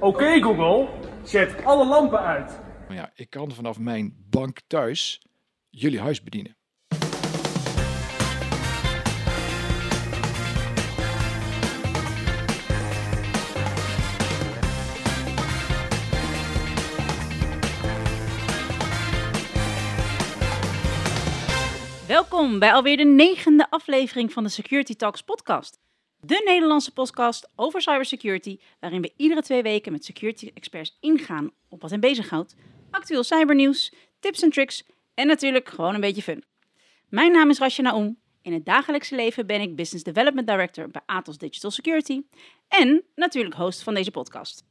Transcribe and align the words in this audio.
Oké 0.00 0.42
Google, 0.42 0.88
zet 1.22 1.64
alle 1.64 1.86
lampen 1.86 2.20
uit. 2.20 2.60
Maar 2.88 2.96
ja, 2.96 3.10
ik 3.14 3.30
kan 3.30 3.52
vanaf 3.52 3.78
mijn 3.78 4.14
bank 4.30 4.60
thuis 4.66 5.22
jullie 5.70 6.00
huis 6.00 6.22
bedienen. 6.22 6.56
Welkom 22.06 22.58
bij 22.58 22.72
alweer 22.72 22.96
de 22.96 23.04
negende 23.04 23.70
aflevering 23.70 24.32
van 24.32 24.42
de 24.42 24.48
Security 24.48 24.94
Talks 24.94 25.22
podcast. 25.22 25.78
De 26.20 26.42
Nederlandse 26.44 26.92
podcast 26.92 27.50
over 27.56 27.80
cybersecurity, 27.80 28.58
waarin 28.80 29.00
we 29.00 29.12
iedere 29.16 29.42
twee 29.42 29.62
weken 29.62 29.92
met 29.92 30.04
security 30.04 30.50
experts 30.54 30.96
ingaan 31.00 31.50
op 31.68 31.80
wat 31.80 31.90
hen 31.90 32.00
bezighoudt, 32.00 32.54
actueel 32.90 33.24
cybernieuws, 33.24 33.92
tips 34.20 34.42
en 34.42 34.50
tricks 34.50 34.84
en 35.14 35.26
natuurlijk 35.26 35.68
gewoon 35.68 35.94
een 35.94 36.00
beetje 36.00 36.22
fun. 36.22 36.44
Mijn 37.08 37.32
naam 37.32 37.50
is 37.50 37.58
Rasha 37.58 37.82
Naoum. 37.82 38.18
In 38.42 38.52
het 38.52 38.64
dagelijkse 38.64 39.14
leven 39.14 39.46
ben 39.46 39.60
ik 39.60 39.76
Business 39.76 40.04
Development 40.04 40.46
Director 40.46 40.88
bij 40.90 41.02
Atos 41.06 41.38
Digital 41.38 41.70
Security 41.70 42.22
en 42.68 43.04
natuurlijk 43.14 43.54
host 43.54 43.82
van 43.82 43.94
deze 43.94 44.10
podcast. 44.10 44.64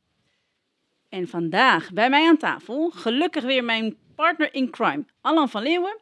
En 1.09 1.27
vandaag 1.27 1.93
bij 1.93 2.09
mij 2.09 2.27
aan 2.27 2.37
tafel, 2.37 2.89
gelukkig 2.89 3.43
weer 3.43 3.63
mijn 3.63 3.97
partner 4.15 4.53
in 4.53 4.69
crime, 4.69 5.05
Alan 5.21 5.49
van 5.49 5.63
Leeuwen, 5.63 5.97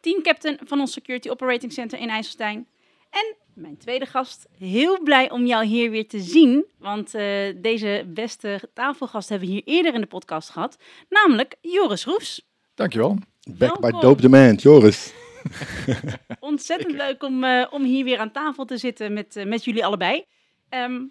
teamcaptain 0.00 0.58
van 0.64 0.80
ons 0.80 0.92
Security 0.92 1.28
Operating 1.28 1.72
Center 1.72 1.98
in 1.98 2.08
IJsselstein. 2.08 2.68
En 3.10 3.36
mijn 3.54 3.76
tweede 3.76 4.06
gast, 4.06 4.48
heel 4.58 5.02
blij 5.02 5.30
om 5.30 5.46
jou 5.46 5.64
hier 5.64 5.90
weer 5.90 6.08
te 6.08 6.20
zien, 6.20 6.64
want 6.78 7.14
eh, 7.14 7.54
deze 7.56 8.04
beste 8.08 8.60
tafelgast 8.74 9.28
hebben 9.28 9.48
we 9.48 9.54
hier 9.54 9.62
eerder 9.64 9.94
in 9.94 10.00
de 10.00 10.06
podcast 10.06 10.50
gehad, 10.50 10.76
namelijk 11.08 11.56
Joris 11.60 12.04
Roefs. 12.04 12.50
Dankjewel. 12.74 13.18
Back 13.50 13.80
by. 13.80 13.90
Dope 13.90 14.20
Demand, 14.20 14.62
Joris. 14.62 15.14
Ontzettend 16.40 16.92
leuk 16.92 17.22
om, 17.22 17.44
eh, 17.44 17.66
om 17.70 17.84
hier 17.84 18.04
weer 18.04 18.18
aan 18.18 18.32
tafel 18.32 18.64
te 18.64 18.76
zitten 18.76 19.12
met, 19.12 19.36
eh, 19.36 19.46
met 19.46 19.64
jullie 19.64 19.84
allebei. 19.84 20.24
Ehm, 20.68 21.02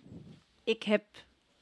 ik 0.63 0.83
heb, 0.83 1.03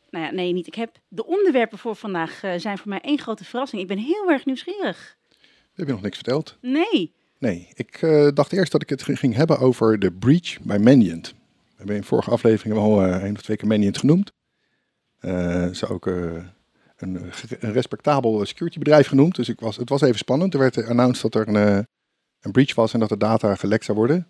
nou 0.09 0.25
ja, 0.25 0.31
nee, 0.31 0.53
niet 0.53 0.67
ik 0.67 0.75
heb. 0.75 0.97
De 1.07 1.25
onderwerpen 1.25 1.77
voor 1.77 1.95
vandaag 1.95 2.43
eh, 2.43 2.53
zijn 2.57 2.77
voor 2.77 2.89
mij 2.89 3.01
één 3.01 3.19
grote 3.19 3.43
verrassing. 3.43 3.81
Ik 3.81 3.87
ben 3.87 3.97
heel 3.97 4.29
erg 4.29 4.45
nieuwsgierig. 4.45 5.17
Heb 5.73 5.87
je 5.87 5.93
nog 5.93 6.01
niks 6.01 6.15
verteld? 6.15 6.57
Nee. 6.61 7.13
Nee, 7.39 7.69
ik 7.73 8.01
eh, 8.01 8.27
dacht 8.33 8.53
eerst 8.53 8.71
dat 8.71 8.81
ik 8.81 8.89
het 8.89 9.03
ging 9.03 9.35
hebben 9.35 9.59
over 9.59 9.99
de 9.99 10.11
breach 10.11 10.61
bij 10.61 10.79
Mandiant. 10.79 11.27
We 11.27 11.75
hebben 11.75 11.95
in 11.95 12.03
vorige 12.03 12.31
aflevering 12.31 12.77
al 12.77 13.03
eh 13.03 13.23
één 13.23 13.35
of 13.35 13.41
twee 13.41 13.57
keer 13.57 13.67
Mandiant 13.67 13.97
genoemd. 13.97 14.31
Eh, 15.19 15.69
ze 15.69 15.87
ook 15.87 16.07
eh, 16.07 16.43
een, 17.01 17.31
een 17.59 17.71
respectabel 17.71 18.45
securitybedrijf 18.45 19.07
genoemd. 19.07 19.35
Dus 19.35 19.49
ik 19.49 19.59
was, 19.59 19.77
het 19.77 19.89
was 19.89 20.01
even 20.01 20.17
spannend. 20.17 20.53
Er 20.53 20.59
werd 20.59 20.85
announced 20.85 21.21
dat 21.21 21.35
er 21.35 21.47
een, 21.47 21.77
eh, 21.77 21.83
een 22.41 22.51
breach 22.51 22.75
was 22.75 22.93
en 22.93 22.99
dat 22.99 23.09
de 23.09 23.17
data 23.17 23.55
gelekt 23.55 23.85
zou 23.85 23.97
worden. 23.97 24.27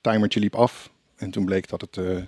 Timertje 0.00 0.40
liep 0.40 0.54
af 0.54 0.90
en 1.16 1.30
toen 1.30 1.44
bleek 1.44 1.68
dat 1.68 1.80
het 1.80 1.96
eh, 1.96 2.22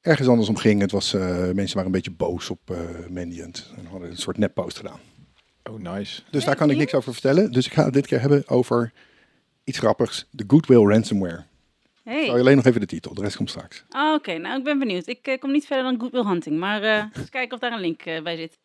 ergens 0.00 0.28
anders 0.28 0.48
om 0.48 0.56
ging. 0.56 0.80
Het 0.80 0.90
was, 0.90 1.14
eh, 1.14 1.20
mensen 1.20 1.74
waren 1.74 1.84
een 1.84 1.90
beetje 1.90 2.10
boos 2.10 2.50
op 2.50 2.70
eh 2.70 2.78
Mandiant 3.08 3.72
en 3.76 3.86
hadden 3.86 4.10
een 4.10 4.16
soort 4.16 4.38
neppost 4.38 4.76
gedaan. 4.76 5.00
Oh, 5.70 5.78
nice. 5.78 6.22
Dus 6.30 6.44
daar 6.44 6.56
kan 6.56 6.70
ik 6.70 6.76
niks 6.76 6.94
over 6.94 7.12
vertellen. 7.12 7.52
Dus 7.52 7.66
ik 7.66 7.72
ga 7.72 7.84
het 7.84 7.92
dit 7.92 8.06
keer 8.06 8.20
hebben 8.20 8.48
over 8.48 8.92
iets 9.70 9.78
grappigs. 9.78 10.26
De 10.30 10.44
Goodwill 10.46 10.86
Ransomware. 10.86 11.44
Hey. 12.04 12.24
Zou 12.24 12.36
je 12.36 12.42
alleen 12.42 12.56
nog 12.56 12.64
even 12.64 12.80
de 12.80 12.86
titel, 12.86 13.14
de 13.14 13.22
rest 13.22 13.36
komt 13.36 13.50
straks. 13.50 13.84
Ah, 13.88 14.14
Oké, 14.14 14.38
nou 14.38 14.58
ik 14.58 14.64
ben 14.64 14.78
benieuwd. 14.78 15.06
Ik 15.06 15.26
eh, 15.26 15.38
kom 15.38 15.52
niet 15.52 15.66
verder 15.66 15.84
dan 15.84 16.00
Goodwill 16.00 16.24
Hunting, 16.24 16.58
maar 16.58 16.82
eh 16.82 17.04
eens 17.18 17.30
kijken 17.30 17.54
of 17.54 17.60
daar 17.60 17.72
een 17.72 17.80
link 17.80 18.02
eh, 18.02 18.22
bij 18.22 18.36
zit. 18.36 18.58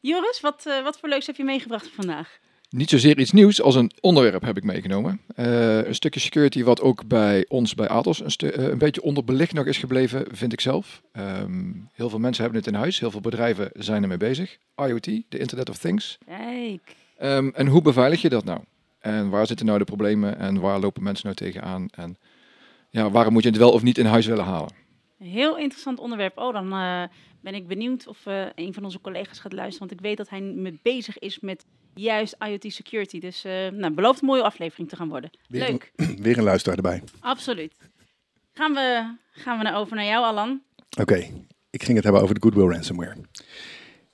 Joris, 0.00 0.40
wat, 0.40 0.64
eh, 0.66 0.82
wat 0.82 0.98
voor 0.98 1.08
leuks 1.08 1.26
heb 1.26 1.36
je 1.36 1.44
meegebracht 1.44 1.90
vandaag? 1.94 2.38
Niet 2.68 2.90
zozeer 2.90 3.18
iets 3.18 3.32
nieuws 3.32 3.62
als 3.62 3.74
een 3.74 3.90
onderwerp 4.00 4.42
heb 4.42 4.56
ik 4.56 4.64
meegenomen. 4.64 5.20
Eh, 5.34 5.86
een 5.86 5.94
stukje 5.94 6.20
security 6.20 6.62
wat 6.62 6.80
ook 6.80 7.06
bij 7.06 7.44
ons, 7.48 7.74
bij 7.74 7.88
Atos, 7.88 8.20
een, 8.20 8.70
een 8.70 8.78
beetje 8.78 9.02
onderbelicht 9.02 9.52
nog 9.52 9.66
is 9.66 9.78
gebleven, 9.78 10.26
vind 10.30 10.52
ik 10.52 10.60
zelf. 10.60 11.02
Ehm, 11.12 11.72
heel 11.92 12.08
veel 12.08 12.18
mensen 12.18 12.42
hebben 12.42 12.60
het 12.62 12.72
in 12.72 12.78
huis, 12.78 13.00
heel 13.00 13.10
veel 13.10 13.20
bedrijven 13.20 13.70
zijn 13.72 14.02
ermee 14.02 14.16
bezig. 14.16 14.58
IoT, 14.76 15.04
de 15.04 15.38
Internet 15.38 15.70
of 15.70 15.78
Things. 15.78 16.18
Kijk. 16.26 16.96
Ehm, 17.16 17.48
en 17.54 17.66
hoe 17.66 17.82
beveilig 17.82 18.22
je 18.22 18.28
dat 18.28 18.44
nou? 18.44 18.60
En 19.04 19.28
waar 19.28 19.46
zitten 19.46 19.66
nou 19.66 19.78
de 19.78 19.84
problemen 19.84 20.38
en 20.38 20.60
waar 20.60 20.78
lopen 20.78 21.02
mensen 21.02 21.24
nou 21.24 21.36
tegenaan? 21.36 21.88
En 21.90 22.16
ja, 22.90 23.10
waarom 23.10 23.32
moet 23.32 23.42
je 23.42 23.48
het 23.48 23.58
wel 23.58 23.72
of 23.72 23.82
niet 23.82 23.98
in 23.98 24.06
huis 24.06 24.26
willen 24.26 24.44
halen? 24.44 24.72
Een 25.18 25.26
heel 25.26 25.58
interessant 25.58 25.98
onderwerp. 25.98 26.38
Oh, 26.38 26.52
dan 26.52 26.72
eh, 26.72 27.02
ben 27.40 27.54
ik 27.54 27.66
benieuwd 27.66 28.06
of 28.06 28.26
eh, 28.26 28.46
een 28.54 28.74
van 28.74 28.84
onze 28.84 29.00
collega's 29.00 29.38
gaat 29.38 29.52
luisteren. 29.52 29.88
Want 29.88 30.00
ik 30.00 30.06
weet 30.06 30.16
dat 30.16 30.28
hij 30.28 30.40
mee 30.40 30.78
bezig 30.82 31.18
is 31.18 31.40
met 31.40 31.64
juist 31.94 32.36
IoT 32.38 32.72
security. 32.72 33.20
Dus 33.20 33.44
eh 33.44 33.68
nou, 33.68 33.92
belooft 33.92 34.20
een 34.20 34.26
mooie 34.26 34.42
aflevering 34.42 34.88
te 34.88 34.96
gaan 34.96 35.08
worden. 35.08 35.30
Weer 35.48 35.68
Leuk, 35.68 35.92
Weer 36.24 36.38
een 36.38 36.44
luisteraar 36.44 36.76
erbij. 36.76 37.02
absoluut. 37.20 37.74
Gaan 38.52 38.72
we, 38.72 39.14
gaan 39.30 39.58
we 39.58 39.64
naar 39.64 39.76
over 39.76 39.96
naar 39.96 40.04
jou, 40.04 40.24
Alan? 40.24 40.62
Oké, 41.00 41.26
ik 41.70 41.82
ging 41.82 41.94
het 41.94 42.04
hebben 42.04 42.22
over 42.22 42.34
de 42.34 42.40
Goodwill 42.40 42.68
Ransomware. 42.68 43.16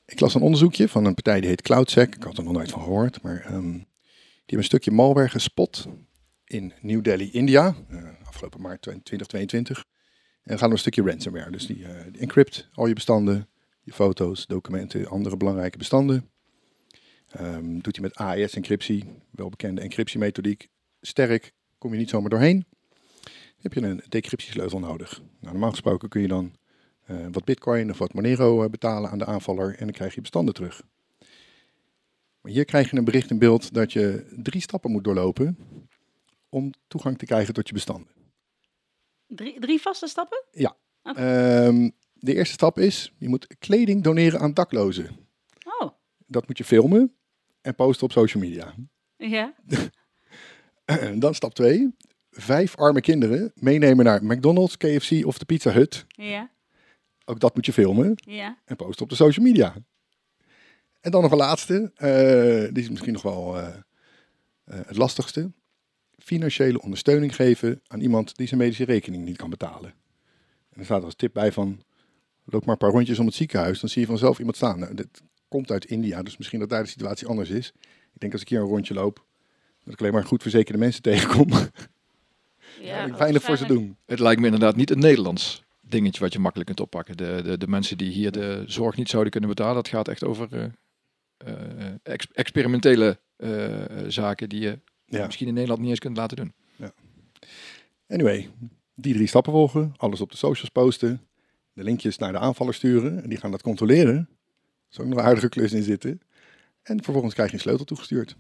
Ik 0.07 0.21
las 0.21 0.35
een 0.35 0.43
onderzoekje 0.43 0.89
van 0.89 1.05
een 1.05 1.15
partij 1.15 1.41
die 1.41 1.49
heet 1.49 1.63
CloudSec. 1.63 2.15
Ik 2.15 2.23
had 2.23 2.39
er 2.39 2.45
nog 2.45 2.53
nooit 2.53 2.71
van 2.71 2.83
gehoord. 2.83 3.23
Maar 3.23 3.45
ehm, 3.47 3.79
hebben 4.51 4.59
een 4.59 4.81
stukje 4.81 4.91
malware 4.91 5.29
gespot 5.29 5.87
in 6.45 6.73
New 6.81 7.03
Delhi, 7.03 7.31
India. 7.31 7.75
eh, 7.89 8.09
afgelopen 8.25 8.61
maart 8.61 8.83
2022. 8.83 9.85
En 10.43 10.59
gaat 10.59 10.67
om 10.67 10.73
een 10.73 10.79
stukje 10.79 11.03
ransomware. 11.03 11.51
Dus 11.51 11.67
die, 11.67 11.85
eh, 11.85 12.13
die 12.13 12.21
encrypt 12.21 12.69
al 12.73 12.87
je 12.87 12.95
bestanden. 12.95 13.49
Je 13.83 13.93
foto's, 13.93 14.47
documenten, 14.47 15.07
andere 15.07 15.37
belangrijke 15.37 15.79
bestanden. 15.79 16.31
Ehm, 17.29 17.79
doet 17.79 17.97
hij 17.97 18.05
met 18.05 18.15
AES-encryptie, 18.15 19.05
welbekende 19.31 19.81
encryptiemethodiek. 19.81 20.69
Sterk, 21.01 21.53
kom 21.79 21.93
je 21.93 21.99
niet 21.99 22.11
zomaar 22.11 22.31
doorheen. 22.31 22.65
Heb 23.61 23.73
je 23.73 23.83
een 23.83 24.03
decryptiesleutel 24.09 24.79
nodig. 24.79 25.19
Nou, 25.19 25.53
normaal 25.53 25.71
gesproken 25.71 26.09
kun 26.09 26.21
je 26.21 26.29
dan 26.29 26.55
eh, 27.07 27.17
wat 27.33 27.45
bitcoin 27.45 27.91
of 27.91 27.99
wat 27.99 28.15
Monero 28.15 28.69
betalen 28.69 29.11
aan 29.11 29.19
de 29.19 29.27
aanvaller 29.27 29.71
en 29.71 29.85
dan 29.85 29.95
krijg 29.95 30.15
je 30.15 30.21
bestanden 30.21 30.55
terug. 30.55 30.83
Maar 32.41 32.53
hier 32.53 32.65
krijg 32.65 32.91
je 32.91 32.97
een 32.97 33.05
bericht 33.05 33.31
in 33.31 33.39
beeld 33.39 33.75
dat 33.75 33.93
je 33.93 34.27
drie 34.43 34.61
stappen 34.61 34.91
moet 34.91 35.05
doorlopen 35.05 35.59
om 36.49 36.71
toegang 36.89 37.19
te 37.19 37.25
krijgen 37.27 37.55
tot 37.55 37.69
je 37.69 37.75
bestanden. 37.75 38.09
Drie, 39.27 39.61
drie 39.61 39.81
vaste 39.81 40.07
stappen? 40.07 40.45
Ehm, 41.03 41.91
de 42.15 42.35
eerste 42.35 42.55
stap 42.55 42.79
is, 42.79 43.13
je 43.19 43.29
moet 43.29 43.47
kleding 43.59 44.03
doneren 44.03 44.41
aan 44.41 44.55
daklozen. 44.55 45.17
Oh, 45.81 45.91
Dat 46.27 46.47
moet 46.49 46.59
je 46.59 46.65
filmen 46.65 47.15
en 47.61 47.75
posten 47.75 48.05
op 48.07 48.13
social 48.13 48.43
media. 48.43 48.75
ja. 49.17 49.55
Dan 51.19 51.35
stap 51.35 51.55
2. 51.55 51.95
Vijf 52.31 52.77
arme 52.77 53.01
kinderen 53.01 53.53
meenemen 53.55 54.05
naar 54.05 54.25
McDonald's, 54.25 54.77
KFC 54.77 55.27
of 55.27 55.39
de 55.39 55.45
Pizza 55.45 55.71
Hut. 55.71 56.05
Ja, 56.09 56.51
Ook 57.25 57.41
dat 57.41 57.55
moet 57.55 57.67
je 57.67 57.73
filmen 57.73 58.13
ja. 58.15 58.59
en 58.65 58.77
posten 58.77 59.03
op 59.03 59.09
de 59.09 59.15
social 59.15 59.45
media. 59.47 59.75
En 61.01 61.11
dan 61.11 61.23
nog 61.23 61.31
een 61.31 61.37
laatste, 61.37 61.93
eh, 61.95 62.75
die 62.75 62.83
is 62.83 62.91
misschien 62.91 63.13
nog 63.13 63.23
wel 63.23 63.59
eh, 63.59 63.67
eh, 63.67 64.81
het 64.87 64.97
lastigste. 64.97 65.51
Financiële 66.19 66.83
ondersteuning 66.83 67.35
geven 67.35 67.81
aan 67.87 68.01
iemand 68.01 68.37
die 68.37 68.47
zijn 68.47 68.61
medische 68.61 68.85
rekening 68.85 69.25
niet 69.25 69.37
kan 69.37 69.51
betalen. 69.51 69.95
En 70.71 70.79
er 70.79 70.85
staat 70.85 71.05
als 71.05 71.15
tip 71.15 71.33
bij 71.33 71.53
van, 71.53 71.83
loop 72.45 72.65
maar 72.65 72.73
een 72.73 72.81
paar 72.81 72.91
rondjes 72.91 73.19
om 73.19 73.27
het 73.27 73.35
ziekenhuis, 73.35 73.81
dan 73.81 73.89
zie 73.89 74.01
je 74.01 74.07
vanzelf 74.07 74.39
iemand 74.39 74.57
staan. 74.57 74.79
Nou, 74.79 74.95
dit 74.95 75.23
komt 75.49 75.71
uit 75.71 75.85
India, 75.85 76.23
dus 76.23 76.37
misschien 76.37 76.61
dat 76.61 76.69
daar 76.69 76.83
de 76.83 76.89
situatie 76.89 77.27
anders 77.27 77.51
is. 77.51 77.73
Ik 78.15 78.21
denk 78.21 78.33
als 78.33 78.43
ik 78.43 78.49
hier 78.49 78.61
een 78.61 78.67
rondje 78.67 78.95
loop, 78.95 79.25
dat 79.85 79.93
ik 79.93 80.01
alleen 80.01 80.13
maar 80.13 80.25
goed 80.25 80.43
verzekerde 80.43 80.79
mensen 80.79 81.03
tegenkom. 81.11 81.49
ja 82.81 83.17
weinig 83.17 83.43
voor 83.43 83.57
ze 83.57 83.67
doen. 83.67 83.97
Het 84.07 84.19
lijkt 84.19 84.41
me 84.41 84.47
inderdaad 84.47 84.77
niet 84.77 84.91
een 84.91 84.99
Nederlands 84.99 85.65
dingetje 85.81 86.21
wat 86.21 86.33
je 86.33 86.39
makkelijk 86.39 86.67
kunt 86.69 86.81
oppakken. 86.81 87.17
De, 87.17 87.41
de, 87.45 87.59
de 87.59 87.69
mensen 87.69 87.99
die 87.99 88.11
hier 88.11 88.33
de 88.33 88.63
zorg 88.67 88.97
niet 88.97 89.09
zouden 89.09 89.33
kunnen 89.33 89.51
betalen, 89.51 89.75
dat 89.75 89.89
gaat 89.89 90.09
echt 90.09 90.25
over 90.25 90.73
ex- 92.03 92.29
experimentele 92.33 93.19
eh, 93.37 93.85
zaken 94.09 94.49
die 94.49 94.61
je 94.61 94.79
Ja. 95.07 95.25
misschien 95.27 95.47
in 95.49 95.55
Nederland 95.55 95.81
niet 95.81 95.91
eens 95.91 95.99
kunt 95.99 96.17
laten 96.17 96.37
doen. 96.37 96.53
Anyway, 98.09 98.51
die 98.95 99.15
drie 99.15 99.27
stappen 99.27 99.53
volgen, 99.53 99.93
alles 99.97 100.21
op 100.21 100.31
de 100.31 100.37
socials 100.37 100.71
posten, 100.71 101.27
de 101.73 101.83
linkjes 101.85 102.19
naar 102.19 102.33
de 102.33 102.39
aanvaller 102.39 102.75
sturen 102.75 103.23
en 103.23 103.29
die 103.29 103.39
gaan 103.39 103.51
dat 103.51 103.63
controleren. 103.63 104.17
Er 104.17 104.27
is 104.91 104.99
ook 105.01 105.07
nog 105.07 105.19
een 105.19 105.25
aardige 105.25 105.49
klus 105.49 105.73
in 105.73 105.83
zitten. 105.83 106.21
En 106.83 107.03
vervolgens 107.03 107.35
krijg 107.35 107.49
je 107.51 107.55
een 107.57 107.63
sleutel 107.63 107.85
toegestuurd. 107.85 108.37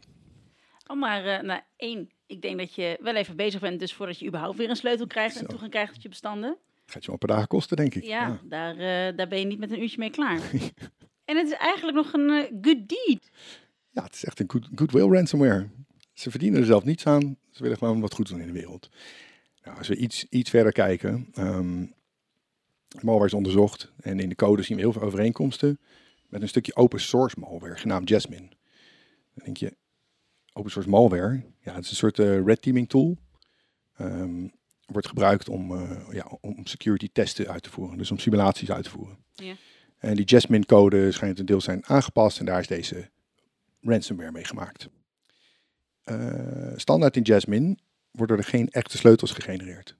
Oh, 0.86 1.00
maar 1.00 1.24
eh, 1.26 1.42
nou, 1.42 1.60
één, 1.76 2.10
ik 2.26 2.42
denk 2.42 2.58
dat 2.58 2.74
je 2.74 2.98
wel 3.00 3.14
even 3.14 3.36
bezig 3.36 3.60
bent, 3.60 3.80
dus 3.80 3.92
voordat 3.94 4.18
je 4.18 4.26
überhaupt 4.26 4.58
weer 4.58 4.70
een 4.70 4.76
sleutel 4.76 5.06
krijgt 5.06 5.36
en 5.40 5.46
toegang 5.46 5.70
krijgt 5.70 5.92
tot 5.92 6.02
je 6.02 6.08
bestanden. 6.08 6.56
Gaat 6.86 7.00
je 7.04 7.10
wel 7.10 7.18
een 7.20 7.26
paar 7.26 7.36
dagen 7.36 7.48
kosten, 7.48 7.76
denk 7.76 7.94
ik. 7.94 8.04
Ja, 8.04 8.40
Daar, 8.44 8.72
eh, 8.72 9.16
daar 9.16 9.28
ben 9.28 9.38
je 9.38 9.44
niet 9.46 9.58
met 9.58 9.70
een 9.70 9.82
uurtje 9.82 9.98
mee 9.98 10.10
klaar. 10.10 10.40
en 11.30 11.36
het 11.36 11.46
is 11.46 11.52
eigenlijk 11.52 11.96
nog 11.96 12.12
een 12.12 12.30
eh, 12.30 12.50
good 12.62 12.88
deed. 12.88 13.30
Ja, 13.90 14.02
het 14.02 14.14
is 14.14 14.24
echt 14.24 14.40
een 14.40 14.50
good, 14.50 14.68
goodwill 14.74 15.08
ransomware. 15.08 15.68
Ze 16.12 16.30
verdienen 16.30 16.60
er 16.60 16.66
zelf 16.66 16.84
niets 16.84 17.06
aan. 17.06 17.36
Ze 17.50 17.62
willen 17.62 17.78
gewoon 17.78 18.00
wat 18.00 18.14
goed 18.14 18.28
doen 18.28 18.40
in 18.40 18.46
de 18.46 18.52
wereld. 18.52 18.88
Nou, 19.64 19.78
als 19.78 19.88
we 19.88 19.96
iets, 19.96 20.26
iets 20.30 20.50
verder 20.50 20.72
kijken. 20.72 21.28
ehm, 21.32 21.86
malware 23.00 23.26
is 23.26 23.34
onderzocht 23.34 23.92
en 24.00 24.20
in 24.20 24.28
de 24.28 24.34
code 24.34 24.62
zien 24.62 24.76
we 24.76 24.82
heel 24.82 24.92
veel 24.92 25.02
overeenkomsten 25.02 25.78
met 26.28 26.42
een 26.42 26.48
stukje 26.48 26.76
open 26.76 27.00
source 27.00 27.36
malware 27.38 27.76
genaamd 27.76 28.08
Jasmine. 28.08 28.48
Dan 29.34 29.44
denk 29.44 29.56
je, 29.56 29.76
open 30.52 30.70
source 30.70 30.90
malware, 30.90 31.42
ja, 31.60 31.74
het 31.74 31.84
is 31.84 31.90
een 31.90 31.96
soort 31.96 32.18
eh, 32.18 32.44
red 32.44 32.62
teaming 32.62 32.88
tool. 32.88 33.16
Ehm, 33.96 34.48
wordt 34.86 35.06
gebruikt 35.06 35.48
om, 35.48 35.76
eh, 35.76 36.12
ja, 36.12 36.38
om 36.40 36.66
security 36.66 37.08
testen 37.12 37.48
uit 37.48 37.62
te 37.62 37.70
voeren, 37.70 37.98
dus 37.98 38.10
om 38.10 38.18
simulaties 38.18 38.70
uit 38.70 38.84
te 38.84 38.90
voeren. 38.90 39.18
Ja. 39.34 39.54
En 40.00 40.14
die 40.14 40.24
Jasmine 40.24 40.66
code 40.66 41.12
schijnt 41.12 41.38
een 41.38 41.46
deel 41.46 41.60
zijn 41.60 41.86
aangepast 41.86 42.38
en 42.38 42.44
daar 42.46 42.60
is 42.60 42.66
deze 42.66 43.10
ransomware 43.80 44.32
mee 44.32 44.44
gemaakt. 44.44 44.88
Eh, 46.02 46.72
standaard 46.76 47.16
in 47.16 47.22
Jasmine 47.22 47.76
worden 48.10 48.36
er 48.36 48.44
geen 48.44 48.68
echte 48.68 48.96
sleutels 48.96 49.32
gegenereerd. 49.32 49.96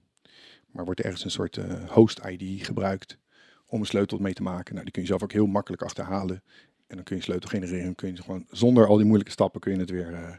Maar 0.71 0.85
wordt 0.85 0.99
er 0.99 1.05
ergens 1.05 1.23
een 1.23 1.31
soort 1.31 1.57
eh, 1.57 1.89
host 1.89 2.19
ID 2.25 2.65
gebruikt 2.65 3.17
om 3.65 3.79
een 3.79 3.85
sleutel 3.85 4.17
mee 4.17 4.33
te 4.33 4.43
maken. 4.43 4.71
Nou, 4.73 4.83
die 4.83 4.93
kun 4.93 5.01
je 5.01 5.07
zelf 5.07 5.23
ook 5.23 5.31
heel 5.31 5.45
makkelijk 5.45 5.81
achterhalen. 5.81 6.43
En 6.87 6.95
dan 6.95 7.03
kun 7.03 7.15
je 7.15 7.21
sleutel 7.21 7.49
genereren. 7.49 7.85
Dan 7.85 7.95
kun 7.95 8.15
je 8.15 8.21
gewoon 8.21 8.45
zonder 8.49 8.87
al 8.87 8.95
die 8.95 9.05
moeilijke 9.05 9.31
stappen 9.31 9.61
kun 9.61 9.73
je 9.73 9.79
het 9.79 9.89
weer 9.89 10.13
eh, 10.13 10.35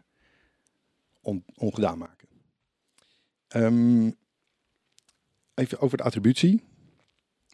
on- 1.20 1.44
ongedaan 1.54 1.98
maken. 1.98 2.28
Ehm, 3.48 4.10
even 5.54 5.80
over 5.80 5.96
de 5.96 6.02
attributie. 6.02 6.62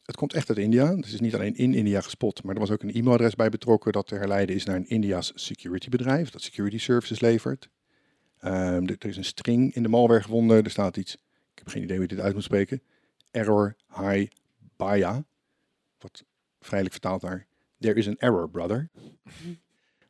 Het 0.08 0.16
komt 0.16 0.32
echt 0.32 0.49
uit 0.49 0.58
India. 0.58 0.87
Dus 0.87 1.05
het 1.05 1.14
is 1.14 1.20
niet 1.20 1.34
alleen 1.34 1.56
in 1.56 1.75
India 1.75 2.00
gespot, 2.00 2.43
maar 2.43 2.55
er 2.55 2.60
was 2.60 2.70
ook 2.70 2.82
een 2.82 2.94
e-mailadres 2.94 3.34
bij 3.34 3.49
betrokken 3.49 3.93
dat 3.93 4.06
te 4.06 4.14
herleiden 4.14 4.55
is 4.55 4.64
naar 4.64 4.76
een 4.76 4.88
India's 4.88 5.32
security 5.34 5.88
bedrijf 5.88 6.31
dat 6.31 6.43
security 6.43 6.78
services 6.78 7.20
levert. 7.20 7.69
Ehm, 8.38 8.87
er, 8.87 9.06
is 9.06 9.16
een 9.16 9.25
string 9.25 9.75
in 9.75 9.82
de 9.82 9.88
malware 9.88 10.22
gevonden. 10.22 10.64
Er 10.64 10.70
staat 10.70 10.96
iets, 10.96 11.14
ik 11.14 11.58
heb 11.58 11.69
geen 11.69 11.82
idee 11.82 11.96
hoe 11.96 12.06
je 12.08 12.14
dit 12.14 12.25
uit 12.25 12.34
moet 12.34 12.43
spreken. 12.43 12.82
Error 13.31 13.76
hi 13.96 14.28
baya. 14.76 15.25
Wat 15.99 16.25
vrijelijk 16.60 16.93
vertaald 16.94 17.22
naar 17.22 17.46
there 17.78 17.94
is 17.94 18.08
an 18.08 18.16
error 18.19 18.50
brother. 18.50 18.90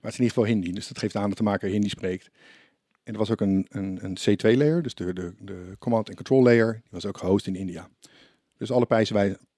Maar 0.00 0.10
het 0.10 0.12
is 0.12 0.18
in 0.18 0.24
ieder 0.24 0.36
geval 0.36 0.44
Hindi, 0.44 0.72
dus 0.72 0.88
dat 0.88 0.98
geeft 0.98 1.16
aan 1.16 1.28
dat 1.28 1.38
de 1.38 1.44
maker 1.44 1.68
Hindi 1.68 1.88
spreekt. 1.88 2.30
En 3.02 3.12
er 3.12 3.18
was 3.18 3.30
ook 3.30 3.40
een, 3.40 3.66
een, 3.68 4.04
een 4.04 4.18
C2 4.18 4.56
layer, 4.56 4.82
dus 4.82 4.94
de, 4.94 5.12
de, 5.12 5.34
de 5.38 5.76
command 5.78 6.06
and 6.06 6.16
control 6.16 6.42
layer, 6.42 6.72
die 6.72 6.90
was 6.90 7.06
ook 7.06 7.18
gehost 7.18 7.46
in 7.46 7.56
India. 7.56 7.88
Dus 8.58 8.70
alle 8.70 8.87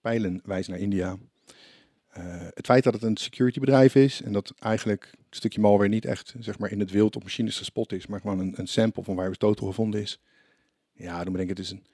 pijlen 0.00 0.40
wijzen 0.44 0.72
naar 0.72 0.80
India. 0.80 1.16
Eh, 2.08 2.24
het 2.54 2.66
feit 2.66 2.84
dat 2.84 2.92
het 2.92 3.02
een 3.02 3.16
security 3.16 3.60
bedrijf 3.60 3.94
is 3.94 4.22
en 4.22 4.32
dat 4.32 4.52
eigenlijk 4.58 5.10
het 5.26 5.36
stukje 5.36 5.60
malware 5.60 5.88
niet 5.88 6.04
echt 6.04 6.34
zeg 6.40 6.58
maar, 6.58 6.70
in 6.70 6.80
het 6.80 6.90
wild 6.90 7.16
op 7.16 7.22
machines 7.22 7.58
gespot 7.58 7.92
is, 7.92 8.06
maar 8.06 8.20
gewoon 8.20 8.38
een, 8.38 8.52
een 8.56 8.66
sample 8.66 9.02
van 9.02 9.16
virus 9.16 9.36
total 9.36 9.66
gevonden 9.68 10.00
is. 10.00 10.20
Ja, 10.92 11.24
dan 11.24 11.32
denk 11.32 11.50
ik 11.50 11.56
het 11.56 11.66
is 11.66 11.70
een, 11.70 11.84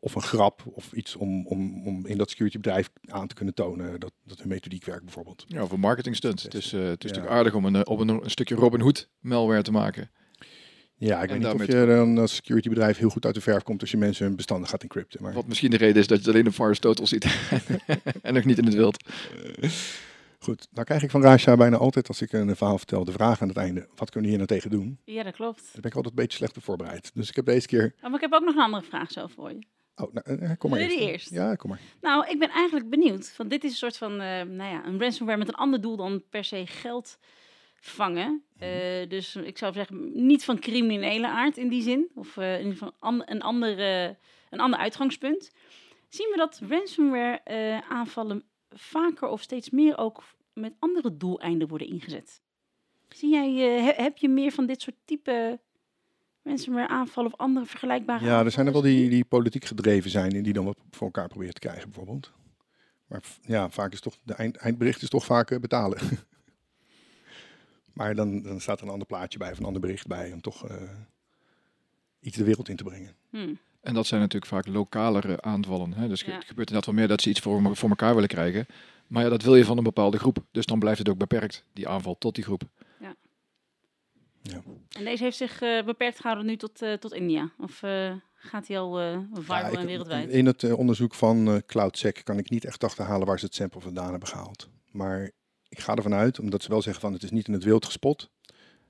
of 0.00 0.14
een 0.14 0.22
grap 0.22 0.62
of 0.66 0.92
iets 0.92 1.16
om, 1.16 1.46
om, 1.46 1.86
om 1.86 2.06
in 2.06 2.18
dat 2.18 2.30
security 2.30 2.56
bedrijf 2.56 2.90
aan 3.04 3.26
te 3.26 3.34
kunnen 3.34 3.54
tonen 3.54 4.00
dat, 4.00 4.12
dat 4.24 4.38
hun 4.38 4.48
methodiek 4.48 4.84
werkt 4.84 5.04
bijvoorbeeld. 5.04 5.44
Ja, 5.48 5.62
of 5.62 5.70
een 5.70 5.80
marketing 5.80 6.16
stunt. 6.16 6.42
Het 6.42 6.54
is, 6.54 6.72
eh, 6.72 6.80
het 6.80 7.04
is 7.04 7.10
Ja. 7.10 7.16
natuurlijk 7.16 7.34
aardig 7.34 7.54
om 7.54 7.64
een, 7.64 7.86
op 7.86 7.98
een, 8.00 8.08
een 8.08 8.30
stukje 8.30 8.54
Robin 8.54 8.80
Hood 8.80 9.08
malware 9.20 9.62
te 9.62 9.72
maken. 9.72 10.10
Ja, 10.98 11.22
ik 11.22 11.30
En 11.30 11.40
weet 11.40 11.52
niet 11.52 11.60
of 11.60 11.66
je 11.66 11.86
dan 11.86 12.18
als 12.18 12.34
security 12.34 12.68
bedrijf 12.68 12.98
heel 12.98 13.08
goed 13.08 13.24
uit 13.24 13.34
de 13.34 13.40
verf 13.40 13.62
komt 13.62 13.80
als 13.80 13.90
je 13.90 13.96
mensen 13.96 14.26
hun 14.26 14.36
bestanden 14.36 14.68
gaat 14.68 14.82
encrypten. 14.82 15.22
Maar 15.22 15.32
Wat 15.32 15.46
misschien 15.46 15.70
de 15.70 15.76
reden 15.76 15.96
is 15.96 16.06
dat 16.06 16.18
je 16.18 16.24
het 16.24 16.34
alleen 16.34 16.46
op 16.46 16.54
Virus 16.54 16.78
Total 16.78 17.06
ziet. 17.06 17.24
en 18.22 18.34
nog 18.34 18.44
niet 18.44 18.58
in 18.58 18.64
het 18.64 18.74
wild. 18.74 19.08
goed, 20.38 20.68
dan 20.70 20.84
krijg 20.84 21.02
ik 21.02 21.10
van 21.10 21.22
Raja 21.22 21.56
bijna 21.56 21.76
altijd 21.76 22.08
als 22.08 22.22
ik 22.22 22.32
een 22.32 22.56
verhaal 22.56 22.78
vertel 22.78 23.04
de 23.04 23.12
vraag 23.12 23.42
aan 23.42 23.48
het 23.48 23.56
einde, 23.56 23.86
wat 23.94 24.10
kunnen 24.10 24.30
we 24.30 24.36
hier 24.36 24.46
nou 24.46 24.60
tegen 24.60 24.70
doen? 24.70 24.98
Ja, 25.04 25.22
dat 25.22 25.34
klopt. 25.34 25.62
Daar 25.62 25.80
ben 25.80 25.90
ik 25.90 25.96
altijd 25.96 26.14
een 26.14 26.22
beetje 26.22 26.36
slecht 26.38 26.56
op 26.56 26.64
voorbereid. 26.64 27.10
Dus 27.14 27.28
ik 27.28 27.36
heb 27.36 27.44
deze 27.44 27.66
keer... 27.66 27.92
Oh, 27.96 28.02
maar 28.02 28.14
ik 28.14 28.20
heb 28.20 28.32
ook 28.32 28.44
nog 28.44 28.54
een 28.54 28.62
andere 28.62 28.82
vraag 28.84 29.10
zo 29.10 29.26
voor 29.26 29.50
je. 29.50 29.58
Oh, 29.96 30.12
nou, 30.12 30.38
eh, 30.38 30.50
kom 30.58 30.70
maar 30.70 30.80
eerst. 30.80 30.98
eerst? 30.98 31.30
Ja, 31.30 31.54
kom 31.54 31.70
maar. 31.70 31.80
Nou, 32.00 32.28
ik 32.28 32.38
ben 32.38 32.50
eigenlijk 32.50 32.90
benieuwd. 32.90 33.34
Want 33.36 33.50
dit 33.50 33.64
is 33.64 33.70
een 33.70 33.76
soort 33.76 33.96
van, 33.96 34.10
eh, 34.12 34.42
nou 34.42 34.70
ja, 34.72 34.86
een 34.86 35.00
ransomware 35.00 35.38
met 35.38 35.48
een 35.48 35.54
ander 35.54 35.80
doel 35.80 35.96
dan 35.96 36.22
per 36.30 36.44
se 36.44 36.66
geld 36.66 37.18
vangen. 37.80 38.42
Eh, 38.58 39.08
dus 39.08 39.36
ik 39.36 39.58
zou 39.58 39.72
zeggen, 39.72 40.26
niet 40.26 40.44
van 40.44 40.58
criminele 40.58 41.28
aard 41.28 41.56
in 41.56 41.68
die 41.68 41.82
zin. 41.82 42.08
Of 42.14 42.36
eh, 42.36 42.52
in 42.52 42.58
ieder 42.58 42.72
geval 42.72 42.94
an- 42.98 43.22
een, 43.26 43.42
andere, 43.42 44.16
een 44.50 44.60
ander 44.60 44.78
uitgangspunt. 44.78 45.50
Zien 46.08 46.28
we 46.30 46.36
dat 46.36 46.60
ransomware 46.68 47.40
eh, 47.44 47.78
aanvallen 47.90 48.42
vaker 48.70 49.28
of 49.28 49.42
steeds 49.42 49.70
meer 49.70 49.98
ook 49.98 50.22
met 50.52 50.72
andere 50.78 51.16
doeleinden 51.16 51.68
worden 51.68 51.88
ingezet? 51.88 52.40
Zie 53.08 53.30
jij, 53.30 53.52
he- 53.82 54.02
heb 54.02 54.16
je 54.16 54.28
meer 54.28 54.50
van 54.50 54.66
dit 54.66 54.80
soort 54.82 54.96
type 55.04 55.60
ransomware 56.42 56.88
aanvallen 56.88 57.32
of 57.32 57.38
andere 57.38 57.66
vergelijkbare 57.66 58.24
Ja, 58.24 58.44
er 58.44 58.50
zijn 58.50 58.66
er 58.66 58.72
wel 58.72 58.82
die, 58.82 59.08
die 59.08 59.24
politiek 59.24 59.64
gedreven 59.64 60.10
zijn 60.10 60.32
en 60.32 60.42
die 60.42 60.52
dan 60.52 60.64
wat 60.64 60.78
voor 60.90 61.06
elkaar 61.06 61.28
proberen 61.28 61.54
te 61.54 61.60
krijgen 61.60 61.84
bijvoorbeeld. 61.84 62.32
Maar 63.06 63.22
ja, 63.42 63.70
vaak 63.70 63.92
is 63.92 64.00
toch, 64.00 64.16
de 64.24 64.34
eind, 64.34 64.56
eindbericht 64.56 65.02
is 65.02 65.08
toch 65.08 65.24
vaak 65.24 65.60
betalen. 65.60 65.98
maar 67.98 68.14
dan, 68.14 68.42
dan 68.42 68.60
staat 68.60 68.80
er 68.80 68.86
een 68.86 68.92
ander 68.92 69.06
plaatje 69.06 69.38
bij 69.38 69.50
of 69.52 69.58
een 69.58 69.64
ander 69.64 69.80
bericht 69.80 70.06
bij 70.06 70.32
om 70.32 70.40
toch 70.40 70.68
eh, 70.68 70.76
iets 72.20 72.36
de 72.36 72.44
wereld 72.44 72.68
in 72.68 72.76
te 72.76 72.84
brengen. 72.84 73.14
Hmm. 73.30 73.58
En 73.80 73.94
dat 73.94 74.06
zijn 74.06 74.20
natuurlijk 74.20 74.52
vaak 74.52 74.66
lokalere 74.66 75.40
aanvallen. 75.40 75.92
Hè? 75.92 76.08
Dus 76.08 76.20
Ja. 76.20 76.26
het 76.26 76.44
gebeurt 76.44 76.68
inderdaad 76.68 76.86
wel 76.86 76.94
meer 76.94 77.08
dat 77.08 77.20
ze 77.22 77.28
iets 77.28 77.40
voor, 77.40 77.76
voor 77.76 77.88
elkaar 77.88 78.14
willen 78.14 78.28
krijgen. 78.28 78.66
Maar 79.06 79.22
ja, 79.22 79.28
dat 79.28 79.42
wil 79.42 79.56
je 79.56 79.64
van 79.64 79.76
een 79.78 79.84
bepaalde 79.84 80.18
groep. 80.18 80.38
Dus 80.50 80.66
dan 80.66 80.78
blijft 80.78 80.98
het 80.98 81.08
ook 81.08 81.18
beperkt, 81.18 81.64
die 81.72 81.88
aanval 81.88 82.18
tot 82.18 82.34
die 82.34 82.44
groep. 82.44 82.62
En 84.96 85.04
deze 85.04 85.22
heeft 85.22 85.36
zich 85.36 85.60
eh, 85.60 85.84
beperkt 85.84 86.16
gehouden 86.20 86.46
nu 86.46 86.56
tot, 86.56 86.82
eh, 86.82 86.92
tot 86.92 87.12
India? 87.12 87.50
Of 87.58 87.82
eh, 87.82 88.12
gaat 88.34 88.66
hij 88.68 88.78
al 88.78 89.00
eh 89.00 89.18
viral 89.32 89.60
Ja, 89.60 89.68
ik- 89.68 89.78
en 89.78 89.86
wereldwijd? 89.86 90.28
In 90.30 90.46
het 90.46 90.72
onderzoek 90.72 91.14
van 91.14 91.48
eh, 91.48 91.56
CloudSec 91.66 92.20
kan 92.24 92.38
ik 92.38 92.50
niet 92.50 92.64
echt 92.64 92.84
achterhalen 92.84 93.26
waar 93.26 93.38
ze 93.38 93.44
het 93.44 93.54
sample 93.54 93.80
vandaan 93.80 94.10
hebben 94.10 94.28
gehaald. 94.28 94.68
Maar 94.90 95.30
ik 95.68 95.78
ga 95.80 95.94
ervan 95.94 96.14
uit, 96.14 96.38
omdat 96.38 96.62
ze 96.62 96.68
wel 96.68 96.82
zeggen 96.82 97.02
van 97.02 97.12
het 97.12 97.22
is 97.22 97.30
niet 97.30 97.46
in 97.46 97.52
het 97.52 97.64
wild 97.64 97.84
gespot, 97.84 98.30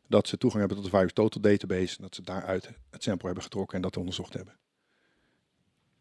dat 0.09 0.29
ze 0.29 0.39
toegang 0.39 0.61
hebben 0.65 0.83
tot 0.83 0.91
de 0.93 0.97
Virus 0.97 1.13
Total 1.13 1.43
database, 1.43 1.97
en 1.97 2.03
dat 2.03 2.15
ze 2.15 2.23
daaruit 2.23 2.71
het 2.91 3.03
sample 3.03 3.27
hebben 3.27 3.45
getrokken 3.45 3.77
en 3.77 3.83
dat 3.83 3.97
onderzocht 3.97 4.33
hebben. 4.35 4.59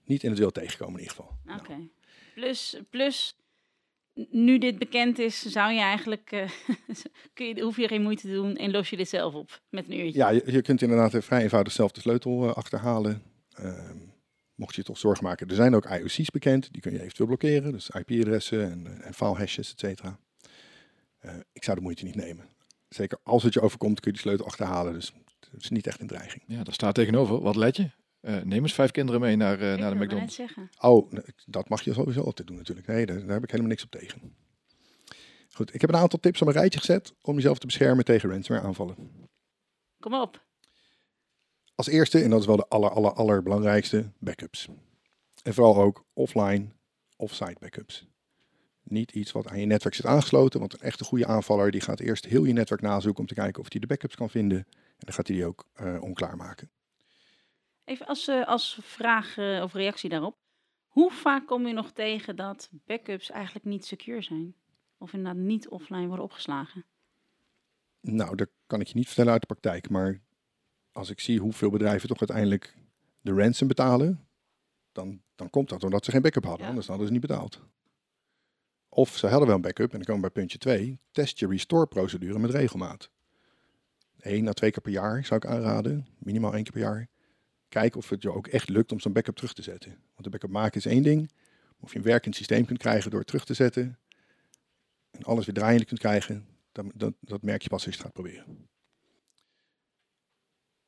Niet 0.04 0.24
in 0.24 0.30
het 0.30 0.40
wild 0.40 0.54
tegenkomen 0.54 0.94
in 1.00 1.02
ieder 1.02 1.16
geval. 1.16 1.38
Oké. 1.60 1.70
Nou, 1.72 1.90
Plus, 2.34 2.80
plus, 2.90 3.36
n- 4.20 4.28
nu 4.32 4.58
dit 4.58 4.78
bekend 4.80 5.20
is, 5.20 5.42
zou 5.42 5.72
je 5.74 5.80
eigenlijk, 5.80 6.32
eh, 6.32 6.50
kun 7.34 7.46
je, 7.46 7.62
hoef 7.62 7.78
je 7.78 7.88
geen 7.88 8.02
moeite 8.02 8.22
te 8.28 8.34
doen 8.34 8.56
en 8.56 8.72
los 8.72 8.90
je 8.90 8.98
dit 8.98 9.10
zelf 9.10 9.34
op 9.34 9.62
met 9.70 9.88
een 9.90 10.00
uurtje. 10.00 10.20
ja, 10.20 10.30
je, 10.30 10.44
je 10.52 10.62
kunt 10.62 10.82
inderdaad 10.82 11.24
vrij 11.26 11.42
eenvoudig 11.44 11.74
zelf 11.74 11.92
de 11.92 12.02
sleutel 12.02 12.44
eh, 12.50 12.54
achterhalen. 12.56 13.22
Ehm, 13.52 13.98
mocht 14.56 14.76
je 14.76 14.82
je 14.82 14.88
toch 14.88 14.98
zorgen 14.98 15.24
maken. 15.24 15.48
Er 15.48 15.56
zijn 15.56 15.76
ook 15.76 15.86
IOC's 15.90 16.30
bekend, 16.30 16.72
die 16.74 16.82
kun 16.82 16.92
je 16.92 17.02
eventueel 17.02 17.28
blokkeren. 17.28 17.72
Dus 17.72 17.90
IP-adressen 17.90 18.72
en, 18.72 18.88
eh, 18.88 19.06
en 19.08 19.14
file 19.14 19.36
hashes, 19.36 19.72
et 19.72 19.80
cetera. 19.80 20.20
Eh, 21.20 21.36
ik 21.52 21.64
zou 21.64 21.78
de 21.78 21.84
moeite 21.84 22.04
niet 22.04 22.16
nemen. 22.16 22.46
Zeker 22.90 23.18
als 23.24 23.44
het 23.44 23.54
je 23.54 23.62
overkomt, 23.62 24.00
kun 24.00 24.12
je 24.12 24.18
die 24.18 24.28
sleutel 24.28 24.46
achterhalen. 24.46 24.94
Dus 24.94 25.14
het 25.52 25.64
is 25.64 25.70
niet 25.70 25.88
echt 25.88 26.00
een 26.00 26.08
dreiging. 26.08 26.44
Ja, 26.48 26.64
daar 26.64 26.74
staat 26.74 26.96
tegenover. 26.96 27.42
Wat 27.42 27.56
let 27.56 27.76
je? 27.76 27.90
Eh, 28.20 28.42
neem 28.42 28.64
eens 28.64 28.74
vijf 28.74 28.92
kinderen 28.92 29.22
mee 29.22 29.36
naar, 29.36 29.60
eh, 29.60 29.74
Ik 29.74 29.80
naar 29.80 29.98
de 29.98 30.04
McDonald's. 30.04 30.36
zeggen. 30.36 30.70
Oh, 30.80 31.12
dat 31.46 31.70
mag 31.70 31.82
je 31.82 31.94
sowieso 31.94 32.22
altijd 32.24 32.48
doen 32.48 32.58
natuurlijk. 32.58 32.88
Nee, 32.88 33.06
daar, 33.06 33.20
daar 33.20 33.30
heb 33.30 33.44
ik 33.44 33.50
helemaal 33.50 33.72
niks 33.72 33.84
op 33.84 33.92
tegen. 33.92 34.36
Goed, 35.52 35.74
ik 35.74 35.82
heb 35.82 35.90
een 35.90 35.96
aantal 35.96 36.20
tips 36.20 36.42
op 36.42 36.48
een 36.48 36.54
rijtje 36.54 36.80
gezet 36.80 37.14
om 37.22 37.36
jezelf 37.36 37.58
te 37.60 37.66
beschermen 37.66 38.06
tegen 38.06 38.30
ransomware 38.30 38.68
aanvallen. 38.68 38.96
Kom 40.00 40.14
op. 40.14 40.46
Als 41.76 41.88
eerste, 41.88 42.20
en 42.22 42.30
dat 42.30 42.40
is 42.40 42.46
wel 42.46 42.56
de 42.56 42.68
aller, 42.68 42.90
aller, 42.90 43.14
allerbelangrijkste, 43.14 44.12
backups. 44.20 44.68
En 45.44 45.54
vooral 45.54 45.76
ook 45.78 46.06
offline, 46.14 46.68
offsite 47.16 47.56
backups. 47.60 48.08
Niet 48.90 49.12
iets 49.12 49.32
wat 49.32 49.48
aan 49.48 49.60
je 49.60 49.66
netwerk 49.66 49.96
zit 49.96 50.06
aangesloten, 50.06 50.60
want 50.60 50.74
een 50.74 50.80
echte 50.80 51.04
goede 51.04 51.26
aanvaller 51.28 51.72
die 51.72 51.82
gaat 51.82 52.00
eerst 52.00 52.26
heel 52.26 52.44
je 52.46 52.54
netwerk 52.54 52.82
nazoeken 52.82 53.20
om 53.22 53.28
te 53.28 53.34
kijken 53.34 53.62
of 53.62 53.72
hij 53.72 53.80
de 53.82 53.88
backups 53.88 54.16
kan 54.16 54.30
vinden. 54.30 54.58
En 54.58 55.04
dan 55.06 55.14
gaat 55.14 55.28
hij 55.28 55.36
die 55.36 55.46
ook 55.46 55.68
eh 55.74 56.02
onklaar 56.02 56.36
maken. 56.36 56.70
Even 57.86 58.06
als, 58.06 58.28
eh, 58.28 58.48
als 58.48 58.80
vraag 58.82 59.38
eh, 59.38 59.62
of 59.64 59.74
reactie 59.74 60.10
daarop. 60.10 60.38
Hoe 60.88 61.12
vaak 61.12 61.48
kom 61.48 61.68
je 61.68 61.74
nog 61.74 61.92
tegen 61.92 62.36
dat 62.36 62.70
backups 62.86 63.30
eigenlijk 63.30 63.66
niet 63.66 63.86
secure 63.86 64.22
zijn? 64.22 64.56
Of 64.98 65.14
inderdaad 65.14 65.42
niet 65.44 65.68
offline 65.68 66.08
worden 66.08 66.26
opgeslagen? 66.26 66.86
Nou, 68.02 68.36
dat 68.36 68.50
kan 68.68 68.80
ik 68.82 68.88
je 68.88 68.96
niet 68.96 69.06
vertellen 69.08 69.32
uit 69.32 69.42
de 69.42 69.48
praktijk, 69.48 69.90
maar 69.90 70.22
als 70.92 71.10
ik 71.10 71.20
zie 71.20 71.40
hoeveel 71.40 71.70
bedrijven 71.70 72.08
toch 72.08 72.20
uiteindelijk 72.20 72.76
de 73.22 73.32
ransom 73.34 73.68
betalen, 73.68 74.28
dan, 74.92 75.22
dan 75.36 75.50
komt 75.50 75.70
dat 75.70 75.84
omdat 75.84 76.06
ze 76.06 76.12
geen 76.12 76.22
backup 76.22 76.44
hadden, 76.44 76.62
Ja. 76.64 76.68
anders 76.70 76.88
hadden 76.88 77.06
ze 77.08 77.12
niet 77.12 77.22
betaald. 77.22 77.62
Of 78.98 79.18
ze 79.18 79.28
hadden 79.28 79.48
wel 79.48 79.56
een 79.56 79.62
backup 79.62 79.92
en 79.92 79.98
dan 79.98 80.06
komen 80.06 80.22
we 80.22 80.32
bij 80.34 80.42
puntje 80.42 80.58
2, 80.58 81.00
test 81.12 81.40
je 81.40 81.48
restore 81.48 81.88
procedure 81.88 82.40
met 82.40 82.52
regelmaat. 82.52 83.10
Eén 84.20 84.48
à 84.48 84.52
twee 84.52 84.72
keer 84.72 84.82
per 84.82 84.92
jaar 84.92 85.26
zou 85.26 85.40
ik 85.44 85.50
aanraden, 85.50 86.08
minimaal 86.18 86.54
één 86.54 86.64
keer 86.64 86.72
per 86.72 86.82
jaar. 86.82 87.08
Kijk 87.70 87.96
of 87.96 88.10
het 88.10 88.22
je 88.22 88.32
ook 88.32 88.48
echt 88.48 88.70
lukt 88.70 88.92
om 88.92 89.00
zo'n 89.00 89.14
backup 89.14 89.36
terug 89.36 89.54
te 89.54 89.62
zetten. 89.62 89.90
Want 89.92 90.24
de 90.24 90.30
backup 90.30 90.50
maken 90.50 90.78
is 90.78 90.86
één 90.86 91.04
ding, 91.04 91.32
of 91.80 91.92
je 91.92 91.98
een 91.98 92.04
werkend 92.04 92.36
systeem 92.36 92.66
kunt 92.66 92.80
krijgen 92.80 93.10
door 93.10 93.20
het 93.20 93.28
terug 93.28 93.46
te 93.46 93.54
zetten 93.54 94.00
en 95.12 95.24
alles 95.24 95.46
weer 95.46 95.56
draaiende 95.56 95.86
kunt 95.86 96.00
krijgen, 96.00 96.48
dat, 96.72 96.86
dat, 96.96 97.14
dat 97.20 97.42
merk 97.42 97.62
je 97.62 97.70
pas 97.70 97.86
als 97.86 97.96
je 97.96 98.02
het 98.02 98.02
gaat 98.02 98.24
proberen. 98.24 98.68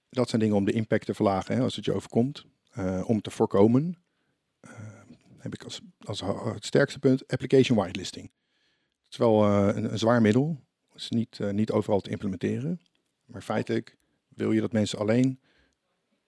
Dat 0.10 0.30
zijn 0.30 0.42
dingen 0.42 0.56
om 0.56 0.66
de 0.66 0.72
impact 0.72 1.06
te 1.06 1.14
verlagen 1.14 1.56
hè, 1.56 1.62
als 1.62 1.76
het 1.76 1.86
je 1.86 1.94
overkomt. 1.94 2.46
Eh, 2.70 3.10
om 3.10 3.22
te 3.22 3.32
voorkomen. 3.32 3.98
Eh, 4.60 4.99
heb 5.40 5.54
ik 5.54 5.64
als, 5.64 5.82
als 6.06 6.22
het 6.54 6.66
sterkste 6.66 7.00
punt 7.00 7.28
application 7.28 7.78
whitelisting. 7.78 8.32
Het 9.10 9.12
is 9.12 9.18
wel 9.18 9.46
uh, 9.46 9.76
een, 9.76 9.98
zwaar 9.98 10.22
middel. 10.22 10.64
Het 10.92 11.02
is 11.02 11.10
niet, 11.10 11.40
uh, 11.42 11.50
niet 11.50 11.72
overal 11.72 12.00
te 12.00 12.10
implementeren. 12.10 12.82
Maar 13.26 13.42
feitelijk 13.42 13.98
wil 14.28 14.52
je 14.52 14.62
dat 14.62 14.72
mensen 14.72 15.00
alleen 15.00 15.40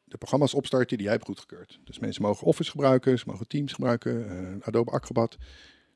de 0.04 0.18
programma's 0.18 0.54
opstarten 0.54 0.98
die 0.98 1.06
jij 1.06 1.16
hebt 1.16 1.26
goedgekeurd. 1.26 1.80
Dus 1.84 2.00
mensen 2.00 2.22
mogen 2.22 2.48
Office 2.48 2.72
gebruiken, 2.72 3.20
ze 3.20 3.26
mogen 3.28 3.48
Teams 3.48 3.74
gebruiken, 3.74 4.32
uh, 4.32 4.68
Adobe 4.68 4.92
Acrobat. 4.92 5.38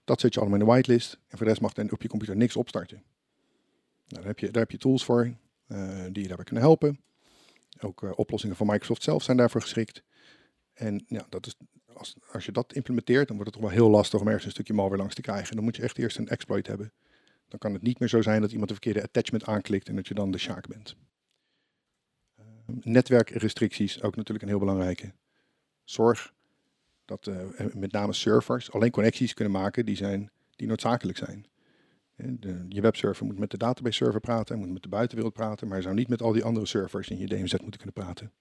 Dat 0.04 0.20
zet 0.20 0.34
je 0.34 0.40
allemaal 0.40 0.60
in 0.60 0.66
de 0.66 0.72
whitelist. 0.72 1.14
En 1.14 1.38
voor 1.38 1.46
de 1.46 1.46
rest 1.46 1.62
mag 1.62 1.74
dan 1.74 1.92
op 1.92 2.02
je 2.02 2.08
computer 2.08 2.36
niks 2.36 2.56
opstarten. 2.56 3.04
Nou, 4.08 4.22
daar, 4.22 4.26
heb 4.26 4.40
je, 4.40 4.52
daar 4.52 4.62
heb 4.62 4.72
je 4.72 4.78
tools 4.78 5.06
voor 5.06 5.24
die 6.12 6.22
je 6.22 6.28
daarbij 6.28 6.46
kunnen 6.46 6.64
helpen. 6.64 7.00
Ook 7.80 8.18
oplossingen 8.18 8.56
van 8.56 8.68
Microsoft 8.68 9.04
zelf 9.04 9.24
zijn 9.24 9.38
daarvoor 9.38 9.62
geschikt. 9.62 10.04
En 10.74 11.04
ja, 11.08 11.26
dat 11.30 11.46
is, 11.46 11.56
als, 12.32 12.46
je 12.46 12.52
dat 12.52 12.74
implementeert, 12.74 13.28
dan 13.28 13.36
wordt 13.36 13.52
het 13.52 13.62
toch 13.62 13.72
wel 13.72 13.80
heel 13.80 13.90
lastig 13.90 14.20
om 14.20 14.28
ergens 14.28 14.46
een 14.46 14.52
stukje 14.52 14.74
malware 14.74 14.98
langs 14.98 15.16
te 15.16 15.22
krijgen. 15.22 15.56
Dan 15.56 15.64
moet 15.64 15.76
je 15.76 15.82
echt 15.82 15.98
eerst 15.98 16.18
een 16.18 16.28
exploit 16.28 16.68
hebben. 16.68 16.92
Dan 17.48 17.60
kan 17.60 17.74
het 17.74 17.82
niet 17.82 18.00
meer 18.00 18.10
zo 18.10 18.22
zijn 18.22 18.42
dat 18.42 18.52
iemand 18.52 18.68
de 18.68 18.74
verkeerde 18.74 19.04
attachment 19.04 19.46
aanklikt 19.46 19.88
en 19.88 19.96
dat 19.96 20.08
je 20.08 20.14
dan 20.14 20.32
de 20.32 20.38
shark 20.38 20.68
bent. 20.68 20.96
Uh, 22.40 22.46
netwerkrestricties, 22.82 24.02
ook 24.02 24.16
natuurlijk 24.16 24.42
een 24.42 24.50
heel 24.50 24.60
belangrijke. 24.60 25.14
Zorg 25.84 26.34
dat 27.06 27.28
uh, 27.28 27.74
met 27.74 27.92
name 27.92 28.14
servers 28.14 28.72
alleen 28.72 28.92
connecties 28.92 29.34
kunnen 29.34 29.54
maken 29.54 29.86
die, 29.86 29.96
zijn, 29.96 30.32
die 30.56 30.68
noodzakelijk 30.68 31.18
zijn. 31.18 31.46
De, 32.16 32.66
je 32.70 32.82
webserver 32.82 33.26
moet 33.26 33.40
met 33.40 33.52
de 33.52 33.58
database 33.58 34.04
server 34.04 34.20
praten, 34.20 34.60
moet 34.60 34.72
met 34.72 34.84
de 34.84 34.90
buitenwereld 34.90 35.34
praten, 35.34 35.68
maar 35.68 35.82
zou 35.82 35.96
niet 35.96 36.08
met 36.08 36.22
al 36.22 36.32
die 36.32 36.44
andere 36.44 36.66
servers 36.66 37.10
in 37.10 37.18
je 37.18 37.28
DMZ 37.28 37.52
moeten 37.52 37.82
kunnen 37.82 37.94
praten. 37.94 38.32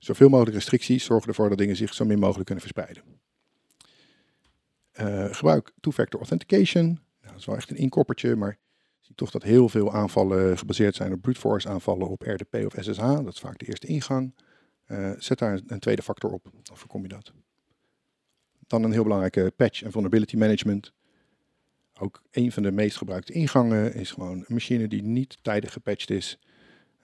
Zoveel 0.00 0.28
mogelijk 0.28 0.54
restricties 0.54 1.04
zorgen 1.04 1.28
ervoor 1.28 1.48
dat 1.48 1.58
dingen 1.58 1.76
zich 1.76 1.94
zo 1.94 2.04
min 2.04 2.18
mogelijk 2.18 2.44
kunnen 2.44 2.64
verspreiden. 2.64 3.02
Uh, 5.00 5.34
gebruik 5.34 5.72
two-factor 5.80 6.20
authentication. 6.20 6.84
Nou, 6.84 7.00
dat 7.20 7.36
is 7.36 7.44
wel 7.44 7.56
echt 7.56 7.70
een 7.70 7.76
inkoppertje, 7.76 8.36
maar 8.36 8.58
je 8.98 9.06
ziet 9.06 9.16
toch 9.16 9.30
dat 9.30 9.42
heel 9.42 9.68
veel 9.68 9.92
aanvallen 9.92 10.58
gebaseerd 10.58 10.94
zijn 10.94 11.12
op 11.12 11.20
brute 11.20 11.40
force 11.40 11.68
aanvallen 11.68 12.08
op 12.08 12.22
RDP 12.22 12.54
of 12.54 12.74
SSH. 12.78 12.98
Dat 13.00 13.32
is 13.32 13.40
vaak 13.40 13.58
de 13.58 13.66
eerste 13.66 13.86
ingang. 13.86 14.34
Uh, 14.86 15.10
zet 15.18 15.38
daar 15.38 15.60
een, 15.66 15.78
tweede 15.78 16.02
factor 16.02 16.30
op, 16.30 16.50
dan 16.62 16.76
voorkom 16.76 17.02
je 17.02 17.08
dat. 17.08 17.32
Dan 18.66 18.82
een 18.82 18.92
heel 18.92 19.02
belangrijke 19.02 19.52
patch 19.56 19.82
en 19.82 19.90
vulnerability 19.90 20.36
management. 20.36 20.92
Ook 21.98 22.22
een 22.30 22.52
van 22.52 22.62
de 22.62 22.72
meest 22.72 22.96
gebruikte 22.96 23.32
ingangen 23.32 23.94
is 23.94 24.10
gewoon 24.10 24.36
een 24.38 24.54
machine 24.54 24.88
die 24.88 25.02
niet 25.02 25.38
tijdig 25.42 25.72
gepatcht 25.72 26.10
is, 26.10 26.38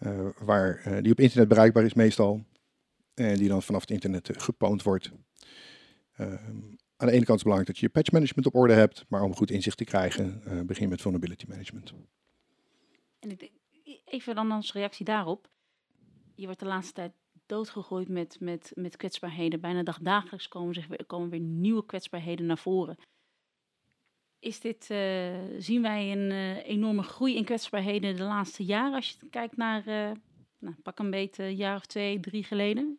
uh, 0.00 0.28
waar, 0.38 1.02
die 1.02 1.12
op 1.12 1.20
internet 1.20 1.48
bereikbaar 1.48 1.84
is 1.84 1.94
meestal. 1.94 2.44
En 3.16 3.36
die 3.36 3.48
dan 3.48 3.62
vanaf 3.62 3.80
het 3.80 3.90
internet 3.90 4.30
eh, 4.30 4.40
gepoond 4.40 4.82
wordt. 4.82 5.10
Ehm, 6.16 6.56
aan 6.96 7.06
de 7.06 7.12
ene 7.12 7.24
kant 7.24 7.28
is 7.28 7.28
het 7.28 7.42
belangrijk 7.42 7.66
dat 7.66 7.78
je 7.78 7.86
je 7.86 7.92
patch 7.92 8.12
management 8.12 8.46
op 8.46 8.54
orde 8.54 8.72
hebt, 8.72 9.04
maar 9.08 9.22
om 9.22 9.34
goed 9.34 9.50
inzicht 9.50 9.76
te 9.76 9.84
krijgen, 9.84 10.42
uh, 10.46 10.60
begin 10.60 10.88
met 10.88 11.00
vulnerability 11.00 11.44
management. 11.48 11.92
En 13.18 13.30
ik 13.30 13.50
even 14.04 14.34
dan 14.34 14.50
als 14.50 14.72
reactie 14.72 15.04
daarop. 15.04 15.48
Je 16.34 16.44
wordt 16.44 16.60
de 16.60 16.66
laatste 16.66 16.92
tijd 16.92 17.12
doodgegooid 17.46 18.08
met, 18.08 18.36
met, 18.40 18.72
met 18.74 18.96
kwetsbaarheden. 18.96 19.60
Bijna 19.60 19.82
dagdagelijks 19.82 20.48
komen, 20.48 20.74
zich 20.74 20.86
komen 21.06 21.30
weer 21.30 21.40
nieuwe 21.40 21.86
kwetsbaarheden 21.86 22.46
naar 22.46 22.58
voren. 22.58 22.96
Is 24.38 24.60
dit, 24.60 24.84
zien 25.58 25.82
wij 25.82 26.12
een 26.12 26.30
enorme 26.56 27.02
groei 27.02 27.36
in 27.36 27.44
kwetsbaarheden 27.44 28.16
de 28.16 28.22
laatste 28.22 28.64
jaren 28.64 28.94
als 28.94 29.08
je 29.08 29.28
kijkt 29.28 29.56
naar, 29.56 29.84
nou, 30.58 30.74
pak 30.82 30.98
een 30.98 31.10
beetje 31.10 31.42
een 31.42 31.56
jaar 31.56 31.76
of 31.76 31.86
twee, 31.86 32.20
drie 32.20 32.44
geleden? 32.44 32.98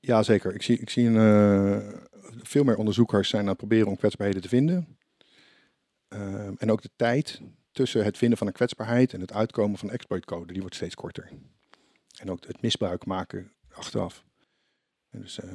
Ja, 0.00 0.22
zeker. 0.22 0.54
Ik 0.54 0.62
zie, 0.62 0.78
ik 0.78 0.90
zie 0.90 1.06
een, 1.06 1.14
uh, 1.14 2.00
veel 2.42 2.64
meer 2.64 2.76
onderzoekers 2.76 3.28
zijn 3.28 3.42
aan 3.42 3.48
het 3.48 3.56
proberen 3.56 3.86
om 3.86 3.96
kwetsbaarheden 3.96 4.42
te 4.42 4.48
vinden. 4.48 4.98
Uh, 6.08 6.62
en 6.62 6.70
ook 6.70 6.82
de 6.82 6.90
tijd 6.96 7.40
tussen 7.72 8.04
het 8.04 8.18
vinden 8.18 8.38
van 8.38 8.46
een 8.46 8.52
kwetsbaarheid 8.52 9.12
en 9.12 9.20
het 9.20 9.32
uitkomen 9.32 9.78
van 9.78 9.90
exploitcode, 9.90 10.52
die 10.52 10.60
wordt 10.60 10.76
steeds 10.76 10.94
korter. 10.94 11.30
En 12.18 12.30
ook 12.30 12.46
het 12.46 12.62
misbruik 12.62 13.06
maken 13.06 13.52
achteraf. 13.72 14.24
Dus, 15.10 15.38
uh, 15.38 15.50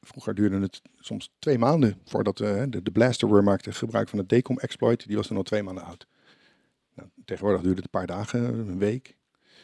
vroeger 0.00 0.34
duurde 0.34 0.60
het 0.60 0.82
soms 0.96 1.34
twee 1.38 1.58
maanden 1.58 2.00
voordat 2.04 2.40
uh, 2.40 2.62
de, 2.68 2.82
de 2.82 2.90
blasterworm 2.90 3.44
maakte 3.44 3.72
gebruik 3.72 4.08
van 4.08 4.18
het 4.18 4.28
decom 4.28 4.58
exploit. 4.58 5.06
Die 5.06 5.16
was 5.16 5.28
dan 5.28 5.36
al 5.36 5.42
twee 5.42 5.62
maanden 5.62 5.84
oud. 5.84 6.06
Nou, 6.94 7.08
tegenwoordig 7.24 7.62
duurde 7.62 7.82
het 7.82 7.84
een 7.84 8.00
paar 8.00 8.16
dagen, 8.16 8.68
een 8.68 8.78
week. 8.78 9.16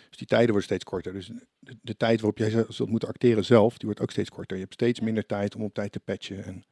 Dus 0.08 0.18
die 0.18 0.26
tijden 0.26 0.48
worden 0.48 0.64
steeds 0.64 0.84
korter. 0.84 1.12
Dus 1.12 1.30
de, 1.58 1.76
de, 1.82 1.96
tijd 1.96 2.20
waarop 2.20 2.38
jij 2.38 2.64
zult 2.68 2.90
moeten 2.90 3.08
acteren 3.08 3.44
zelf, 3.44 3.78
die 3.78 3.86
wordt 3.86 4.00
ook 4.00 4.10
steeds 4.10 4.30
korter. 4.30 4.56
Je 4.56 4.62
hebt 4.62 4.74
steeds 4.74 5.00
minder 5.00 5.26
tijd 5.26 5.54
om 5.54 5.62
op 5.62 5.74
tijd 5.74 5.92
te 5.92 6.00
patchen. 6.00 6.44
En 6.44 6.64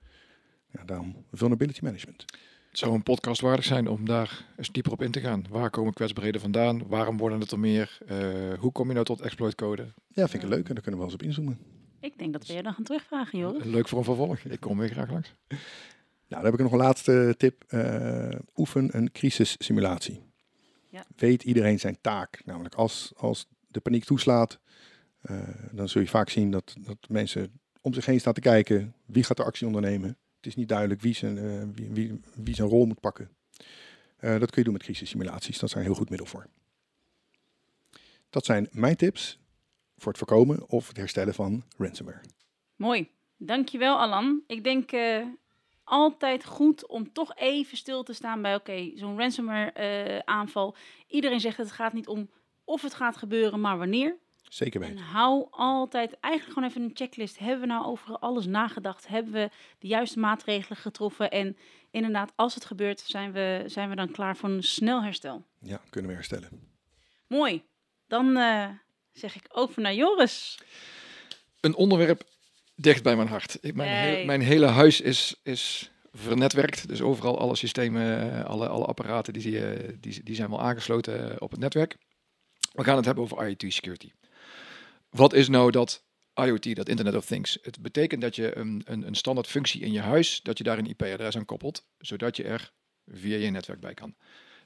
ja, 0.73 0.85
daarom 0.85 1.25
vulnerability 1.33 1.81
management. 1.83 2.25
Het 2.69 2.85
zou 2.85 2.95
een 2.95 3.03
podcast 3.03 3.41
waardig 3.41 3.65
zijn 3.65 3.89
om 3.89 4.05
daar 4.05 4.45
eens 4.57 4.73
dieper 4.73 4.93
op 4.93 5.03
in 5.03 5.11
te 5.11 5.21
gaan. 5.21 5.45
Waar 5.51 5.71
komen 5.71 5.93
kwetsbaarheden 5.93 6.41
vandaan? 6.41 6.89
Waarom 6.89 7.17
worden 7.17 7.41
het 7.41 7.51
er 7.51 7.59
meer? 7.59 7.99
Uh, 8.11 8.59
hoe 8.59 8.73
kom 8.73 8.87
je 8.87 8.93
nou 8.93 9.05
tot 9.05 9.21
exploitcode? 9.21 9.93
Ja, 10.09 10.29
vind 10.29 10.43
ik 10.43 10.49
leuk 10.49 10.69
en 10.69 10.75
daar 10.75 10.83
kunnen 10.83 11.01
we 11.01 11.07
wel 11.07 11.07
eens 11.07 11.15
op 11.15 11.23
inzoomen. 11.23 11.59
Ik 12.01 12.19
denk 12.19 12.33
dat 12.33 12.47
we 12.47 12.53
je 12.53 12.63
dan 12.63 12.75
gaan 12.75 12.85
terugvragen, 12.85 13.39
joh. 13.39 13.65
Leuk 13.65 13.89
voor 13.89 13.99
een 13.99 14.05
vervolg. 14.05 14.39
Ik 14.39 14.61
kom 14.61 14.79
weer 14.79 14.89
graag 14.89 15.11
langs. 15.11 15.35
Nou, 15.49 15.59
dan 16.29 16.45
heb 16.45 16.55
ik 16.55 16.61
nog 16.61 16.73
een 16.73 16.79
laatste 16.79 17.35
tip. 17.37 17.65
Uh, 17.69 18.29
oefen 18.57 18.97
een 18.97 19.13
crisissimulatie. 19.13 20.26
Ja. 20.97 21.07
Weet 21.17 21.43
iedereen 21.43 21.81
zijn 21.81 21.99
taak. 22.01 22.45
Namelijk 22.45 22.75
als, 22.75 23.13
als 23.17 23.47
de 23.69 23.81
paniek 23.81 24.05
toeslaat, 24.05 24.59
uh, 25.31 25.41
dan 25.73 25.89
zul 25.89 26.01
je 26.01 26.09
vaak 26.09 26.31
zien 26.31 26.51
dat, 26.51 26.77
dat 26.79 26.97
mensen 27.09 27.61
om 27.81 27.95
zich 27.95 28.07
heen 28.07 28.21
staan 28.21 28.33
te 28.33 28.41
kijken. 28.41 28.95
Wie 29.07 29.25
gaat 29.25 29.37
de 29.37 29.45
actie 29.45 29.67
ondernemen? 29.67 30.09
Het 30.37 30.47
is 30.47 30.55
niet 30.55 30.69
duidelijk 30.69 31.01
wie 31.01 31.15
zijn, 31.15 31.37
uh, 31.37 31.63
wie, 31.75 31.91
wie, 31.91 32.21
wie, 32.35 32.55
zijn 32.55 32.69
rol 32.69 32.87
moet 32.87 33.01
pakken. 33.01 33.31
Uh, 34.21 34.31
dat 34.39 34.51
kun 34.51 34.59
je 34.59 34.65
doen 34.65 34.73
met 34.73 34.83
crisissimulaties. 34.83 35.59
Dat 35.59 35.69
is 35.69 35.75
een 35.75 35.83
heel 35.83 35.95
goed 35.95 36.09
middel 36.09 36.27
voor. 36.27 36.47
Dat 38.31 38.45
zijn 38.45 38.69
mijn 38.71 38.97
tips 38.97 39.39
voor 39.97 40.09
het 40.09 40.19
voorkomen 40.19 40.69
of 40.69 40.89
het 40.89 40.97
herstellen 40.97 41.35
van 41.35 41.65
ransomware. 41.77 42.21
Mooi. 42.77 43.11
Dankjewel 43.37 43.99
Alan. 43.99 44.43
Ik 44.47 44.65
denk 44.65 44.91
altijd 45.87 46.45
goed 46.45 46.87
om 46.87 47.13
toch 47.13 47.37
even 47.37 47.77
stil 47.77 48.03
te 48.03 48.13
staan 48.13 48.43
bij, 48.43 48.55
oké, 48.55 48.91
zo'n 48.95 49.19
ransomware 49.19 49.73
uh, 50.15 50.19
aanval. 50.19 50.77
Iedereen 51.07 51.41
zegt 51.41 51.57
dat 51.57 51.67
het 51.67 51.75
gaat 51.75 51.93
niet 51.93 52.09
om 52.09 52.31
of 52.65 52.83
het 52.83 52.95
gaat 52.95 53.17
gebeuren, 53.17 53.61
maar 53.61 53.79
wanneer. 53.79 54.17
Zeker 54.49 54.81
weten. 54.81 54.97
En 54.97 55.03
hou 55.03 55.47
altijd 55.51 56.21
eigenlijk 56.21 56.55
gewoon 56.55 56.69
even 56.69 56.83
een 56.83 56.97
checklist. 56.97 57.39
Hebben 57.39 57.61
we 57.61 57.67
nou 57.67 57.85
over 57.85 58.19
alles 58.19 58.47
nagedacht? 58.47 59.07
Hebben 59.07 59.33
we 59.33 59.51
de 59.79 59.87
juiste 59.87 60.19
maatregelen 60.19 60.79
getroffen? 60.79 61.31
En 61.31 61.57
inderdaad, 61.91 62.33
als 62.37 62.55
het 62.55 62.65
gebeurt, 62.65 63.01
zijn 63.01 63.33
we, 63.33 63.63
zijn 63.67 63.89
we 63.89 63.97
dan 63.97 64.11
klaar 64.11 64.37
voor 64.37 64.49
een 64.49 64.63
snel 64.63 65.03
herstel. 65.03 65.45
Ja, 65.61 65.81
kunnen 65.91 66.11
we 66.11 66.17
herstellen. 66.17 66.49
Mooi. 67.27 67.65
Dan 68.07 68.37
uh, 68.37 68.69
zeg 69.13 69.35
ik 69.35 69.47
over 69.49 69.83
naar 69.83 69.95
Joris. 69.95 70.59
Een 71.61 71.75
onderwerp 71.75 72.23
dicht 72.77 73.03
bij 73.03 73.17
mijn 73.17 73.29
hart. 73.29 73.59
Ik, 73.61 73.75
mijn, 73.75 73.89
heel, 73.91 74.25
mijn, 74.25 74.41
hele 74.41 74.67
huis 74.67 75.01
is, 75.01 75.41
is 75.43 75.91
vernetwerkt. 76.13 76.89
Dus 76.89 77.01
overal 77.01 77.39
alle 77.39 77.57
systemen, 77.57 78.33
eh, 78.33 78.45
alle, 78.45 78.69
alle 78.69 78.85
apparaten, 78.85 79.33
die, 79.33 79.61
die, 80.01 80.23
die 80.23 80.35
zijn 80.35 80.51
wel 80.51 80.61
aangesloten 80.61 81.31
eh, 81.31 81.37
op 81.39 81.51
het 81.51 81.61
netwerk. 81.61 81.97
We 82.73 82.85
gaan 82.85 82.97
het 82.97 83.05
hebben 83.05 83.25
over 83.25 83.47
IoT 83.49 83.73
security. 83.73 84.11
Wat 85.11 85.33
is 85.33 85.49
nou 85.49 85.71
dat 85.71 86.05
IoT, 86.35 86.77
dat 86.77 86.89
Internet 86.89 87.15
of 87.15 87.25
Things? 87.25 87.59
Het 87.63 87.81
betekent 87.81 88.21
dat 88.21 88.37
je 88.37 88.57
een, 88.57 88.83
een, 88.85 89.07
een 89.07 89.15
standaard 89.15 89.47
functie 89.47 89.81
in 89.81 89.93
je 89.93 90.01
huis, 90.01 90.41
dat 90.43 90.59
je 90.59 90.65
daar 90.65 90.79
een 90.79 90.89
IP-adres 90.89 91.37
aan 91.37 91.45
koppelt, 91.45 91.87
zodat 91.99 92.37
je 92.37 92.45
er 92.45 92.73
via 93.07 93.37
je 93.37 93.51
netwerk 93.51 93.81
bij 93.81 93.95
kan. 93.95 94.15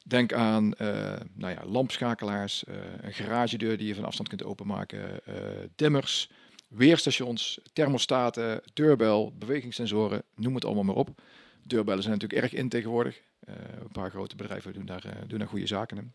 Denk 0.07 0.33
aan 0.33 0.65
uh, 0.79 1.13
nou 1.35 1.53
ja, 1.53 1.65
lampschakelaars, 1.65 2.65
uh, 2.69 2.75
een 3.01 3.13
garagedeur 3.13 3.77
die 3.77 3.87
je 3.87 3.95
van 3.95 4.05
afstand 4.05 4.29
kunt 4.29 4.45
openmaken, 4.45 5.21
uh, 5.29 5.35
dimmers, 5.77 6.31
weerstations, 6.71 7.61
thermostaten, 7.73 8.63
deurbel, 8.73 9.33
bewegingssensoren, 9.39 10.23
noem 10.35 10.55
het 10.55 10.65
allemaal 10.65 10.85
maar 10.85 10.95
op. 10.95 11.23
Deurbellen 11.63 12.03
zijn 12.03 12.15
natuurlijk 12.15 12.43
erg 12.43 12.53
in 12.53 12.69
tegenwoordig. 12.69 13.21
Uh, 13.49 13.55
een 13.81 13.93
paar 13.93 14.11
grote 14.11 14.37
bedrijven 14.37 14.73
doen 14.73 14.87
daar, 14.87 15.07
uh, 15.07 15.13
doen 15.27 15.47
goede 15.47 15.67
zaken 15.67 15.97
in. 15.97 16.13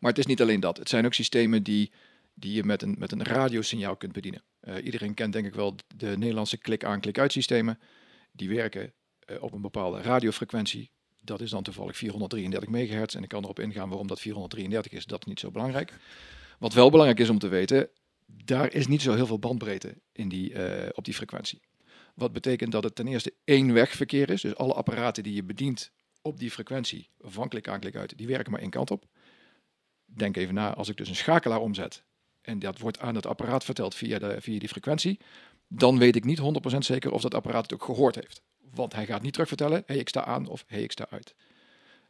Maar 0.00 0.10
het 0.10 0.18
is 0.18 0.26
niet 0.26 0.40
alleen 0.40 0.60
dat. 0.60 0.76
Het 0.76 0.88
zijn 0.88 1.04
ook 1.04 1.14
systemen 1.14 1.62
die, 1.62 1.92
die 2.34 2.52
je 2.52 2.64
met 2.64 2.82
een, 2.82 2.94
met 2.98 3.12
een 3.12 3.22
radiosignaal 3.22 3.96
kunt 3.96 4.12
bedienen. 4.12 4.42
Uh, 4.64 4.84
iedereen 4.84 5.14
kent 5.14 5.32
denk 5.32 5.46
ik 5.46 5.54
wel 5.54 5.74
de 5.96 6.16
Nederlandse 6.18 6.56
klik-aan, 6.56 7.00
klik-uit 7.00 7.32
systemen. 7.32 7.78
Die 8.32 8.48
werken 8.48 8.92
op 9.40 9.52
een 9.52 9.60
bepaalde 9.60 10.00
radiofrequentie. 10.00 10.90
Dat 11.20 11.40
is 11.40 11.50
dan 11.50 11.62
toevallig 11.62 11.96
433 11.96 12.70
megahertz. 12.70 13.14
En 13.14 13.22
ik 13.22 13.28
kan 13.28 13.42
erop 13.42 13.60
ingaan 13.60 13.88
waarom 13.88 14.06
dat 14.06 14.20
433 14.20 14.92
is. 14.92 15.06
Dat 15.06 15.20
is 15.20 15.26
niet 15.26 15.40
zo 15.40 15.50
belangrijk. 15.50 15.92
Wat 16.58 16.72
wel 16.72 16.90
belangrijk 16.90 17.20
is 17.20 17.28
om 17.28 17.38
te 17.38 17.48
weten, 17.48 17.88
daar 18.26 18.72
is 18.72 18.86
niet 18.86 19.02
zo 19.02 19.14
heel 19.14 19.26
veel 19.26 19.38
bandbreedte 19.38 19.94
in 20.12 20.28
die, 20.28 20.52
uh, 20.52 20.88
op 20.92 21.04
die 21.04 21.14
frequentie. 21.14 21.60
Wat 22.14 22.32
betekent 22.32 22.72
dat 22.72 22.84
het 22.84 22.94
ten 22.94 23.08
eerste 23.08 23.34
één 23.44 23.72
wegverkeer 23.72 24.30
is. 24.30 24.40
Dus 24.40 24.56
alle 24.56 24.74
apparaten 24.74 25.22
die 25.22 25.34
je 25.34 25.44
bedient 25.44 25.92
op 26.22 26.38
die 26.38 26.50
frequentie, 26.50 27.08
van 27.20 27.48
klik 27.48 27.68
aan, 27.68 27.80
klik 27.80 27.96
uit, 27.96 28.18
die 28.18 28.26
werken 28.26 28.52
maar 28.52 28.60
één 28.60 28.70
kant 28.70 28.90
op. 28.90 29.06
Denk 30.04 30.36
even 30.36 30.54
na, 30.54 30.74
als 30.74 30.88
ik 30.88 30.96
dus 30.96 31.08
een 31.08 31.16
schakelaar 31.16 31.60
omzet 31.60 32.04
en 32.40 32.58
dat 32.58 32.78
wordt 32.78 32.98
aan 32.98 33.14
het 33.14 33.26
apparaat 33.26 33.64
verteld 33.64 33.94
via, 33.94 34.18
de, 34.18 34.40
via 34.40 34.58
die 34.58 34.68
frequentie, 34.68 35.20
dan 35.68 35.98
weet 35.98 36.16
ik 36.16 36.24
niet 36.24 36.40
100% 36.74 36.78
zeker 36.78 37.12
of 37.12 37.22
dat 37.22 37.34
apparaat 37.34 37.62
het 37.62 37.74
ook 37.74 37.84
gehoord 37.84 38.14
heeft. 38.14 38.42
Want 38.70 38.94
hij 38.94 39.06
gaat 39.06 39.22
niet 39.22 39.32
terugvertellen, 39.32 39.82
hey, 39.86 39.96
ik 39.96 40.08
sta 40.08 40.24
aan 40.24 40.46
of 40.46 40.64
hey, 40.66 40.82
ik 40.82 40.92
sta 40.92 41.06
uit. 41.10 41.34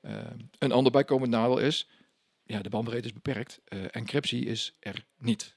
Ehm, 0.00 0.38
een 0.58 0.72
ander 0.72 0.92
bijkomend 0.92 1.30
nadeel 1.30 1.58
is, 1.58 1.88
ja, 2.44 2.62
de 2.62 2.68
bandbreedte 2.68 3.08
is 3.08 3.12
beperkt. 3.12 3.60
Eh, 3.64 3.80
encryptie 3.90 4.44
is 4.44 4.76
er 4.80 5.04
niet. 5.18 5.56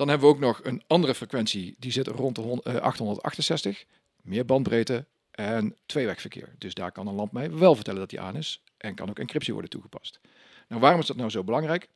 Dan 0.00 0.08
hebben 0.08 0.28
we 0.28 0.34
ook 0.34 0.40
nog 0.40 0.60
een 0.64 0.82
andere 0.86 1.14
frequentie, 1.14 1.74
die 1.78 1.92
zit 1.92 2.06
rond 2.06 2.34
de 2.34 2.40
hon- 2.40 2.62
eh, 2.62 2.76
868. 2.76 3.84
Meer 4.22 4.44
bandbreedte 4.44 5.06
en 5.30 5.76
tweewegverkeer. 5.86 6.54
Dus 6.58 6.74
daar 6.74 6.92
kan 6.92 7.06
een 7.06 7.14
lamp 7.14 7.32
mij 7.32 7.50
wel 7.50 7.74
vertellen 7.74 8.00
dat 8.00 8.10
die 8.10 8.20
aan 8.20 8.36
is. 8.36 8.62
En 8.76 8.94
kan 8.94 9.08
ook 9.08 9.18
encryptie 9.18 9.52
worden 9.52 9.70
toegepast. 9.70 10.20
Nou, 10.68 10.80
waarom 10.80 11.00
is 11.00 11.06
dat 11.06 11.16
nou 11.16 11.30
zo 11.30 11.44
belangrijk? 11.44 11.88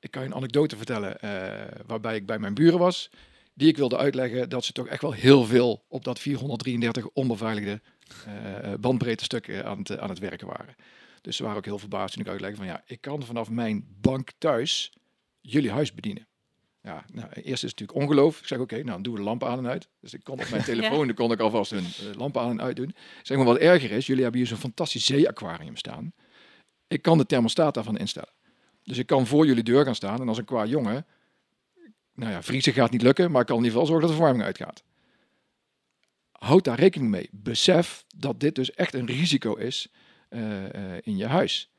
Ik 0.00 0.10
kan 0.10 0.22
je 0.22 0.28
een 0.28 0.34
anekdote 0.34 0.76
vertellen 0.76 1.20
eh, 1.20 1.80
waarbij 1.86 2.16
ik 2.16 2.26
bij 2.26 2.38
mijn 2.38 2.54
buren 2.54 2.78
was. 2.78 3.10
Die 3.54 3.68
ik 3.68 3.76
wilde 3.76 3.96
uitleggen 3.96 4.48
dat 4.48 4.64
ze 4.64 4.72
toch 4.72 4.86
echt 4.86 5.02
wel 5.02 5.12
heel 5.12 5.44
veel 5.44 5.84
op 5.88 6.04
dat 6.04 6.18
433 6.18 7.08
onbeveiligde 7.12 7.80
eh 8.26 8.74
bandbreedte 8.80 9.24
stukken 9.24 9.64
aan 9.64 9.78
het, 9.78 9.98
aan 9.98 10.08
het 10.08 10.18
werken 10.18 10.46
waren. 10.46 10.74
Dus 11.20 11.36
ze 11.36 11.42
waren 11.42 11.58
ook 11.58 11.64
heel 11.64 11.78
verbaasd 11.78 12.12
toen 12.14 12.22
ik 12.22 12.28
uitlegde 12.30 12.56
van 12.56 12.66
ja, 12.66 12.82
ik 12.86 13.00
kan 13.00 13.22
vanaf 13.22 13.50
mijn 13.50 13.96
bank 14.00 14.30
thuis 14.38 14.92
jullie 15.40 15.70
huis 15.70 15.94
bedienen. 15.94 16.26
Ja, 16.88 17.04
nou, 17.12 17.28
eerst 17.32 17.64
is 17.64 17.70
het 17.70 17.80
natuurlijk 17.80 17.98
ongeloof. 17.98 18.38
Ik 18.38 18.46
zeg 18.46 18.58
oké, 18.58 18.74
nou 18.74 18.86
dan 18.86 19.02
doen 19.02 19.12
we 19.12 19.18
de 19.18 19.24
lampen 19.24 19.48
aan 19.48 19.58
en 19.58 19.66
uit. 19.66 19.88
Dus 20.00 20.14
ik 20.14 20.24
kon 20.24 20.40
op 20.40 20.50
mijn 20.50 20.64
telefoon, 20.72 21.06
dan 21.06 21.16
kon 21.16 21.32
ik 21.32 21.40
alvast 21.40 21.70
hun 21.70 21.84
eh, 21.84 22.16
lampen 22.16 22.40
aan 22.40 22.50
en 22.50 22.60
uit 22.60 22.76
doen. 22.76 22.94
Zeg 23.22 23.36
maar 23.36 23.46
wat 23.46 23.56
erger 23.56 23.90
is, 23.90 24.06
jullie 24.06 24.22
hebben 24.22 24.40
hier 24.40 24.50
zo'n 24.50 24.58
fantastisch 24.58 25.06
zeeaquarium 25.06 25.76
staan. 25.76 26.12
Ik 26.86 27.02
kan 27.02 27.18
de 27.18 27.26
thermostaat 27.26 27.74
daarvan 27.74 27.98
instellen. 27.98 28.32
Dus 28.82 28.98
ik 28.98 29.06
kan 29.06 29.26
voor 29.26 29.46
jullie 29.46 29.62
deur 29.62 29.84
gaan 29.84 29.94
staan 29.94 30.20
en 30.20 30.28
als 30.28 30.38
een 30.38 30.44
qua 30.44 30.64
jongen, 30.64 31.06
nou 32.14 32.32
ja, 32.32 32.42
vriezen 32.42 32.72
gaat 32.72 32.90
niet 32.90 33.02
lukken, 33.02 33.30
maar 33.30 33.40
ik 33.40 33.46
kan 33.46 33.56
in 33.56 33.64
ieder 33.64 33.78
geval 33.78 33.86
zorgen 33.86 34.08
dat 34.08 34.16
de 34.16 34.22
verwarming 34.22 34.44
uitgaat. 34.44 34.82
Houd 36.32 36.64
daar 36.64 36.78
rekening 36.78 37.10
mee. 37.10 37.28
Besef 37.32 38.04
dat 38.16 38.40
dit 38.40 38.54
dus 38.54 38.74
echt 38.74 38.94
een 38.94 39.06
risico 39.06 39.54
is 39.54 39.92
eh, 40.28 40.74
eh, 40.74 40.98
in 41.02 41.16
je 41.16 41.26
huis. 41.26 41.70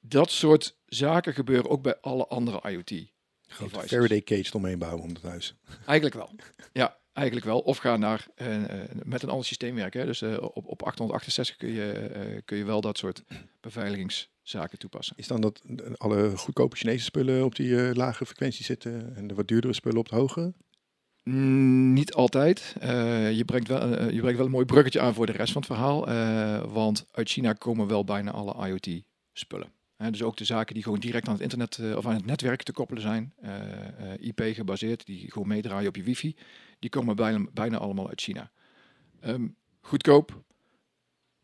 Dat 0.00 0.30
soort 0.30 0.76
zaken 0.86 1.34
gebeuren 1.34 1.70
ook 1.70 1.82
bij 1.82 1.96
alle 2.00 2.26
andere 2.26 2.70
IoT. 2.70 3.12
Grote 3.54 3.72
devices. 3.72 3.90
Faraday 3.90 4.22
cage 4.22 4.56
omheen 4.56 4.78
bouwen 4.78 5.02
om 5.02 5.08
het 5.08 5.22
huis. 5.22 5.54
Eigenlijk 5.86 6.14
wel. 6.14 6.30
Ja, 6.72 6.96
eigenlijk 7.12 7.46
wel. 7.46 7.60
Of 7.60 7.76
ga 7.76 7.96
naar 7.96 8.26
eh, 8.34 8.56
met 9.02 9.22
een 9.22 9.28
ander 9.28 9.46
systeem 9.46 9.74
werken. 9.74 10.00
Hè. 10.00 10.06
Dus 10.06 10.22
eh, 10.22 10.36
op, 10.40 10.66
op 10.66 10.82
868 10.82 11.56
kun 11.56 11.72
je, 11.72 12.42
kun 12.44 12.56
je 12.56 12.64
wel 12.64 12.80
dat 12.80 12.98
soort 12.98 13.22
beveiligingszaken 13.60 14.78
toepassen. 14.78 15.16
Is 15.16 15.26
dan 15.26 15.40
dat 15.40 15.62
alle 15.96 16.36
goedkope 16.36 16.76
Chinese 16.76 17.04
spullen 17.04 17.44
op 17.44 17.54
die 17.54 17.94
lage 17.94 18.26
frequentie 18.26 18.64
zitten 18.64 19.16
en 19.16 19.26
de 19.26 19.34
wat 19.34 19.48
duurdere 19.48 19.74
spullen 19.74 19.98
op 19.98 20.08
de 20.08 20.16
hoge? 20.16 20.52
Mm, 21.22 21.92
niet 21.92 22.14
altijd. 22.14 22.74
Je, 22.80 23.42
brengt 23.46 23.68
wel, 23.68 24.10
je 24.10 24.20
brengt 24.20 24.36
wel 24.36 24.46
een 24.46 24.52
mooi 24.52 24.66
bruggetje 24.66 25.00
aan 25.00 25.14
voor 25.14 25.26
de 25.26 25.32
rest 25.32 25.52
van 25.52 25.62
het 25.62 25.70
verhaal. 25.70 26.06
want 26.68 27.06
uit 27.10 27.30
China 27.30 27.52
komen 27.52 27.86
wel 27.86 28.04
bijna 28.04 28.30
alle 28.30 28.68
IoT-spullen. 28.68 29.72
Dus 29.96 30.22
ook 30.22 30.36
de 30.36 30.44
zaken 30.44 30.74
die 30.74 30.82
gewoon 30.82 30.98
direct 30.98 31.26
aan 31.26 31.32
het 31.32 31.42
internet 31.42 31.78
eh, 31.78 31.96
of 31.96 32.06
aan 32.06 32.14
het 32.14 32.26
netwerk 32.26 32.62
te 32.62 32.72
koppelen 32.72 33.02
zijn. 33.02 33.32
eh, 33.40 34.12
eh, 34.12 34.20
IP 34.20 34.40
gebaseerd, 34.54 35.06
die 35.06 35.30
gewoon 35.32 35.48
meedraaien 35.48 35.88
op 35.88 35.96
je 35.96 36.02
wifi. 36.02 36.36
Die 36.78 36.90
komen 36.90 37.16
bijna, 37.52 37.78
allemaal 37.78 38.08
uit 38.08 38.20
China. 38.20 38.50
Ehm, 39.20 39.46
goedkoop. 39.80 40.42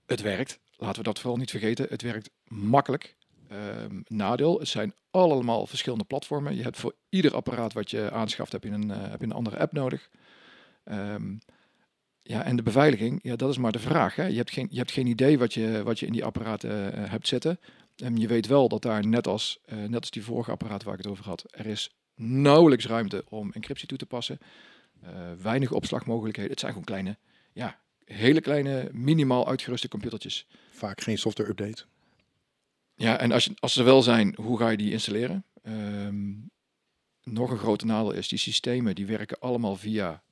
Het 0.07 0.21
werkt. 0.21 0.61
Laten 0.77 0.99
we 0.99 1.03
dat 1.03 1.19
vooral 1.19 1.39
niet 1.39 1.51
vergeten. 1.51 1.87
Het 1.89 2.03
werkt 2.03 2.31
makkelijk. 2.45 3.17
Ehm, 3.49 4.01
nadeel, 4.07 4.59
het 4.59 4.69
zijn 4.69 4.95
allemaal 5.11 5.67
verschillende 5.67 6.05
platformen. 6.05 6.57
Je 6.57 6.63
hebt 6.63 6.79
voor 6.79 6.95
ieder 7.09 7.35
apparaat 7.35 7.73
wat 7.73 7.91
je 7.91 8.11
aanschaft, 8.11 8.53
heb 8.53 8.65
je 8.65 8.71
een, 8.71 8.89
heb 8.89 9.21
je 9.21 9.27
een 9.27 9.33
andere 9.33 9.59
app 9.59 9.73
nodig. 9.73 10.11
Ehm, 10.85 11.37
ja, 12.23 12.45
en 12.45 12.57
de 12.57 12.63
beveiliging, 12.63 13.19
ja, 13.23 13.37
dat 13.37 13.51
is 13.51 13.59
maar 13.59 13.73
de 13.73 13.79
vraag. 13.79 14.17
Hè. 14.17 14.27
Je, 14.27 14.37
hebt 14.37 14.51
geen, 14.51 14.67
je 14.71 14.79
hebt 14.79 14.91
geen 14.93 15.07
idee 15.07 15.39
wat 15.39 15.55
je, 15.55 15.83
wat 15.83 15.99
je 15.99 16.07
in 16.07 16.13
die 16.13 16.25
apparaten 16.25 16.95
hebt 17.11 17.29
zitten. 17.29 17.59
En 18.01 18.17
je 18.17 18.27
weet 18.27 18.47
wel 18.47 18.69
dat 18.69 18.83
daar, 18.83 19.07
net 19.07 19.27
als, 19.27 19.59
eh, 19.65 19.79
net 19.79 20.01
als 20.01 20.11
die 20.11 20.25
vorige 20.25 20.51
apparaat 20.51 20.83
waar 20.83 20.95
ik 20.95 21.03
het 21.03 21.13
over 21.13 21.25
had, 21.25 21.45
er 21.51 21.67
is 21.67 21.95
nauwelijks 22.15 22.87
ruimte 22.87 23.25
om 23.29 23.53
encryptie 23.53 23.89
toe 23.89 23.99
te 23.99 24.07
passen. 24.07 24.39
Eh, 25.03 25.33
weinig 25.43 25.73
opslagmogelijkheden. 25.73 26.51
Het 26.51 26.61
zijn 26.61 26.73
gewoon 26.73 26.87
kleine, 26.87 27.19
ja, 27.53 27.81
hele 28.05 28.41
kleine, 28.41 28.89
minimaal 28.93 29.49
uitgeruste 29.49 29.89
computertjes. 29.89 30.47
Vaak 30.71 31.01
geen 31.01 31.19
software 31.19 31.51
update. 31.51 31.85
Ja, 32.95 33.19
en 33.19 33.33
als, 33.33 33.45
je, 33.45 33.53
als 33.59 33.73
ze 33.73 33.79
er 33.79 33.85
wel 33.85 34.03
zijn, 34.03 34.35
hoe 34.37 34.59
ga 34.59 34.69
je 34.69 34.77
die 34.77 34.93
installeren? 34.93 35.45
Ehm, 35.63 36.33
nog 37.23 37.51
een 37.51 37.59
grote 37.59 37.87
nadeel 37.87 38.13
is, 38.13 38.29
die 38.29 38.39
systemen 38.39 38.95
die 38.95 39.07
werken 39.07 39.39
allemaal 39.39 39.77
via 39.77 40.23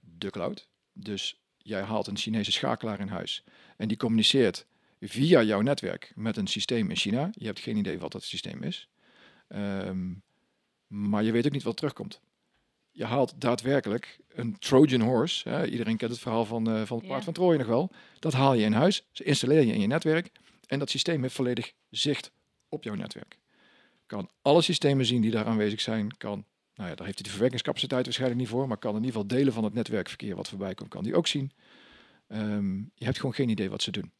de 0.00 0.30
cloud. 0.30 0.68
Dus 0.92 1.40
jij 1.56 1.82
haalt 1.82 2.06
een 2.06 2.16
Chinese 2.16 2.52
schakelaar 2.52 3.00
in 3.00 3.08
huis 3.08 3.44
en 3.76 3.88
die 3.88 3.96
communiceert 3.96 4.66
via 5.08 5.42
jouw 5.42 5.60
netwerk 5.60 6.12
met 6.14 6.36
een 6.36 6.46
systeem 6.46 6.90
in 6.90 6.96
China. 6.96 7.30
Je 7.32 7.46
hebt 7.46 7.60
geen 7.60 7.76
idee 7.76 7.98
wat 7.98 8.12
dat 8.12 8.22
systeem 8.22 8.62
is. 8.62 8.88
Ehm, 9.48 10.12
maar 10.86 11.22
je 11.22 11.32
weet 11.32 11.46
ook 11.46 11.52
niet 11.52 11.62
wat 11.62 11.76
terugkomt. 11.76 12.20
Je 12.90 13.04
haalt 13.04 13.40
daadwerkelijk 13.40 14.18
een 14.28 14.58
Trojan 14.58 15.00
horse. 15.00 15.48
Hè, 15.48 15.66
iedereen 15.66 15.96
kent 15.96 16.10
het 16.10 16.20
verhaal 16.20 16.44
van, 16.44 16.70
eh, 16.70 16.82
van 16.84 16.96
het 16.98 17.06
paard 17.06 17.18
Ja. 17.18 17.24
van 17.24 17.32
Troje 17.32 17.58
nog 17.58 17.66
wel. 17.66 17.90
Dat 18.18 18.32
haal 18.32 18.54
je 18.54 18.64
in 18.64 18.72
huis, 18.72 19.06
ze 19.12 19.24
installeer 19.24 19.60
je 19.62 19.72
in 19.72 19.80
je 19.80 19.86
netwerk. 19.86 20.30
En 20.66 20.78
dat 20.78 20.90
systeem 20.90 21.22
heeft 21.22 21.34
volledig 21.34 21.72
zicht 21.90 22.32
op 22.68 22.82
jouw 22.82 22.94
netwerk. 22.94 23.38
Kan 24.06 24.30
alle 24.42 24.62
systemen 24.62 25.06
zien 25.06 25.20
die 25.22 25.30
daar 25.30 25.44
aanwezig 25.44 25.80
zijn. 25.80 26.16
Kan, 26.16 26.44
nou 26.74 26.88
ja, 26.88 26.94
daar 26.94 27.06
heeft 27.06 27.18
hij 27.18 27.24
de 27.26 27.30
verwerkingscapaciteit 27.30 28.04
waarschijnlijk 28.04 28.40
niet 28.40 28.48
voor. 28.50 28.68
Maar 28.68 28.76
kan 28.76 28.90
in 28.90 29.04
ieder 29.04 29.12
geval 29.12 29.26
delen 29.28 29.52
van 29.52 29.64
het 29.64 29.74
netwerkverkeer 29.74 30.36
wat 30.36 30.48
voorbij 30.48 30.74
komt, 30.74 30.90
kan 30.90 31.02
die 31.04 31.14
ook 31.16 31.26
zien. 31.26 31.52
Ehm, 32.28 32.76
je 32.78 33.04
hebt 33.04 33.16
gewoon 33.16 33.34
geen 33.34 33.48
idee 33.48 33.70
wat 33.70 33.82
ze 33.82 33.90
doen. 33.90 34.10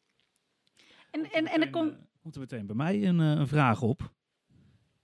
En, 1.17 1.31
en, 1.31 1.45
en 1.47 1.61
er 1.61 1.69
komt... 1.69 1.91
eh, 1.91 1.97
komt 2.21 2.35
er 2.35 2.41
meteen 2.41 2.65
bij 2.65 2.75
mij 2.75 3.07
een, 3.07 3.19
eh, 3.19 3.27
een 3.39 3.47
vraag 3.47 3.81
op. 3.81 4.13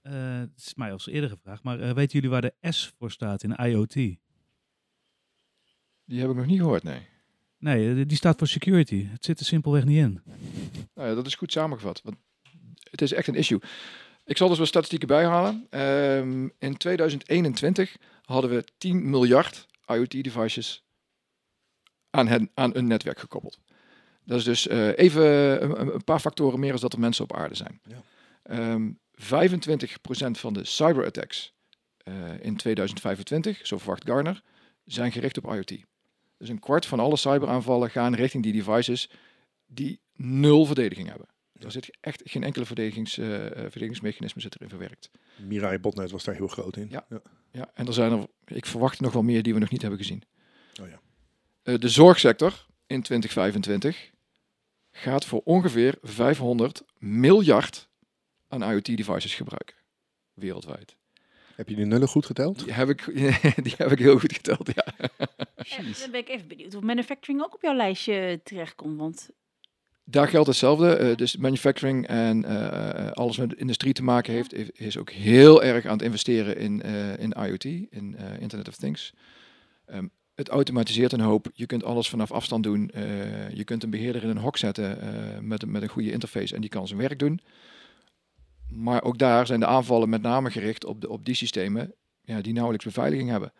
Eh, 0.01 0.37
het 0.39 0.49
is 0.57 0.75
mij 0.75 0.91
als 0.91 1.07
eerder 1.07 1.29
gevraagd, 1.29 1.63
maar 1.63 1.79
eh, 1.79 1.93
weten 1.93 2.13
jullie 2.13 2.29
waar 2.29 2.41
de 2.41 2.53
S 2.71 2.93
voor 2.97 3.11
staat 3.11 3.43
in 3.43 3.55
IoT? 3.55 3.93
Die 6.05 6.19
heb 6.21 6.29
ik 6.29 6.35
nog 6.35 6.45
niet 6.45 6.59
gehoord, 6.59 6.83
nee. 6.83 7.01
Nee, 7.57 7.89
eh, 7.99 8.07
die 8.07 8.17
staat 8.17 8.37
voor 8.37 8.47
security. 8.47 9.05
Het 9.05 9.25
zit 9.25 9.39
er 9.39 9.45
simpelweg 9.45 9.85
niet 9.85 9.97
in. 9.97 10.21
Nou 10.93 11.09
ja, 11.09 11.15
dat 11.15 11.25
is 11.25 11.35
goed 11.35 11.51
samengevat. 11.51 12.01
Want 12.03 12.15
het 12.89 13.01
is 13.01 13.13
echt 13.13 13.27
een 13.27 13.35
issue. 13.35 13.59
Ik 14.25 14.37
zal 14.37 14.49
dus 14.49 14.57
wat 14.57 14.67
statistieken 14.67 15.07
bijhalen. 15.07 15.67
Ehm, 15.69 16.49
in 16.59 16.77
2021 16.77 17.97
hadden 18.21 18.49
we 18.51 18.63
10 18.77 19.09
miljard 19.09 19.67
IoT-devices 19.85 20.83
aan, 22.09 22.49
aan 22.53 22.75
een 22.75 22.87
netwerk 22.87 23.19
gekoppeld. 23.19 23.59
Dat 24.25 24.37
is 24.37 24.43
dus 24.43 24.67
eh, 24.67 24.97
even 24.97 25.23
een, 25.93 26.03
paar 26.03 26.19
factoren 26.19 26.59
meer 26.59 26.71
als 26.71 26.81
dat 26.81 26.93
er 26.93 26.99
mensen 26.99 27.23
op 27.23 27.33
aarde 27.33 27.55
zijn. 27.55 27.81
Ja. 27.83 28.01
Ehm, 28.43 28.91
25% 29.15 30.37
van 30.37 30.53
de 30.53 30.65
cyberattacks 30.65 31.53
eh 31.97 32.39
in 32.41 32.55
2025, 32.57 33.67
zo 33.67 33.77
verwacht 33.77 34.05
Garner, 34.05 34.41
zijn 34.85 35.11
gericht 35.11 35.37
op 35.37 35.53
IoT. 35.53 35.83
Dus 36.37 36.49
een 36.49 36.59
kwart 36.59 36.85
van 36.85 36.99
alle 36.99 37.17
cyberaanvallen 37.17 37.89
gaan 37.89 38.15
richting 38.15 38.43
die 38.43 38.53
devices 38.53 39.09
die 39.65 39.99
nul 40.15 40.65
verdediging 40.65 41.07
hebben. 41.09 41.27
Er 41.59 41.71
zit 41.71 41.97
echt 41.99 42.21
geen 42.25 42.43
enkele 42.43 42.65
verdedigings, 42.65 43.17
eh, 43.17 43.27
verdedigingsmechanisme 43.27 44.41
zit 44.41 44.55
erin 44.55 44.69
verwerkt. 44.69 45.09
Mirai 45.35 45.79
botnet 45.79 46.11
was 46.11 46.23
daar 46.23 46.35
heel 46.35 46.47
groot 46.47 46.77
in. 46.77 46.87
Ja. 46.89 47.05
Ja, 47.51 47.71
en 47.73 47.87
er 47.87 47.93
zijn 47.93 48.11
er, 48.11 48.27
ik 48.45 48.65
verwacht 48.65 48.99
nog 48.99 49.13
wel 49.13 49.23
meer 49.23 49.43
die 49.43 49.53
we 49.53 49.59
nog 49.59 49.69
niet 49.69 49.81
hebben 49.81 49.99
gezien. 49.99 50.23
Oh 50.81 50.87
ja. 50.87 51.77
De 51.77 51.89
zorgsector 51.89 52.65
in 52.87 53.01
2025 53.01 54.11
gaat 54.95 55.25
voor 55.25 55.41
ongeveer 55.43 55.95
500 56.01 56.83
miljard 56.97 57.89
aan 58.47 58.63
IoT-devices 58.71 59.35
gebruiken. 59.35 59.75
Wereldwijd. 60.33 60.95
Heb 61.55 61.69
je 61.69 61.75
die 61.75 61.85
nullen 61.85 62.07
goed 62.07 62.25
geteld? 62.25 62.63
Die 62.63 62.73
heb 62.73 62.89
ik, 62.89 63.05
die 63.65 63.73
heb 63.77 63.91
ik 63.91 63.99
heel 63.99 64.19
goed 64.19 64.33
geteld, 64.33 64.69
ja. 64.75 64.85
En 65.77 65.85
dan 65.99 66.11
ben 66.11 66.19
ik 66.19 66.29
even 66.29 66.47
benieuwd 66.47 66.75
of 66.75 66.81
manufacturing 66.83 67.43
ook 67.43 67.53
op 67.53 67.61
jouw 67.61 67.75
lijstje 67.75 68.39
terechtkomt. 68.43 68.97
Want 68.97 69.29
Daar 70.03 70.27
geldt 70.27 70.47
hetzelfde. 70.47 70.95
Eh, 70.95 71.15
dus 71.15 71.37
manufacturing 71.37 72.07
en 72.07 72.45
eh, 72.45 73.11
alles 73.11 73.37
met 73.37 73.49
de 73.49 73.55
industrie 73.55 73.93
te 73.93 74.03
maken 74.03 74.33
heeft, 74.33 74.53
is- 74.53 74.69
is 74.69 74.97
ook 74.97 75.09
heel 75.11 75.63
erg 75.63 75.85
aan 75.85 75.91
het 75.91 76.01
investeren 76.01 76.57
in, 76.57 76.81
eh, 76.81 77.17
in 77.17 77.31
IoT, 77.31 77.63
in 77.63 78.15
eh, 78.17 78.41
Internet 78.41 78.67
of 78.67 78.75
Things. 78.75 79.13
Ehm, 79.85 80.07
het 80.35 80.49
automatiseert 80.49 81.11
een 81.11 81.19
hoop. 81.19 81.49
Je 81.53 81.65
kunt 81.65 81.83
alles 81.83 82.09
vanaf 82.09 82.31
afstand 82.31 82.63
doen. 82.63 82.89
Eh, 82.89 83.49
je 83.49 83.63
kunt 83.63 83.83
een 83.83 83.89
beheerder 83.89 84.23
in 84.23 84.29
een 84.29 84.37
hok 84.37 84.57
zetten 84.57 85.01
eh, 85.01 85.39
met, 85.39 85.61
een- 85.63 85.71
met 85.71 85.81
een 85.81 85.87
goede 85.89 86.11
interface 86.11 86.55
en 86.55 86.61
die 86.61 86.69
kan 86.69 86.87
zijn 86.87 86.99
werk 86.99 87.19
doen. 87.19 87.39
Maar 88.69 89.03
ook 89.03 89.17
daar 89.17 89.47
zijn 89.47 89.59
de 89.59 89.65
aanvallen 89.65 90.09
met 90.09 90.21
name 90.21 90.51
gericht 90.51 90.85
op, 90.85 91.01
de, 91.01 91.09
op 91.09 91.25
die 91.25 91.35
systemen 91.35 91.93
ja, 92.21 92.41
die 92.41 92.53
nauwelijks 92.53 92.85
beveiliging 92.85 93.29
hebben. 93.29 93.53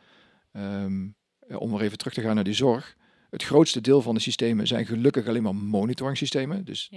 Ehm, 0.52 1.08
eh, 1.48 1.60
om 1.62 1.70
maar 1.70 1.82
even 1.82 1.98
terug 1.98 2.14
te 2.14 2.22
gaan 2.22 2.36
naar 2.36 2.44
die 2.44 2.54
zorg. 2.54 2.96
Het 3.30 3.44
grootste 3.44 3.82
deel 3.82 4.02
van 4.02 4.16
de 4.16 4.22
systemen 4.22 4.68
zijn 4.68 4.86
gelukkig 4.86 5.28
alleen 5.28 5.44
maar 5.44 5.56
monitoring 5.56 6.18
systemen. 6.18 6.66
Dus 6.66 6.88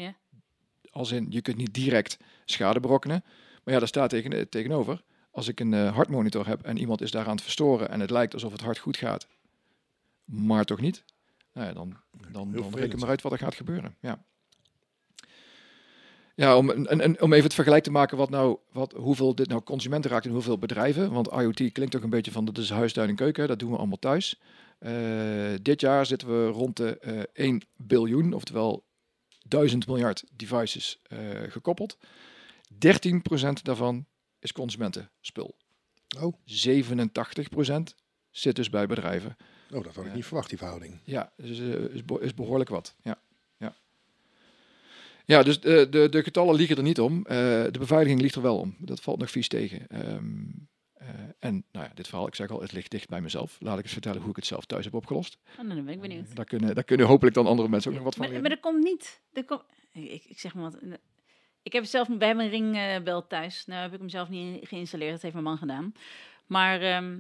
als 0.91 1.11
in, 1.12 1.27
je 1.31 1.41
kunt 1.43 1.57
niet 1.57 1.75
direct 1.75 2.17
schade 2.45 2.81
berokkenen. 2.81 3.23
Maar 3.65 3.75
ja, 3.75 3.79
daar 3.79 3.89
staat 3.89 4.11
tegen, 4.11 4.49
tegenover. 4.49 5.03
Als 5.31 5.49
ik 5.49 5.61
een 5.61 5.73
hartmonitor 5.73 6.47
heb 6.47 6.62
en 6.62 6.79
iemand 6.79 7.01
is 7.01 7.11
daar 7.11 7.25
aan 7.27 7.35
het 7.35 7.43
verstoren 7.43 7.91
en 7.91 8.01
het 8.01 8.11
lijkt 8.11 8.35
alsof 8.35 8.53
het 8.53 8.61
hart 8.61 8.79
goed 8.79 8.97
gaat, 8.97 9.27
maar 10.27 10.65
toch 10.65 10.81
niet. 10.81 11.05
nou 11.53 11.67
ja, 11.67 11.73
dan, 11.73 11.97
dan, 12.31 12.53
dan 12.53 12.75
reken 12.75 12.99
maar 12.99 13.09
uit 13.09 13.23
wat 13.23 13.33
er 13.33 13.39
gaat 13.39 13.55
gebeuren. 13.55 13.97
Ja, 14.01 14.25
ja 16.35 16.57
om, 16.57 16.71
en, 16.71 17.01
en, 17.01 17.23
om 17.23 17.33
even 17.33 17.45
het 17.45 17.55
vergelijk 17.55 17.85
te 17.85 17.91
maken 17.91 18.17
wat 18.17 18.31
nou, 18.31 18.59
wat, 18.73 18.93
hoeveel 18.93 19.35
dit 19.35 19.49
nou 19.49 19.62
consumenten 19.62 20.11
raakt 20.11 20.25
en 20.25 20.33
hoeveel 20.33 20.59
bedrijven. 20.59 21.12
Want 21.12 21.33
IoT 21.33 21.73
klinkt 21.73 21.91
toch 21.91 22.03
een 22.03 22.11
beetje 22.11 22.33
van 22.33 22.45
dat 22.45 22.59
is 22.59 22.71
huisduin 22.71 23.09
en 23.09 23.17
keuken, 23.17 23.49
dat 23.49 23.59
doen 23.59 23.71
we 23.71 23.77
allemaal 23.77 23.99
thuis. 23.99 24.41
Eh, 24.79 24.93
dit 25.62 25.81
jaar 25.81 26.07
zitten 26.07 26.29
we 26.29 26.47
rond 26.47 26.77
de 26.77 26.99
eh 26.99 27.23
1 27.47 27.62
biljoen, 27.77 28.33
oftewel 28.33 28.85
1000 29.49 29.87
miljard 29.87 30.25
devices 30.33 31.01
eh, 31.03 31.19
gekoppeld. 31.49 31.99
13% 32.75 33.62
daarvan 33.62 34.07
is 34.39 34.53
consumentenspul. 34.53 35.57
Oh. 36.21 36.35
87% 36.45 37.95
zit 38.31 38.57
dus 38.57 38.71
bij 38.71 38.87
bedrijven. 38.87 39.37
Oh, 39.73 39.85
dat 39.85 39.95
had 39.95 40.05
ik 40.05 40.11
Ja. 40.11 40.17
niet 40.17 40.25
verwacht, 40.27 40.49
die 40.49 40.59
verhouding. 40.59 41.01
Ja, 41.05 41.33
dus 41.37 41.59
eh, 41.59 41.67
is, 41.69 42.03
is 42.21 42.35
behoorlijk 42.35 42.71
wat. 42.71 42.95
Ja, 43.03 43.19
ja. 43.59 43.75
ja 45.25 45.43
dus 45.43 45.61
de, 45.61 45.87
de, 45.91 46.09
de 46.09 46.23
getallen 46.23 46.55
liegen 46.55 46.77
er 46.77 46.83
niet 46.83 47.01
om. 47.01 47.27
Eh, 47.27 47.37
de 47.65 47.79
beveiliging 47.79 48.21
ligt 48.21 48.35
er 48.35 48.43
wel 48.43 48.59
om. 48.59 48.77
Dat 48.79 49.01
valt 49.01 49.19
nog 49.19 49.31
vies 49.31 49.49
tegen. 49.49 49.89
Ehm, 49.89 50.25
eh, 50.93 51.09
en 51.39 51.65
nou 51.73 51.87
ja, 51.87 51.93
dit 51.95 52.09
verhaal, 52.09 52.27
ik 52.27 52.35
zeg 52.35 52.51
al, 52.51 52.61
het 52.61 52.73
ligt 52.73 52.91
dicht 52.91 53.09
bij 53.09 53.21
mezelf. 53.21 53.57
Laat 53.61 53.79
ik 53.79 53.85
eens 53.85 53.93
vertellen 53.93 54.21
hoe 54.21 54.31
ik 54.31 54.37
het 54.37 54.47
zelf 54.47 54.65
thuis 54.65 54.85
heb 54.85 54.95
opgelost. 54.95 55.39
Oh, 55.51 55.57
nou, 55.57 55.75
dan 55.75 55.85
ben 55.85 55.95
ik 55.95 56.01
benieuwd. 56.01 56.37
Daar 56.37 56.45
kunnen, 56.45 56.75
daar 56.75 56.85
kunnen 56.85 57.07
hopelijk 57.07 57.35
dan 57.35 57.47
andere 57.47 57.69
mensen 57.69 57.91
ook 57.91 57.97
nog 57.97 58.05
wat 58.05 58.15
van 58.15 58.23
Maar, 58.25 58.35
leren. 58.35 58.49
maar 58.49 58.57
er 58.59 58.63
komt 58.73 58.85
niet. 58.85 59.21
Komt, 59.47 59.63
ik, 59.93 60.25
ik 60.25 60.39
zeg 60.41 60.55
maar 60.55 60.71
wat. 60.71 60.79
Ik 61.63 61.73
heb 61.73 61.85
zelf 61.85 62.09
bij 62.19 62.35
mijn 62.35 62.49
ringbel 62.49 63.27
thuis. 63.27 63.67
Nou 63.67 63.83
heb 63.83 63.93
ik 63.93 63.99
hem 63.99 64.09
zelf 64.09 64.29
niet 64.29 64.69
geïnstalleerd. 64.69 65.13
Dat 65.13 65.23
heeft 65.23 65.35
mijn 65.35 65.47
man 65.47 65.59
gedaan. 65.59 65.93
Maar 66.47 66.81
ehm, 66.81 67.19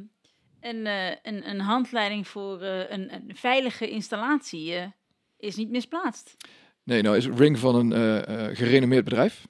een, 0.60 0.86
eh, 0.86 1.10
een, 1.22 1.48
een 1.48 1.60
handleiding 1.60 2.28
voor 2.28 2.60
eh, 2.62 2.90
een, 2.90 3.14
een 3.14 3.36
veilige 3.36 3.90
installatie 3.90 4.74
eh, 4.74 4.86
is 5.36 5.56
niet 5.56 5.70
misplaatst. 5.70 6.36
Nee, 6.82 7.02
nou 7.02 7.16
is 7.16 7.26
Ring 7.28 7.58
van 7.58 7.74
een 7.74 7.92
eh, 7.92 8.48
eh, 8.48 8.56
gerenommeerd 8.56 9.04
bedrijf. 9.04 9.46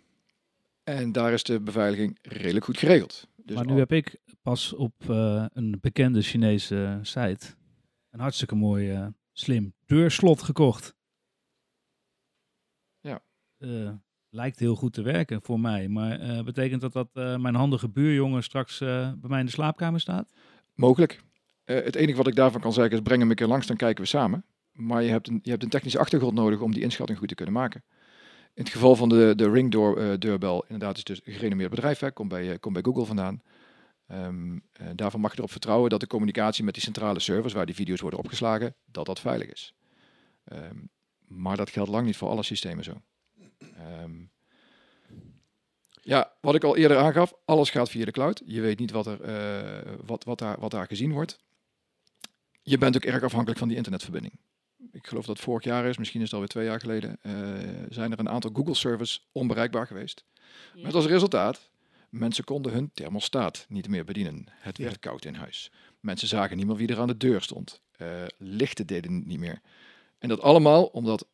En 0.85 1.13
daar 1.13 1.33
is 1.33 1.43
de 1.43 1.61
beveiliging 1.61 2.19
redelijk 2.23 2.65
goed 2.65 2.79
geregeld. 2.79 3.29
Dus 3.37 3.57
maar 3.57 3.67
al- 3.67 3.73
nu 3.73 3.79
heb 3.79 3.93
ik 3.93 4.17
pas 4.43 4.73
op 4.73 4.95
eh, 5.11 5.45
een 5.53 5.79
bekende 5.81 6.23
Chinese 6.23 6.99
site 7.03 7.47
een 8.11 8.21
hartstikke 8.21 8.55
mooi 8.55 8.91
eh, 8.91 9.07
slim 9.33 9.75
deurslot 9.87 10.43
gekocht. 10.43 10.95
Ja. 13.01 13.23
Eh, 13.59 13.91
lijkt 14.31 14.59
heel 14.59 14.75
goed 14.75 14.93
te 14.93 15.03
werken 15.03 15.43
voor 15.43 15.61
mij. 15.61 15.89
Maar 15.89 16.21
eh, 16.21 16.43
betekent 16.43 16.81
dat 16.81 16.93
dat 16.93 17.09
eh, 17.13 17.37
mijn 17.37 17.55
handige 17.55 17.89
buurjongen 17.89 18.43
straks 18.43 18.81
eh, 18.81 19.13
bij 19.17 19.29
mij 19.31 19.41
in 19.41 19.47
de 19.47 19.53
slaapkamer 19.53 20.01
staat? 20.01 20.33
Mogelijk. 20.77 21.21
Eh, 21.65 21.85
het 21.85 21.95
enige 21.95 22.17
wat 22.17 22.27
ik 22.27 22.35
daarvan 22.35 22.61
kan 22.61 22.73
zeggen 22.73 22.97
is 22.97 23.03
breng 23.03 23.21
hem 23.21 23.31
een 23.31 23.37
keer 23.37 23.47
langs, 23.47 23.67
dan 23.67 23.77
kijken 23.77 24.03
we 24.03 24.09
samen. 24.09 24.45
Maar 24.73 25.03
je 25.03 25.11
hebt 25.11 25.29
een, 25.29 25.41
je 25.43 25.51
hebt 25.51 25.63
een 25.63 25.69
technische 25.69 25.99
achtergrond 25.99 26.35
nodig 26.35 26.61
om 26.61 26.73
die 26.73 26.83
inschatting 26.83 27.19
goed 27.19 27.29
te 27.29 27.35
kunnen 27.35 27.55
maken. 27.55 27.85
In 28.57 28.63
het 28.63 28.73
geval 28.73 28.97
van 28.97 29.09
de, 29.09 29.33
de 29.37 29.51
Ring 29.51 29.71
door, 29.71 29.99
eh, 29.99 30.19
deurbel, 30.19 30.63
inderdaad 30.63 30.97
is 30.97 31.05
dus 31.05 31.21
een 31.25 31.33
gerenommeerd 31.33 31.71
bedrijf, 31.71 31.99
hè, 31.99 32.13
komt, 32.13 32.29
bij, 32.29 32.53
eh, 32.53 32.59
komt 32.61 32.75
bij 32.75 32.83
Google 32.83 33.05
vandaan. 33.05 33.43
Eh, 34.07 34.29
daarvan 34.95 35.21
mag 35.21 35.31
je 35.33 35.39
erop 35.39 35.51
vertrouwen 35.51 35.91
dat 35.91 36.01
de 36.01 36.07
communicatie 36.07 36.65
met 36.65 36.75
die 36.75 36.83
centrale 36.83 37.21
servers, 37.21 37.53
waar 37.53 37.67
die 37.67 37.75
video's 37.75 38.01
worden 38.01 38.19
opgeslagen, 38.19 38.75
dat 38.85 39.07
dat 39.07 39.21
veilig 39.21 39.51
is. 39.51 39.75
Ehm, 40.45 40.77
maar 41.27 41.57
dat 41.57 41.71
geldt 41.71 41.91
lang 41.91 42.07
niet 42.07 42.17
voor 42.17 42.29
alle 42.29 42.43
systemen 42.43 42.85
zo. 42.85 43.03
Ehm, 43.59 44.25
ja, 46.07 46.33
wat 46.41 46.55
ik 46.55 46.65
al 46.65 46.77
eerder 46.77 46.99
aangaf, 46.99 47.35
alles 47.45 47.71
gaat 47.71 47.91
via 47.91 48.05
de 48.05 48.11
cloud. 48.11 48.43
Je 48.45 48.61
weet 48.61 48.79
niet 48.79 48.91
wat, 48.91 49.07
er, 49.07 49.21
eh, 49.23 49.93
wat, 50.05 50.25
wat, 50.25 50.39
daar, 50.39 50.61
wat 50.61 50.71
daar 50.71 50.87
gezien 50.87 51.13
wordt. 51.13 51.39
Je 52.63 52.79
bent 52.79 52.97
ook 52.97 53.05
erg 53.05 53.23
afhankelijk 53.23 53.59
van 53.59 53.69
die 53.69 53.77
internetverbinding. 53.77 54.39
Ik 54.93 55.07
geloof 55.07 55.27
dat 55.27 55.37
het 55.37 55.45
vorig 55.45 55.65
jaar 55.65 55.85
is, 55.85 55.97
misschien 55.97 56.21
is 56.21 56.27
het 56.27 56.35
alweer 56.35 56.49
twee 56.49 56.65
jaar 56.65 56.81
geleden, 56.81 57.19
eh, 57.23 57.33
zijn 57.89 58.13
er 58.13 58.19
een 58.19 58.29
aantal 58.29 58.51
Google-servers 58.55 59.29
onbereikbaar 59.33 59.87
geweest. 59.87 60.25
Ja. 60.75 60.83
Met 60.83 60.95
als 60.95 61.07
resultaat, 61.07 61.71
mensen 62.11 62.45
konden 62.45 62.73
hun 62.73 62.91
thermostaat 62.95 63.67
niet 63.69 63.89
meer 63.89 64.05
bedienen. 64.05 64.47
Het 64.51 64.79
werd 64.79 64.99
koud 64.99 65.25
in 65.25 65.35
huis. 65.35 65.73
Mensen 66.01 66.29
zagen 66.29 66.57
niet 66.57 66.67
meer 66.67 66.77
wie 66.77 66.89
er 66.89 66.99
aan 66.99 67.07
de 67.07 67.17
deur 67.17 67.43
stond. 67.43 67.81
Eh, 67.97 68.09
lichten 68.39 68.87
deden 68.87 69.15
het 69.15 69.27
niet 69.27 69.39
meer. 69.39 69.61
En 70.19 70.29
dat 70.29 70.41
allemaal 70.41 70.85
omdat 70.85 71.27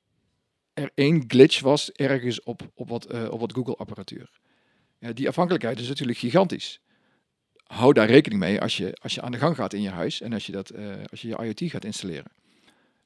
er 0.73 0.91
één 0.95 1.25
glitch 1.27 1.61
was 1.61 1.93
ergens 1.93 2.43
op, 2.43 2.63
op 2.75 2.89
wat, 2.89 3.05
eh, 3.05 3.31
op 3.31 3.41
wat 3.41 3.53
Google-apparatuur. 3.53 4.31
Ja, 5.03 5.13
die 5.13 5.29
afhankelijkheid 5.29 5.79
is 5.81 5.89
natuurlijk 5.89 6.19
gigantisch. 6.19 6.81
Hou 7.63 7.93
daar 7.93 8.07
rekening 8.07 8.41
mee 8.41 8.61
als 8.61 8.77
je, 8.77 8.97
als 9.03 9.15
je 9.15 9.21
aan 9.23 9.33
de 9.33 9.39
gang 9.39 9.57
gaat 9.57 9.73
in 9.73 9.83
je 9.83 9.89
huis 9.91 10.21
en 10.21 10.33
als 10.33 10.47
je, 10.47 10.53
dat, 10.53 10.71
eh, 10.71 10.87
als 11.11 11.23
je 11.23 11.29
je 11.29 11.37
IoT 11.45 11.71
gaat 11.71 11.85
installeren. 11.85 12.33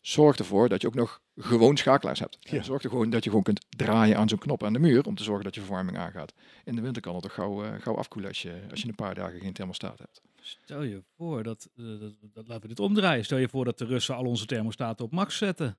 Zorg 0.00 0.36
ervoor 0.36 0.68
dat 0.68 0.80
je 0.80 0.86
ook 0.86 0.94
nog 0.94 1.20
gewoon 1.36 1.76
schakelaars 1.76 2.18
hebt. 2.20 2.38
Ja. 2.40 2.62
Zorg 2.62 2.82
er 2.82 2.90
gewoon 2.90 3.10
dat 3.10 3.24
je 3.24 3.28
gewoon 3.30 3.44
kunt 3.44 3.66
draaien 3.68 4.16
aan 4.16 4.28
zo'n 4.28 4.38
knop 4.38 4.64
aan 4.64 4.72
de 4.72 4.78
muur 4.78 5.06
om 5.06 5.14
te 5.14 5.22
zorgen 5.22 5.44
dat 5.44 5.54
je 5.54 5.60
verwarming 5.60 5.98
aangaat. 5.98 6.32
In 6.64 6.74
de 6.74 6.80
winter 6.80 7.02
kan 7.02 7.14
het 7.14 7.22
toch 7.22 7.34
gauw, 7.34 7.64
eh, 7.64 7.80
gauw 7.80 7.96
afkoelen 7.96 8.28
als 8.30 8.42
je, 8.42 8.60
als 8.70 8.80
je 8.82 8.88
een 8.88 8.94
paar 8.94 9.14
dagen 9.14 9.40
geen 9.40 9.52
thermostaat 9.52 9.98
hebt. 9.98 10.22
Stel 10.40 10.82
je 10.82 11.02
voor 11.16 11.42
dat, 11.42 11.68
eh, 11.76 11.84
dat, 12.00 12.12
dat, 12.32 12.46
laten 12.48 12.62
we 12.62 12.68
dit 12.68 12.80
omdraaien. 12.80 13.24
Stel 13.24 13.38
je 13.38 13.48
voor 13.48 13.64
dat 13.64 13.78
de 13.78 13.84
Russen 13.84 14.14
al 14.16 14.24
onze 14.24 14.46
thermostaten 14.46 15.04
op 15.04 15.12
max 15.12 15.36
zetten. 15.36 15.76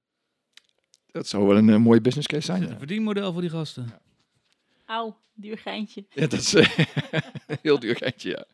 Dat 1.12 1.28
zou 1.28 1.48
wel 1.48 1.58
een, 1.58 1.82
mooie 1.82 2.02
business 2.02 2.28
case 2.28 2.48
Dat 2.48 2.56
zijn. 2.56 2.62
is 2.62 2.68
Ja. 2.68 2.74
een 2.74 2.80
verdienmodel 2.80 3.32
voor 3.34 3.42
die 3.42 3.50
gasten. 3.50 3.94
Auw, 4.88 5.18
duur 5.34 5.58
geintje. 5.58 6.06
Ja, 6.10 6.28
dat 6.28 6.40
is 6.40 6.54
een 6.54 6.68
heel 7.62 7.80
duur 7.80 7.96
geintje, 7.96 8.30
ja. 8.30 8.46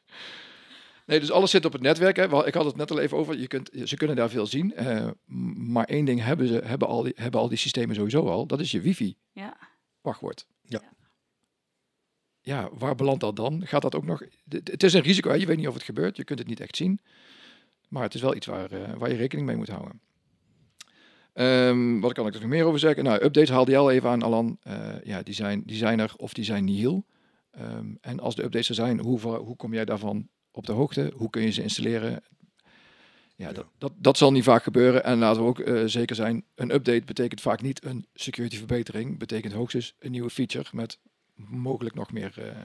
Nee, 1.06 1.20
dus 1.20 1.32
alles 1.32 1.52
zit 1.52 1.66
op 1.66 1.74
het 1.74 1.82
netwerk. 1.82 2.16
Hè. 2.16 2.46
Ik 2.48 2.54
had 2.54 2.66
het 2.66 2.76
net 2.76 2.92
al 2.92 3.00
even 3.00 3.18
over. 3.18 3.38
Je 3.40 3.48
kunt, 3.48 3.70
ze 3.84 3.96
kunnen 3.98 4.16
daar 4.16 4.30
veel 4.30 4.46
zien. 4.46 4.74
eh, 4.74 5.08
maar 5.56 5.86
één 5.86 6.06
ding 6.06 6.22
hebben, 6.24 6.48
ze, 6.48 6.62
hebben, 6.66 6.88
al 6.88 7.04
die, 7.04 7.14
hebben 7.16 7.40
al 7.40 7.48
die 7.50 7.58
systemen 7.58 7.96
sowieso 7.96 8.28
al. 8.30 8.46
Dat 8.46 8.60
is 8.60 8.72
je 8.72 8.82
wifi 8.82 9.16
Ja. 9.32 9.58
wachtwoord. 10.02 10.48
Ja. 10.62 10.82
Ja, 12.42 12.70
waar 12.74 12.96
belandt 12.96 13.20
dat 13.20 13.36
dan? 13.36 13.68
Gaat 13.68 13.82
dat 13.82 13.96
ook 13.96 14.06
nog... 14.06 14.24
Het 14.50 14.84
is 14.84 14.94
een 14.94 15.02
risico, 15.02 15.30
hè. 15.30 15.36
je 15.36 15.46
weet 15.46 15.58
niet 15.58 15.68
of 15.68 15.74
het 15.74 15.84
gebeurt. 15.84 16.18
Je 16.18 16.24
kunt 16.24 16.40
het 16.40 16.48
niet 16.48 16.60
echt 16.60 16.76
zien. 16.76 17.00
Maar 17.88 18.04
het 18.04 18.14
is 18.14 18.22
wel 18.22 18.36
iets 18.36 18.46
waar, 18.46 18.72
eh, 18.72 18.94
waar 18.98 19.10
je 19.10 19.16
rekening 19.16 19.48
mee 19.48 19.56
moet 19.56 19.70
houden. 19.70 20.02
Ehm, 21.34 22.00
wat 22.00 22.14
kan 22.14 22.28
ik 22.28 22.34
er 22.34 22.40
nog 22.40 22.50
meer 22.50 22.66
over 22.66 22.80
zeggen? 22.80 23.04
Nou, 23.04 23.16
updates 23.24 23.50
haalde 23.50 23.72
je 23.72 23.78
al 23.78 23.92
even 23.92 24.10
aan, 24.10 24.22
Alan. 24.22 24.58
Eh, 24.64 24.90
ja, 25.04 25.22
die 25.24 25.34
zijn, 25.34 25.64
die 25.66 25.76
zijn 25.78 26.00
er 26.00 26.14
of 26.18 26.34
die 26.34 26.44
zijn 26.44 26.64
nihil. 26.64 27.06
Ehm, 27.52 27.86
en 28.02 28.20
als 28.20 28.36
de 28.36 28.44
updates 28.44 28.70
er 28.70 28.76
zijn, 28.76 29.00
hoe, 29.00 29.20
hoe 29.20 29.56
kom 29.56 29.74
jij 29.74 29.86
daarvan 29.86 30.28
op 30.52 30.66
de 30.66 30.72
hoogte? 30.72 31.14
Hoe 31.16 31.30
kun 31.30 31.42
je 31.42 31.52
ze 31.52 31.62
installeren? 31.62 32.24
Ja. 33.36 33.52
Dat, 33.52 33.66
dat, 33.78 33.92
dat 33.98 34.18
zal 34.18 34.32
niet 34.32 34.44
vaak 34.44 34.64
gebeuren. 34.64 35.04
En 35.04 35.18
laten 35.18 35.42
we 35.42 35.48
ook 35.48 35.60
eh, 35.60 35.84
zeker 35.86 36.16
zijn, 36.16 36.46
een 36.56 36.74
update 36.74 37.06
betekent 37.06 37.42
vaak 37.42 37.62
niet 37.62 37.86
een 37.86 38.06
security 38.14 38.58
verbetering. 38.58 39.18
Betekent 39.20 39.54
hoogstens 39.54 39.96
een 40.00 40.12
nieuwe 40.12 40.30
feature 40.30 40.66
met 40.72 41.00
mogelijk 41.36 41.96
nog 41.96 42.12
meer, 42.12 42.34
eh 42.38 42.56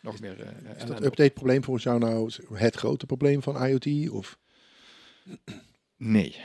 nog 0.00 0.20
meer 0.20 0.40
eh, 0.40 0.76
Is 0.76 0.84
dat 0.84 0.98
op. 0.98 1.04
update-probleem 1.04 1.64
volgens 1.64 1.84
jou 1.84 1.98
nou 1.98 2.30
het 2.54 2.74
grote 2.76 3.06
probleem 3.06 3.42
van 3.42 3.66
IoT? 3.66 4.10
Of 4.10 4.38
Nee. 5.96 6.36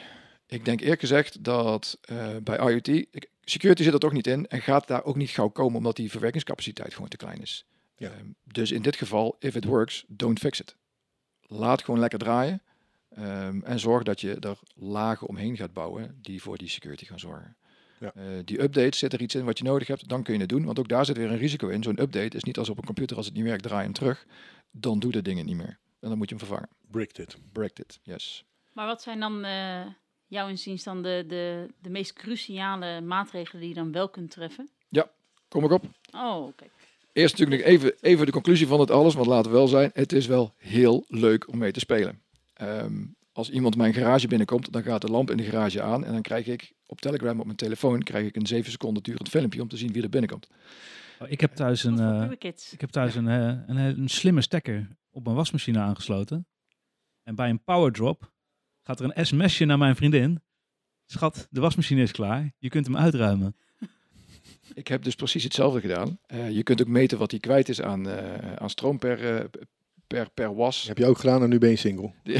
Ik 0.50 0.66
denk 0.66 0.82
eerlijk 0.82 1.00
gezegd 1.00 1.44
dat 1.44 1.98
eh, 2.02 2.36
bij 2.44 2.58
IoT, 2.58 3.06
security 3.44 3.84
zit 3.84 3.94
er 3.94 4.00
toch 4.00 4.12
niet 4.12 4.28
in 4.28 4.48
en 4.48 4.62
gaat 4.62 4.88
daar 4.88 5.04
ook 5.04 5.16
niet 5.16 5.30
gauw 5.30 5.48
komen 5.48 5.78
omdat 5.78 5.96
die 5.96 6.12
verwerkingscapaciteit 6.12 6.94
gewoon 6.94 7.10
te 7.10 7.18
klein 7.18 7.42
is. 7.42 7.66
Ja. 7.96 8.10
Ehm, 8.10 8.26
dus 8.44 8.72
in 8.72 8.82
dit 8.82 8.96
geval, 8.96 9.36
if 9.40 9.56
it 9.56 9.66
works, 9.66 10.06
don't 10.08 10.40
fix 10.40 10.60
it. 10.60 10.76
Laat 11.42 11.84
gewoon 11.84 12.00
lekker 12.00 12.20
draaien 12.20 12.62
ehm, 13.10 13.62
en 13.62 13.80
zorg 13.80 14.04
dat 14.04 14.22
je 14.22 14.36
er 14.40 14.60
lagen 14.76 15.28
omheen 15.28 15.58
gaat 15.58 15.74
bouwen 15.74 16.18
die 16.22 16.42
voor 16.42 16.58
die 16.58 16.70
security 16.70 17.06
gaan 17.06 17.20
zorgen. 17.20 17.56
Ja. 18.00 18.12
Eh, 18.16 18.24
die 18.46 18.62
updates, 18.62 19.00
zit 19.00 19.14
er 19.14 19.22
iets 19.22 19.36
in 19.36 19.46
wat 19.46 19.58
je 19.58 19.64
nodig 19.64 19.88
hebt, 19.88 20.10
dan 20.10 20.24
kun 20.24 20.34
je 20.34 20.40
het 20.40 20.50
doen, 20.50 20.66
want 20.66 20.80
ook 20.80 20.90
daar 20.90 21.06
zit 21.06 21.18
weer 21.18 21.32
een 21.32 21.38
risico 21.38 21.68
in. 21.68 21.84
Zo'n 21.84 22.02
update 22.02 22.38
is 22.38 22.44
niet 22.44 22.58
als 22.58 22.70
op 22.70 22.78
een 22.78 22.86
computer, 22.86 23.18
als 23.18 23.26
het 23.26 23.36
niet 23.36 23.44
werkt, 23.44 23.64
draai 23.64 23.84
hem 23.84 23.94
terug. 23.94 24.26
Dan 24.72 25.00
doet 25.00 25.14
het 25.14 25.26
ding 25.26 25.38
het 25.38 25.48
niet 25.48 25.56
meer. 25.56 25.80
En 26.00 26.10
dan 26.10 26.18
moet 26.18 26.30
je 26.30 26.36
hem 26.36 26.46
vervangen. 26.46 26.70
bricked 26.92 27.18
it? 27.18 27.38
Break 27.52 27.80
it, 27.80 28.00
yes. 28.04 28.46
Maar 28.74 28.86
wat 28.86 29.02
zijn 29.02 29.20
dan 29.20 29.44
eh 29.44 29.86
jouw 30.30 30.48
inziens 30.48 30.84
dan 30.84 31.02
de, 31.02 31.24
de, 31.28 31.68
de 31.82 31.90
meest 31.90 32.14
cruciale 32.14 33.02
maatregelen 33.02 33.60
die 33.62 33.70
je 33.70 33.76
dan 33.76 33.92
wel 33.92 34.10
kunt 34.10 34.32
treffen? 34.32 34.70
Kom 35.50 35.64
ik 35.64 35.72
op. 35.72 35.84
Oh, 36.12 36.46
oké. 36.46 36.66
Eerst 37.14 37.38
natuurlijk 37.38 37.68
even, 37.68 37.94
even 38.02 38.26
de 38.26 38.32
conclusie 38.32 38.68
van 38.68 38.80
het 38.80 38.92
alles, 38.92 39.14
want 39.14 39.28
laten 39.28 39.52
we 39.52 39.58
wel 39.58 39.68
zijn, 39.68 39.90
het 39.94 40.12
is 40.12 40.28
wel 40.28 40.54
heel 40.58 41.06
leuk 41.08 41.48
om 41.48 41.58
mee 41.58 41.72
te 41.72 41.80
spelen. 41.80 42.22
Ehm, 42.54 43.06
als 43.32 43.50
iemand 43.50 43.76
mijn 43.76 43.94
garage 43.94 44.28
binnenkomt, 44.28 44.72
dan 44.72 44.84
gaat 44.84 45.02
de 45.02 45.08
lamp 45.08 45.32
in 45.32 45.38
de 45.38 45.44
garage 45.44 45.82
aan 45.82 46.06
en 46.06 46.12
dan 46.12 46.22
krijg 46.22 46.46
ik 46.46 46.74
op 46.86 47.02
Telegram 47.02 47.40
op 47.40 47.46
mijn 47.46 47.58
telefoon 47.58 48.04
krijg 48.04 48.28
ik 48.28 48.36
een 48.36 48.48
7 48.48 48.72
seconden 48.72 49.04
durend 49.04 49.30
filmpje 49.30 49.62
om 49.62 49.68
te 49.68 49.78
zien 49.78 49.92
wie 49.92 50.04
er 50.04 50.10
binnenkomt. 50.10 50.48
Oh, 51.20 51.30
Ik 51.30 51.42
heb 51.42 51.56
thuis 51.56 51.84
een, 51.84 52.00
eh, 52.00 52.52
ik 52.72 52.82
heb 52.82 52.90
thuis 52.90 53.16
een, 53.16 53.28
eh, 53.28 53.58
een, 53.68 53.78
een 53.78 54.10
slimme 54.10 54.42
stekker 54.42 54.98
op 55.12 55.24
mijn 55.24 55.36
wasmachine 55.36 55.80
aangesloten. 55.80 56.48
En 57.24 57.36
bij 57.36 57.50
een 57.50 57.64
power 57.64 57.92
drop 57.92 58.32
gaat 58.90 59.00
er 59.00 59.12
een 59.14 59.26
sms'je 59.26 59.66
naar 59.66 59.78
mijn 59.78 59.96
vriendin. 59.96 60.42
Schat, 61.06 61.48
de 61.50 61.60
wasmachine 61.60 62.02
is 62.02 62.12
klaar. 62.12 62.52
Je 62.58 62.70
kunt 62.70 62.86
hem 62.86 62.98
uitruimen. 62.98 63.56
Ik 64.74 64.88
heb 64.88 65.04
dus 65.04 65.16
precies 65.16 65.44
hetzelfde 65.44 65.80
gedaan. 65.80 66.20
Eh, 66.26 66.52
je 66.52 66.64
kunt 66.64 66.82
ook 66.82 66.88
meten 66.88 67.18
wat 67.18 67.32
hij 67.32 67.40
kwijt 67.40 67.70
is 67.70 67.82
aan, 67.82 68.10
eh, 68.10 68.54
aan 68.56 68.70
stroom 68.70 69.00
per, 69.00 69.36
eh, 69.36 69.46
per, 70.08 70.30
per 70.30 70.56
was. 70.56 70.88
Heb 70.88 70.98
je 70.98 71.06
ook 71.06 71.18
gedaan 71.18 71.44
en 71.44 71.50
nu 71.50 71.58
ben 71.58 71.70
je 71.70 71.76
single. 71.76 72.14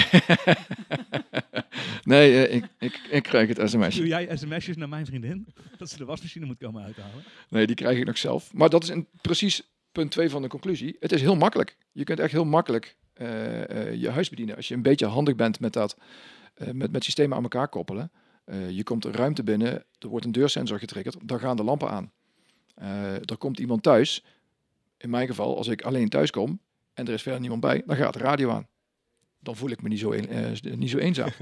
Nee, 2.04 2.50
ik, 2.50 2.66
ik, 2.80 3.08
ik 3.12 3.24
krijg 3.24 3.48
het 3.48 3.70
sms'je. 3.70 4.00
Doe 4.00 4.08
jij 4.08 4.38
sms'jes 4.38 4.78
naar 4.78 4.90
mijn 4.90 5.06
vriendin? 5.06 5.48
Dat 5.78 5.90
ze 5.90 5.98
de 5.98 6.06
wasmachine 6.06 6.46
moet 6.46 6.58
komen 6.58 6.84
uithalen. 6.84 7.24
Nee, 7.50 7.68
die 7.68 7.76
krijg 7.76 7.98
ik 7.98 8.06
nog 8.06 8.18
zelf. 8.18 8.54
Maar 8.54 8.70
dat 8.70 8.84
is 8.84 8.90
een, 8.90 9.08
precies 9.22 9.62
punt 9.92 10.12
2 10.12 10.30
van 10.30 10.42
de 10.42 10.48
conclusie. 10.48 10.96
Het 11.00 11.12
is 11.12 11.22
heel 11.22 11.36
makkelijk. 11.36 11.78
Je 11.92 12.04
kunt 12.04 12.20
echt 12.20 12.32
heel 12.32 12.46
makkelijk 12.46 12.98
eh, 13.20 13.70
eh, 13.70 14.02
je 14.02 14.10
huis 14.10 14.30
bedienen. 14.30 14.56
Als 14.56 14.68
je 14.68 14.74
een 14.74 14.82
beetje 14.82 15.06
handig 15.06 15.36
bent 15.36 15.60
met 15.60 15.74
dat, 15.74 15.98
met, 16.74 16.92
met 16.92 17.04
systemen 17.04 17.38
aan 17.38 17.44
elkaar 17.44 17.68
koppelen. 17.68 18.12
Eh, 18.46 18.70
je 18.70 18.84
komt 18.84 19.06
een 19.06 19.12
ruimte 19.14 19.44
binnen, 19.44 19.86
er 20.00 20.08
wordt 20.08 20.26
een 20.26 20.32
deursensor 20.32 20.80
getriggerd, 20.80 21.18
dan 21.24 21.40
gaan 21.40 21.58
de 21.58 21.64
lampen 21.64 21.90
aan. 21.90 22.12
Eh, 22.76 23.14
er 23.14 23.38
komt 23.38 23.60
iemand 23.60 23.84
thuis. 23.84 24.24
In 24.98 25.10
mijn 25.10 25.28
geval, 25.28 25.58
als 25.58 25.68
ik 25.68 25.82
alleen 25.82 26.10
thuis 26.10 26.32
kom 26.32 26.60
en 26.94 27.08
er 27.08 27.14
is 27.14 27.22
verder 27.22 27.40
niemand 27.42 27.62
bij, 27.62 27.84
dan 27.86 27.96
gaat 27.96 28.14
de 28.14 28.20
radio 28.20 28.50
aan. 28.50 28.68
Dan 29.40 29.56
voel 29.56 29.70
ik 29.70 29.82
me 29.82 29.90
niet 29.90 30.00
zo, 30.00 30.12
een- 30.12 30.30
eh, 30.30 30.74
niet 30.76 30.90
zo 30.90 30.98
eenzaam. 30.98 31.30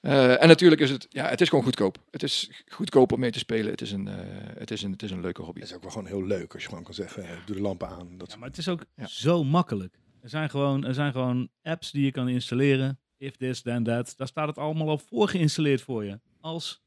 Eh, 0.00 0.42
en 0.42 0.48
natuurlijk 0.48 0.80
is 0.80 0.90
het, 0.90 1.06
ja, 1.10 1.28
het 1.28 1.40
is 1.40 1.48
gewoon 1.48 1.64
goedkoop. 1.64 1.98
Het 2.10 2.22
is 2.22 2.50
goedkoop 2.68 3.12
om 3.12 3.20
mee 3.20 3.30
te 3.30 3.38
spelen. 3.38 3.70
Het 3.70 3.80
is 3.80 3.92
een, 3.92 4.08
eh, 4.08 4.14
het 4.58 4.70
is 4.70 4.82
een, 4.82 4.92
het 4.92 5.02
is 5.02 5.10
een 5.10 5.20
leuke 5.20 5.42
hobby. 5.42 5.60
Het 5.60 5.68
is 5.68 5.74
ook 5.74 5.82
wel 5.82 5.90
gewoon 5.90 6.06
heel 6.06 6.24
leuk 6.24 6.52
als 6.52 6.62
je 6.62 6.68
gewoon 6.68 6.84
kan 6.84 6.94
zeggen, 6.94 7.22
eh, 7.24 7.30
doe 7.46 7.56
de 7.56 7.62
lampen 7.62 7.88
aan. 7.88 8.08
Dat 8.18 8.30
Ja, 8.32 8.36
maar 8.38 8.48
het 8.48 8.58
is 8.58 8.68
ook 8.68 8.84
Ja. 8.96 9.06
zo 9.06 9.44
makkelijk. 9.44 9.98
Er 10.22 10.28
zijn, 10.28 10.50
gewoon, 10.50 10.84
er 10.84 10.94
zijn 10.94 11.12
gewoon 11.12 11.48
apps 11.62 11.90
die 11.90 12.04
je 12.04 12.10
kan 12.10 12.28
installeren. 12.28 12.98
If 13.18 13.36
this, 13.36 13.62
then 13.62 13.84
that. 13.84 14.14
Daar 14.16 14.26
staat 14.26 14.48
het 14.48 14.58
allemaal 14.58 14.88
al 14.88 14.98
voor 14.98 15.28
geïnstalleerd 15.28 15.82
voor 15.82 16.04
je. 16.04 16.20
Als 16.40 16.84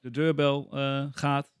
de 0.00 0.10
deurbel 0.10 0.68
eh, 0.72 1.06
gaat, 1.10 1.52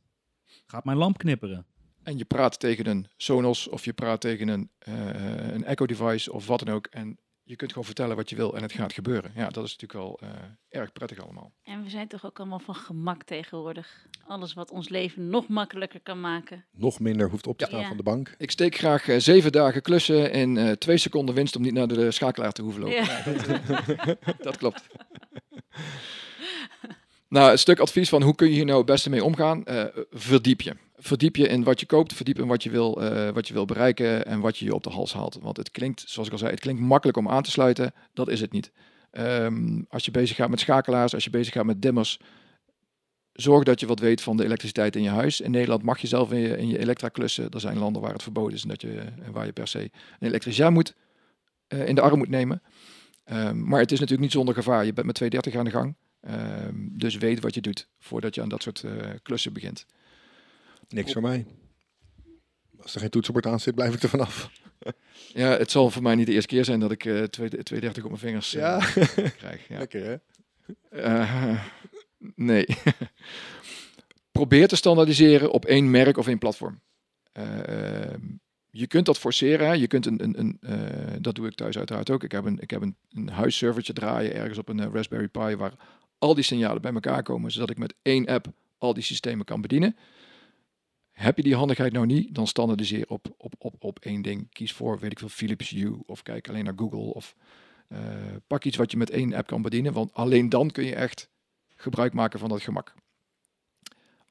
gaat 0.66 0.84
mijn 0.84 0.96
lamp 0.96 1.18
knipperen. 1.18 1.66
En 2.02 2.18
je 2.18 2.24
praat 2.24 2.60
tegen 2.60 2.86
een 2.86 3.06
Sonos 3.16 3.68
of 3.68 3.84
je 3.84 3.92
praat 3.92 4.20
tegen 4.20 4.48
een, 4.48 4.70
eh, 4.78 5.52
een 5.52 5.64
Echo 5.64 5.86
device 5.86 6.32
of 6.32 6.46
wat 6.46 6.58
dan 6.58 6.74
ook. 6.74 6.86
En 6.86 7.18
je 7.50 7.56
kunt 7.56 7.70
gewoon 7.70 7.84
vertellen 7.86 8.16
wat 8.16 8.30
je 8.30 8.36
wil 8.36 8.56
en 8.56 8.62
het 8.62 8.72
gaat 8.72 8.92
gebeuren. 8.92 9.32
Ja, 9.34 9.48
dat 9.48 9.64
is 9.64 9.76
natuurlijk 9.76 9.92
wel 9.92 10.18
eh, 10.22 10.80
erg 10.80 10.92
prettig 10.92 11.18
allemaal. 11.18 11.52
En 11.62 11.82
we 11.82 11.90
zijn 11.90 12.08
toch 12.08 12.24
ook 12.26 12.38
allemaal 12.38 12.58
van 12.58 12.74
gemak 12.74 13.22
tegenwoordig. 13.22 14.06
Alles 14.26 14.52
wat 14.54 14.70
ons 14.70 14.88
leven 14.88 15.28
nog 15.28 15.48
makkelijker 15.48 16.00
kan 16.00 16.20
maken. 16.20 16.64
nog 16.72 17.00
minder 17.00 17.30
hoeft 17.30 17.46
op 17.46 17.58
te 17.58 17.64
Ja. 17.64 17.70
staan 17.70 17.80
Ja. 17.82 17.88
van 17.88 17.96
de 17.96 18.02
bank. 18.02 18.34
Ik 18.38 18.50
steek 18.50 18.76
graag 18.76 19.08
eh, 19.08 19.18
zeven 19.18 19.52
dagen 19.52 19.82
klussen 19.82 20.32
in 20.32 20.56
eh, 20.56 20.70
twee 20.70 20.96
seconden 20.98 21.34
winst 21.34 21.56
om 21.56 21.62
niet 21.62 21.72
naar 21.72 21.88
de 21.88 22.10
schakelaar 22.10 22.52
te 22.52 22.62
hoeven 22.62 22.80
lopen. 22.80 22.96
Ja. 22.96 24.16
Dat 24.46 24.56
klopt. 24.56 24.86
nou, 27.28 27.50
een 27.50 27.58
stuk 27.58 27.78
advies 27.80 28.08
van 28.08 28.22
hoe 28.22 28.34
kun 28.34 28.48
je 28.48 28.54
hier 28.54 28.64
nou 28.64 28.76
het 28.78 28.86
beste 28.86 29.10
mee 29.10 29.24
omgaan. 29.24 29.64
Eh, 29.64 29.84
verdiep 30.10 30.60
je. 30.60 30.76
Verdiep 31.02 31.36
je 31.36 31.48
in 31.48 31.64
wat 31.64 31.80
je 31.80 31.86
koopt, 31.86 32.12
verdiep 32.12 32.38
in 32.38 32.46
wat 32.46 32.62
je, 32.62 32.70
wil, 32.70 33.02
eh, 33.02 33.30
wat 33.30 33.48
je 33.48 33.54
wil 33.54 33.64
bereiken 33.64 34.26
en 34.26 34.40
wat 34.40 34.58
je 34.58 34.64
je 34.64 34.74
op 34.74 34.82
de 34.82 34.90
hals 34.90 35.12
haalt. 35.12 35.38
Want 35.40 35.56
het 35.56 35.70
klinkt, 35.70 36.04
zoals 36.06 36.26
ik 36.26 36.32
al 36.32 36.38
zei, 36.38 36.50
het 36.50 36.60
klinkt 36.60 36.80
makkelijk 36.80 37.18
om 37.18 37.28
aan 37.28 37.42
te 37.42 37.50
sluiten. 37.50 37.92
Dat 38.14 38.28
is 38.28 38.40
het 38.40 38.52
niet. 38.52 38.72
Ehm, 39.10 39.82
als 39.88 40.04
je 40.04 40.10
bezig 40.10 40.36
gaat 40.36 40.50
met 40.50 40.60
schakelaars, 40.60 41.14
als 41.14 41.24
je 41.24 41.30
bezig 41.30 41.52
gaat 41.52 41.64
met 41.64 41.82
dimmers, 41.82 42.20
zorg 43.32 43.64
dat 43.64 43.80
je 43.80 43.86
wat 43.86 43.98
weet 43.98 44.20
van 44.20 44.36
de 44.36 44.44
elektriciteit 44.44 44.96
in 44.96 45.02
je 45.02 45.08
huis. 45.08 45.40
In 45.40 45.50
Nederland 45.50 45.82
mag 45.82 45.98
je 45.98 46.06
zelf 46.06 46.32
in 46.32 46.68
je, 46.68 46.78
elektra 46.78 47.08
klussen. 47.08 47.50
Er 47.50 47.60
zijn 47.60 47.78
landen 47.78 48.02
waar 48.02 48.12
het 48.12 48.22
verboden 48.22 48.54
is 48.54 48.62
en 48.62 48.68
dat 48.68 48.80
je, 48.80 49.02
waar 49.32 49.46
je 49.46 49.52
per 49.52 49.68
se 49.68 49.80
een 49.80 50.28
elektricien 50.28 50.72
moet, 50.72 50.94
eh, 51.66 51.88
in 51.88 51.94
de 51.94 52.00
arm 52.00 52.18
moet 52.18 52.28
nemen. 52.28 52.62
Ehm, 53.24 53.68
maar 53.68 53.80
het 53.80 53.92
is 53.92 53.98
natuurlijk 53.98 54.24
niet 54.24 54.36
zonder 54.36 54.54
gevaar. 54.54 54.84
Je 54.84 54.92
bent 54.92 55.06
met 55.06 55.14
230 55.14 55.60
aan 55.60 55.64
de 55.64 55.70
gang. 55.70 55.94
Ehm, 56.20 56.88
dus 56.90 57.16
weet 57.16 57.40
wat 57.40 57.54
je 57.54 57.60
doet 57.60 57.88
voordat 57.98 58.34
je 58.34 58.42
aan 58.42 58.48
dat 58.48 58.62
soort 58.62 58.82
eh, 58.82 58.92
klussen 59.22 59.52
begint. 59.52 59.86
Niks 60.90 61.12
voor 61.12 61.22
mij. 61.22 61.46
Als 62.82 62.94
er 62.94 63.00
geen 63.00 63.10
toetsenbord 63.10 63.46
aan 63.46 63.60
zit, 63.60 63.74
blijf 63.74 63.94
ik 63.94 64.02
er 64.02 64.08
vanaf. 64.08 64.50
Ja, 65.34 65.48
het 65.48 65.70
zal 65.70 65.90
voor 65.90 66.02
mij 66.02 66.14
niet 66.14 66.26
de 66.26 66.32
eerste 66.32 66.54
keer 66.54 66.64
zijn 66.64 66.80
dat 66.80 66.90
ik 66.90 67.04
eh 67.04 67.22
230 67.22 68.02
op 68.02 68.08
mijn 68.08 68.20
vingers 68.20 68.54
eh, 68.54 68.60
Ja, 68.60 68.78
krijg. 69.38 69.68
Ja. 69.68 69.78
lekker 69.78 70.04
hè? 70.04 70.16
Eh, 71.02 71.64
nee. 72.34 72.66
Probeer 74.32 74.68
te 74.68 74.76
standaardiseren 74.76 75.50
op 75.50 75.64
één 75.64 75.90
merk 75.90 76.16
of 76.16 76.26
één 76.26 76.38
platform. 76.38 76.80
Eh, 77.32 78.02
ehm, 78.02 78.20
je 78.70 78.86
kunt 78.86 79.06
dat 79.06 79.18
forceren. 79.18 79.78
Je 79.78 79.86
kunt 79.86 80.06
een, 80.06 80.24
een, 80.24 80.38
een 80.60 81.22
dat 81.22 81.34
doe 81.34 81.46
ik 81.46 81.54
thuis 81.54 81.78
uiteraard 81.78 82.10
ook. 82.10 82.24
Ik 82.24 82.32
heb 82.32 82.44
een, 82.44 82.58
ik 82.60 82.70
heb 82.70 82.82
een, 82.82 82.96
een 83.12 83.28
huisservertje 83.28 83.92
draaien 83.92 84.34
ergens 84.34 84.58
op 84.58 84.68
een 84.68 84.92
Raspberry 84.92 85.28
Pi 85.28 85.56
waar 85.56 85.74
al 86.18 86.34
die 86.34 86.44
signalen 86.44 86.82
bij 86.82 86.92
elkaar 86.92 87.22
komen, 87.22 87.50
zodat 87.50 87.70
ik 87.70 87.78
met 87.78 87.94
één 88.02 88.26
app 88.26 88.46
al 88.78 88.94
die 88.94 89.02
systemen 89.02 89.44
kan 89.44 89.60
bedienen. 89.60 89.96
Heb 91.20 91.36
je 91.36 91.42
die 91.42 91.54
handigheid 91.54 91.92
nou 91.92 92.06
niet, 92.06 92.34
dan 92.34 92.46
standaardiseer 92.46 93.08
op, 93.08 93.34
op, 93.36 93.54
op, 93.58 93.74
op 93.78 93.98
één 93.98 94.22
ding. 94.22 94.52
Kies 94.52 94.72
voor, 94.72 94.98
weet 94.98 95.12
ik 95.12 95.18
veel, 95.18 95.28
Philips 95.28 95.70
Hue 95.70 96.02
of 96.06 96.22
kijk 96.22 96.48
alleen 96.48 96.64
naar 96.64 96.74
Google 96.76 97.14
of 97.14 97.34
eh, 97.88 97.98
pak 98.46 98.64
iets 98.64 98.76
wat 98.76 98.90
je 98.90 98.96
met 98.96 99.10
één 99.10 99.34
app 99.34 99.46
kan 99.46 99.62
bedienen, 99.62 99.92
want 99.92 100.14
alleen 100.14 100.48
dan 100.48 100.70
kun 100.70 100.84
je 100.84 100.94
echt 100.94 101.28
gebruik 101.76 102.12
maken 102.12 102.38
van 102.38 102.48
dat 102.48 102.62
gemak. 102.62 102.94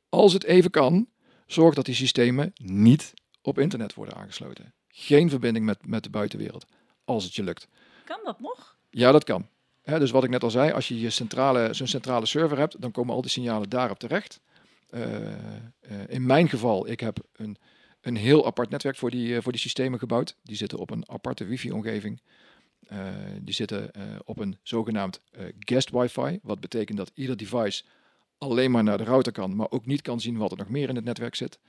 Als 0.10 0.34
het 0.34 0.43
even 0.43 0.71
kan, 0.71 1.08
zorg 1.45 1.75
dat 1.75 1.86
die 1.86 1.95
systemen 1.95 2.52
niet 2.56 3.13
op 3.41 3.60
internet 3.60 3.93
worden 3.93 4.15
aangesloten. 4.15 4.73
Geen 4.88 5.30
verbinding 5.30 5.65
met, 5.65 5.88
met 5.88 6.04
de 6.04 6.10
buitenwereld, 6.10 6.65
als 7.06 7.23
het 7.23 7.36
je 7.36 7.43
lukt. 7.43 7.67
Kan 8.04 8.19
dat 8.23 8.39
nog? 8.39 8.78
Ja, 8.89 9.12
dat 9.12 9.23
kan. 9.23 9.47
Dus 9.84 10.12
wat 10.12 10.23
ik 10.23 10.30
net 10.30 10.43
al 10.43 10.52
zei, 10.52 10.71
als 10.71 10.88
je 10.88 10.99
je 10.99 11.10
centrale, 11.10 11.73
zo'n 11.73 11.88
centrale 11.88 12.25
server 12.25 12.58
hebt, 12.58 12.82
dan 12.82 12.91
komen 12.91 13.15
al 13.15 13.21
die 13.21 13.32
signalen 13.32 13.69
daarop 13.69 13.99
terecht. 13.99 14.41
Eh, 14.89 15.34
eh, 15.34 15.38
in 16.08 16.25
mijn 16.25 16.49
geval, 16.49 16.88
ik 16.88 16.99
heb 16.99 17.19
een, 17.34 17.58
een 18.02 18.15
heel 18.15 18.45
apart 18.45 18.69
netwerk 18.69 18.95
voor 18.95 19.12
die, 19.12 19.36
eh, 19.36 19.41
voor 19.41 19.52
die 19.52 19.62
systemen 19.62 19.99
gebouwd. 19.99 20.36
Die 20.43 20.56
zitten 20.56 20.78
op 20.78 20.89
een 20.91 21.10
aparte 21.10 21.45
wifi-omgeving. 21.45 22.21
Die 23.41 23.54
zitten 23.54 23.91
op 24.25 24.39
een 24.39 24.58
zogenaamd 24.63 25.21
guest 25.60 25.89
wifi, 25.89 26.39
wat 26.41 26.60
betekent 26.60 26.97
dat 26.97 27.12
ieder 27.13 27.38
device 27.38 27.84
alleen 28.38 28.71
maar 28.71 28.84
naar 28.84 28.97
de 28.97 29.04
router 29.04 29.32
kan, 29.32 29.56
maar 29.56 29.71
ook 29.71 29.86
niet 29.86 30.02
kan 30.02 30.19
zien 30.19 30.38
wat 30.38 30.52
er 30.52 30.58
nog 30.58 30.69
meer 30.69 30.89
in 30.89 30.95
het 30.95 31.06
netwerk 31.06 31.36
zit. 31.36 31.60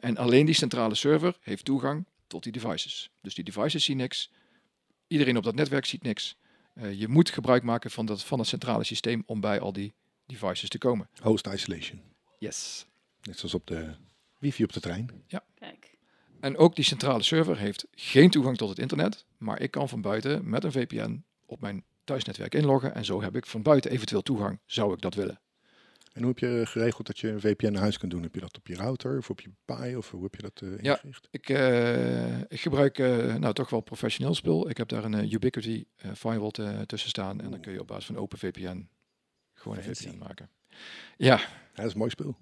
En 0.00 0.16
alleen 0.16 0.46
die 0.46 0.54
centrale 0.54 0.94
server 0.94 1.36
heeft 1.40 1.64
toegang 1.64 2.06
tot 2.26 2.42
die 2.42 2.52
devices. 2.52 3.10
Dus 3.20 3.34
die 3.34 3.44
devices 3.44 3.84
zien 3.84 3.96
niks. 3.96 4.30
Iedereen 5.06 5.36
op 5.36 5.44
dat 5.44 5.54
netwerk 5.54 5.84
ziet 5.84 6.02
niks. 6.02 6.36
Je 6.94 7.08
moet 7.08 7.30
gebruik 7.30 7.62
maken 7.62 7.90
van, 7.90 8.06
dat, 8.06 8.24
van 8.24 8.38
het 8.38 8.48
centrale 8.48 8.84
systeem 8.84 9.22
om 9.26 9.40
bij 9.40 9.60
al 9.60 9.72
die 9.72 9.94
devices 10.26 10.68
te 10.68 10.78
komen. 10.78 11.08
Host 11.22 11.46
isolation. 11.46 12.13
Yes. 12.44 12.86
Net 13.22 13.38
zoals 13.38 13.54
op 13.54 13.66
de 13.66 13.94
wifi 14.38 14.64
op 14.64 14.72
de 14.72 14.80
trein. 14.80 15.10
Kijk. 15.54 15.96
En 16.40 16.56
ook 16.56 16.74
die 16.76 16.84
centrale 16.84 17.22
server 17.22 17.58
heeft 17.58 17.86
geen 17.94 18.30
toegang 18.30 18.56
tot 18.56 18.68
het 18.68 18.78
internet, 18.78 19.24
maar 19.38 19.60
ik 19.60 19.70
kan 19.70 19.88
van 19.88 20.00
buiten 20.00 20.48
met 20.48 20.64
een 20.64 20.72
VPN 20.72 21.24
op 21.46 21.60
mijn 21.60 21.84
thuisnetwerk 22.04 22.54
inloggen 22.54 22.94
en 22.94 23.04
zo 23.04 23.22
heb 23.22 23.36
ik 23.36 23.46
van 23.46 23.62
buiten 23.62 23.90
eventueel 23.90 24.22
toegang, 24.22 24.58
zou 24.66 24.92
ik 24.94 25.00
dat 25.00 25.14
willen. 25.14 25.40
En 26.12 26.22
hoe 26.22 26.28
heb 26.30 26.38
je 26.38 26.62
geregeld 26.66 27.06
dat 27.06 27.18
je 27.18 27.28
een 27.28 27.40
VPN 27.40 27.72
naar 27.72 27.80
huis 27.82 27.98
kunt 27.98 28.10
doen? 28.10 28.22
Heb 28.22 28.34
je 28.34 28.40
dat 28.40 28.56
op 28.56 28.66
je 28.66 28.74
router 28.74 29.18
of 29.18 29.30
op 29.30 29.40
je 29.40 29.50
Pi 29.64 29.96
of 29.96 30.10
hoe 30.10 30.22
heb 30.22 30.34
je 30.34 30.42
dat 30.42 30.60
eh, 30.62 30.78
Ja. 30.82 30.94
ingericht? 30.94 31.28
Ik, 31.30 31.48
eh, 31.48 32.38
ik 32.40 32.60
gebruik 32.60 32.98
eh, 32.98 33.34
nou 33.34 33.54
toch 33.54 33.70
wel 33.70 33.80
professioneel 33.80 34.34
spul. 34.34 34.68
Ik 34.70 34.76
heb 34.76 34.88
daar 34.88 35.04
een 35.04 35.32
Ubiquity 35.32 35.84
eh, 35.96 36.10
firewall 36.16 36.50
tussen 36.86 37.08
staan 37.08 37.40
en 37.40 37.50
dan 37.50 37.60
kun 37.60 37.72
je 37.72 37.80
op 37.80 37.86
basis 37.86 38.04
van 38.06 38.16
OpenVPN 38.16 38.88
gewoon 39.54 39.76
een. 39.76 39.82
VPN 39.96 40.18
maken. 40.18 40.48
Ja, 41.16 41.26
Ja, 41.36 41.40
dat 41.74 41.86
is 41.86 41.92
een 41.92 41.98
mooi 41.98 42.10
spul. 42.10 42.36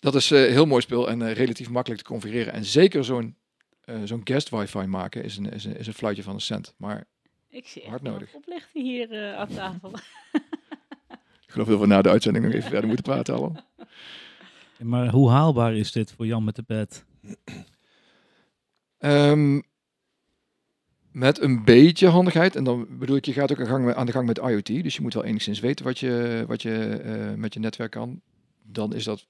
Dat 0.00 0.14
is 0.14 0.30
een 0.30 0.50
heel 0.50 0.66
mooi 0.66 0.82
spel 0.82 1.08
en 1.10 1.22
eh, 1.22 1.32
relatief 1.32 1.68
makkelijk 1.70 2.02
te 2.02 2.08
configureren. 2.08 2.52
En 2.52 2.64
zeker 2.64 3.04
zo'n 3.04 3.36
eh, 3.84 3.96
zo'n 4.04 4.20
guest 4.24 4.48
wifi 4.48 4.86
maken 4.86 5.24
is 5.24 5.36
een, 5.36 5.52
is, 5.52 5.64
een, 5.64 5.76
is 5.76 5.86
een 5.86 5.94
fluitje 5.94 6.22
van 6.22 6.34
een 6.34 6.40
cent. 6.40 6.74
Maar 6.76 7.04
Ik 7.48 7.66
zie 7.66 7.80
echt 7.82 7.90
Hard 7.90 8.02
nodig. 8.02 8.34
oplichten 8.34 8.82
hier 8.82 9.10
eh, 9.12 9.34
aan 9.38 9.48
tafel. 9.48 9.90
ik 11.46 11.52
geloof 11.52 11.66
heel 11.66 11.76
veel 11.78 11.86
na 11.86 12.02
de 12.02 12.08
uitzending 12.08 12.44
nog 12.44 12.54
even 12.54 12.68
verder 12.70 12.86
moeten 12.86 13.04
praten. 13.04 13.34
Al. 13.34 13.56
Maar 14.82 15.08
hoe 15.10 15.30
haalbaar 15.30 15.74
is 15.76 15.92
dit 15.92 16.12
voor 16.12 16.26
Jan 16.26 16.44
met 16.44 16.56
de 16.56 16.62
pet? 16.62 17.04
Ehm, 18.98 19.60
met 21.16 21.40
een 21.40 21.64
beetje 21.64 22.08
handigheid. 22.08 22.56
En 22.56 22.64
dan 22.64 22.98
bedoel 22.98 23.16
ik, 23.16 23.24
je 23.24 23.32
gaat 23.32 23.52
ook 23.52 23.60
aan, 23.60 23.66
gang 23.66 23.94
aan 23.94 24.06
de 24.06 24.12
gang 24.12 24.26
met 24.26 24.38
IoT. 24.38 24.66
Dus 24.66 24.96
je 24.96 25.02
moet 25.02 25.14
wel 25.14 25.24
enigszins 25.24 25.60
weten 25.60 25.84
wat 25.84 25.98
je, 25.98 26.44
wat 26.46 26.62
je 26.62 26.86
eh, 26.86 27.34
met 27.34 27.54
je 27.54 27.60
netwerk 27.60 27.90
kan. 27.90 28.20
Dan 28.62 28.94
is 28.94 29.04
dat 29.04 29.26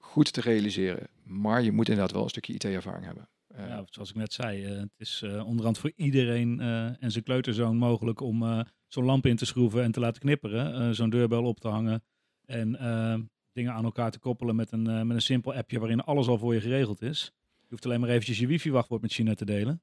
goed 0.00 0.32
te 0.32 0.40
realiseren. 0.40 1.08
Maar 1.22 1.62
je 1.62 1.72
moet 1.72 1.88
inderdaad 1.88 2.12
wel 2.12 2.22
een 2.22 2.28
stukje 2.28 2.52
IT-ervaring 2.52 3.04
hebben. 3.04 3.28
Eh, 3.46 3.66
Ja, 3.68 3.84
zoals 3.90 4.10
ik 4.10 4.16
net 4.16 4.32
zei, 4.32 4.64
eh, 4.64 4.78
het 4.78 4.90
is 4.96 5.22
onderhand 5.22 5.78
voor 5.78 5.92
iedereen 5.96 6.60
en 7.00 7.10
zijn 7.10 7.24
kleuterzoon 7.24 7.76
mogelijk 7.76 8.20
om 8.20 8.64
zo'n 8.86 9.04
lamp 9.04 9.26
in 9.26 9.36
te 9.36 9.46
schroeven 9.46 9.82
en 9.82 9.92
te 9.92 10.00
laten 10.00 10.20
knipperen. 10.20 10.94
zo'n 10.94 11.10
deurbel 11.10 11.44
op 11.44 11.60
te 11.60 11.68
hangen 11.68 12.02
en 12.46 12.70
dingen 13.52 13.72
aan 13.72 13.84
elkaar 13.84 14.10
te 14.10 14.18
koppelen 14.18 14.56
met 14.56 14.72
een, 14.72 14.82
met 14.82 15.16
een 15.16 15.22
simpel 15.22 15.54
appje 15.54 15.78
waarin 15.78 16.00
alles 16.00 16.28
al 16.28 16.38
voor 16.38 16.54
je 16.54 16.60
geregeld 16.60 17.02
is. 17.02 17.32
Je 17.60 17.66
hoeft 17.68 17.84
alleen 17.84 18.00
maar 18.00 18.08
eventjes 18.08 18.38
je 18.38 18.46
wifi-wachtwoord 18.46 19.02
met 19.02 19.12
China 19.12 19.34
te 19.34 19.44
delen. 19.44 19.82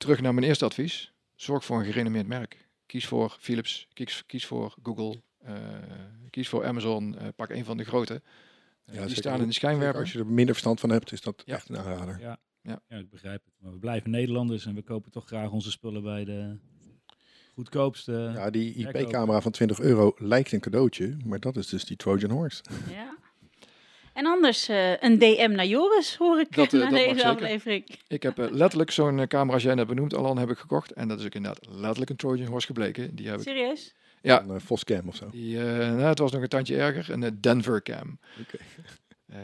Terug 0.00 0.20
naar 0.20 0.34
mijn 0.34 0.46
eerste 0.46 0.64
advies. 0.64 1.12
Zorg 1.34 1.64
voor 1.64 1.78
een 1.78 1.84
gerenommeerd 1.84 2.26
merk. 2.26 2.68
Kies 2.86 3.06
voor 3.06 3.36
Philips, 3.40 3.88
kies, 3.92 4.26
kies 4.26 4.46
voor 4.46 4.74
Google, 4.82 5.22
eh, 5.38 5.54
kies 6.30 6.48
voor 6.48 6.64
Amazon. 6.66 7.18
eh, 7.18 7.28
pak 7.36 7.50
een 7.50 7.64
van 7.64 7.76
de 7.76 7.84
grote. 7.84 8.14
Eh, 8.14 8.22
die 8.92 9.00
zeker. 9.00 9.16
staan 9.16 9.40
in 9.40 9.46
de 9.46 9.52
schijnwerper. 9.52 10.00
Als 10.00 10.12
je 10.12 10.18
er 10.18 10.26
minder 10.26 10.54
verstand 10.54 10.80
van 10.80 10.90
hebt, 10.90 11.12
is 11.12 11.20
dat 11.20 11.42
Ja. 11.46 11.54
echt 11.54 11.68
een 11.68 11.78
aanrader. 11.78 12.20
Ja, 12.62 12.80
ik 12.98 13.10
begrijp 13.10 13.44
het. 13.44 13.54
Maar 13.58 13.72
we 13.72 13.78
blijven 13.78 14.10
Nederlanders 14.10 14.66
en 14.66 14.74
we 14.74 14.82
kopen 14.82 15.10
toch 15.10 15.26
graag 15.26 15.50
onze 15.50 15.70
spullen 15.70 16.02
bij 16.02 16.24
de 16.24 16.56
goedkoopste. 17.54 18.30
Ja, 18.34 18.50
die. 18.50 18.74
IP-camera 18.74 19.40
van 19.40 19.52
20 19.52 19.80
euro 19.80 20.14
lijkt 20.18 20.52
een 20.52 20.60
cadeautje, 20.60 21.16
maar 21.24 21.40
dat 21.40 21.56
is 21.56 21.66
dus 21.66 21.84
die 21.84 21.96
Trojan 21.96 22.30
Horse. 22.30 22.62
Ja. 22.90 23.18
En 24.20 24.26
anders 24.26 24.68
eh, 24.68 25.02
een 25.02 25.18
DM 25.18 25.52
naar 25.54 25.66
Joris, 25.66 26.16
hoor 26.16 26.40
ik 26.40 26.56
Dat, 26.56 26.66
eh, 26.66 26.72
na 26.72 26.80
dat 26.80 26.90
mag 26.90 27.00
deze 27.00 27.14
zeker. 27.14 27.30
aflevering. 27.30 27.84
Ik 28.08 28.22
heb 28.22 28.38
eh, 28.38 28.50
letterlijk 28.50 28.90
zo'n 28.90 29.26
camera 29.26 29.54
als 29.54 29.62
jij 29.62 29.74
net 29.74 29.86
benoemd, 29.86 30.14
Alan, 30.14 30.38
heb 30.38 30.50
ik 30.50 30.58
gekocht. 30.58 30.92
En 30.92 31.08
dat 31.08 31.18
is 31.18 31.24
ook 31.24 31.34
inderdaad 31.34 31.66
letterlijk 31.70 32.10
een 32.10 32.16
Trojan 32.16 32.46
Horse 32.46 32.66
gebleken. 32.66 33.14
Die 33.14 33.28
heb 33.28 33.36
ik. 33.36 33.42
Serieus? 33.42 33.94
Ja. 34.22 34.42
Een 34.42 34.54
uh, 34.54 34.60
Foscam 34.64 35.08
of 35.08 35.16
zo. 35.16 35.28
Die, 35.30 35.58
eh, 35.58 35.78
nou, 35.78 36.02
het 36.02 36.18
was 36.18 36.32
nog 36.32 36.42
een 36.42 36.48
tandje 36.48 36.76
erger, 36.76 37.10
een 37.10 37.40
Denver 37.40 37.82
cam. 37.82 38.18
Oké. 38.40 38.56
Eh, 39.26 39.38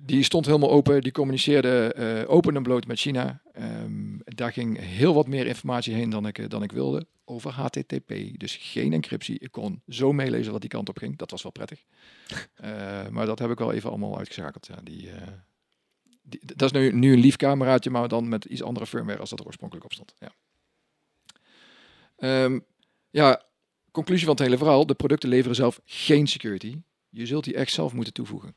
die 0.00 0.22
stond 0.22 0.46
helemaal 0.46 0.70
open, 0.70 1.02
die 1.02 1.12
communiceerde 1.12 1.92
eh, 1.92 2.30
open 2.30 2.56
en 2.56 2.62
bloot 2.62 2.86
met 2.86 2.98
China. 2.98 3.40
Ehm, 3.52 4.18
daar 4.24 4.52
ging 4.52 4.78
heel 4.78 5.14
wat 5.14 5.26
meer 5.26 5.46
informatie 5.46 5.94
heen 5.94 6.10
dan 6.10 6.26
ik, 6.26 6.38
eh, 6.38 6.48
dan 6.48 6.62
ik 6.62 6.72
wilde 6.72 7.06
over 7.24 7.50
HTTP. 7.50 8.14
Dus 8.32 8.56
geen 8.60 8.92
encryptie. 8.92 9.38
Ik 9.38 9.52
kon 9.52 9.82
zo 9.88 10.12
meelezen 10.12 10.52
wat 10.52 10.60
die 10.60 10.70
kant 10.70 10.88
op 10.88 10.98
ging. 10.98 11.16
Dat 11.16 11.30
was 11.30 11.42
wel 11.42 11.52
prettig. 11.52 11.84
Eh, 12.54 13.08
maar 13.08 13.26
dat 13.26 13.38
heb 13.38 13.50
ik 13.50 13.58
wel 13.58 13.72
even 13.72 13.90
allemaal 13.90 14.18
uitgeschakeld. 14.18 14.66
Ja, 14.66 14.78
die, 14.82 15.10
die, 16.22 16.40
dat 16.44 16.62
is 16.62 16.80
nu, 16.80 16.92
nu 16.92 17.12
een 17.12 17.20
lief 17.20 17.36
cameraatje, 17.36 17.90
maar 17.90 18.08
dan 18.08 18.28
met 18.28 18.44
iets 18.44 18.62
andere 18.62 18.86
firmware 18.86 19.18
als 19.18 19.30
dat 19.30 19.40
er 19.40 19.46
oorspronkelijk 19.46 19.86
op 19.86 19.92
stond. 19.92 20.14
Ja. 20.18 20.32
Ehm, 22.16 22.58
ja, 23.10 23.42
conclusie 23.90 24.26
van 24.26 24.34
het 24.34 24.44
hele 24.44 24.58
verhaal. 24.58 24.86
De 24.86 24.94
producten 24.94 25.28
leveren 25.28 25.56
zelf 25.56 25.80
geen 25.84 26.26
security. 26.26 26.76
Je 27.08 27.26
zult 27.26 27.44
die 27.44 27.54
echt 27.54 27.72
zelf 27.72 27.92
moeten 27.92 28.12
toevoegen. 28.12 28.54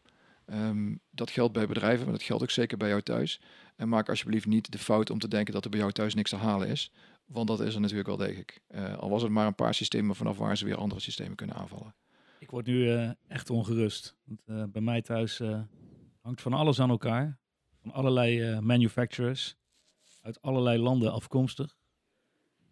Ehm, 0.51 0.95
dat 1.09 1.31
geldt 1.31 1.53
bij 1.53 1.67
bedrijven, 1.67 2.03
maar 2.03 2.13
dat 2.13 2.23
geldt 2.23 2.43
ook 2.43 2.49
zeker 2.49 2.77
bij 2.77 2.89
jou 2.89 3.01
thuis. 3.01 3.41
En 3.75 3.89
maak 3.89 4.09
alsjeblieft 4.09 4.45
niet 4.45 4.71
de 4.71 4.77
fout 4.77 5.09
om 5.09 5.19
te 5.19 5.27
denken 5.27 5.53
dat 5.53 5.63
er 5.63 5.69
bij 5.69 5.79
jou 5.79 5.91
thuis 5.91 6.13
niks 6.13 6.29
te 6.29 6.35
halen 6.35 6.67
is. 6.67 6.91
Want 7.25 7.47
dat 7.47 7.59
is 7.59 7.73
er 7.73 7.81
natuurlijk 7.81 8.07
wel 8.07 8.17
degelijk. 8.17 8.61
Eh, 8.67 8.97
al 8.97 9.09
was 9.09 9.21
het 9.21 9.31
maar 9.31 9.47
een 9.47 9.55
paar 9.55 9.73
systemen 9.73 10.15
vanaf 10.15 10.37
waar 10.37 10.57
ze 10.57 10.65
weer 10.65 10.75
andere 10.75 11.01
systemen 11.01 11.35
kunnen 11.35 11.55
aanvallen. 11.55 11.95
Ik 12.39 12.49
word 12.49 12.65
nu 12.65 12.91
eh, 12.91 13.09
echt 13.27 13.49
ongerust. 13.49 14.15
Want, 14.23 14.41
eh, 14.45 14.63
bij 14.71 14.81
mij 14.81 15.01
thuis 15.01 15.41
hangt 16.21 16.41
van 16.41 16.53
alles 16.53 16.79
aan 16.79 16.89
elkaar. 16.89 17.39
Van 17.81 17.91
allerlei 17.91 18.59
manufacturers. 18.59 19.55
Uit 20.21 20.41
allerlei 20.41 20.77
landen 20.77 21.11
afkomstig. 21.11 21.75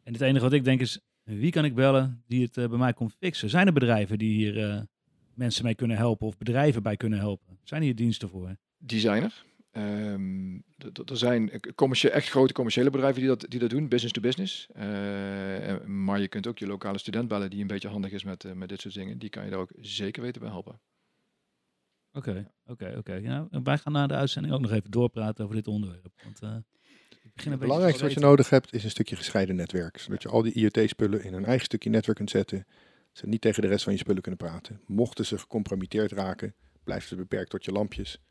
En 0.03 0.13
het 0.13 0.21
enige 0.21 0.43
wat 0.43 0.53
ik 0.53 0.63
denk 0.63 0.79
is, 0.79 0.99
wie 1.23 1.51
kan 1.51 1.65
ik 1.65 1.75
bellen 1.75 2.23
die 2.27 2.41
het 2.41 2.53
bij 2.53 2.77
mij 2.77 2.93
komt 2.93 3.15
fixen? 3.19 3.49
Zijn 3.49 3.67
er 3.67 3.73
bedrijven 3.73 4.17
die 4.17 4.33
hier 4.33 4.87
mensen 5.39 5.63
mee 5.63 5.75
kunnen 5.75 5.97
helpen 5.97 6.27
of 6.27 6.37
bedrijven 6.37 6.83
bij 6.83 6.97
kunnen 6.97 7.19
helpen? 7.19 7.59
Zijn 7.63 7.81
hier 7.81 7.95
diensten 7.95 8.29
voor? 8.29 8.55
Die 8.77 8.99
zijn 8.99 9.23
er. 9.23 9.47
Zijn 11.05 11.51
eh, 11.51 12.15
echt 12.15 12.29
grote 12.29 12.53
commerciële 12.53 12.89
bedrijven 12.89 13.19
die 13.19 13.29
dat, 13.29 13.45
die 13.47 13.59
dat 13.59 13.69
doen, 13.69 13.87
business 13.87 14.13
to 14.13 14.21
business. 14.21 14.67
Eh, 14.73 15.85
maar 15.85 16.19
je 16.19 16.27
kunt 16.27 16.47
ook 16.47 16.57
je 16.57 16.67
lokale 16.67 16.97
student 16.97 17.27
bellen 17.27 17.49
die 17.49 17.61
een 17.61 17.67
beetje 17.67 17.87
handig 17.87 18.11
is 18.11 18.23
met, 18.23 18.43
eh, 18.43 18.51
met 18.51 18.69
dit 18.69 18.81
soort 18.81 18.93
dingen. 18.93 19.17
Die 19.17 19.29
kan 19.29 19.43
je 19.43 19.49
daar 19.49 19.59
ook 19.59 19.71
zeker 19.81 20.21
weten 20.21 20.41
bij 20.41 20.49
helpen. 20.49 20.79
Oké, 22.13 22.51
oké, 22.65 22.95
oké. 22.97 23.13
Ja, 23.13 23.47
en 23.51 23.63
wij 23.63 23.77
gaan 23.77 23.93
na 23.93 24.07
de 24.07 24.13
uitzending 24.13 24.53
ook 24.53 24.61
nog 24.61 24.71
even 24.71 24.91
doorpraten 24.91 25.43
over 25.43 25.55
dit 25.55 25.67
onderwerp. 25.67 26.11
Want 26.23 26.41
eh, 26.41 26.49
Het 26.49 26.63
beetje 27.33 27.57
belangrijkste 27.57 27.99
te 27.99 28.05
wat 28.05 28.13
je 28.13 28.19
nodig 28.19 28.49
hebt 28.49 28.73
is 28.73 28.83
een 28.83 28.89
stukje 28.89 29.15
gescheiden 29.15 29.55
netwerk. 29.55 29.97
Zodat 29.97 30.21
je 30.21 30.29
al 30.29 30.41
die 30.41 30.53
IoT-spullen 30.53 31.23
in 31.23 31.33
een 31.33 31.45
eigen 31.45 31.65
stukje 31.65 31.89
netwerk 31.89 32.17
kunt 32.17 32.29
zetten. 32.29 32.65
Ze 33.19 33.27
niet 33.27 33.41
tegen 33.41 33.61
de 33.61 33.67
rest 33.67 33.83
van 33.83 33.93
je 33.93 33.99
spullen 33.99 34.21
kunnen 34.21 34.39
praten. 34.39 34.81
Mochten 34.85 35.25
ze 35.25 35.37
gecompromitteerd 35.37 36.11
raken, 36.11 36.55
blijft 36.83 37.09
het 37.09 37.19
beperkt 37.19 37.49
tot 37.49 37.65
je 37.65 37.71
lampjes. 37.71 38.21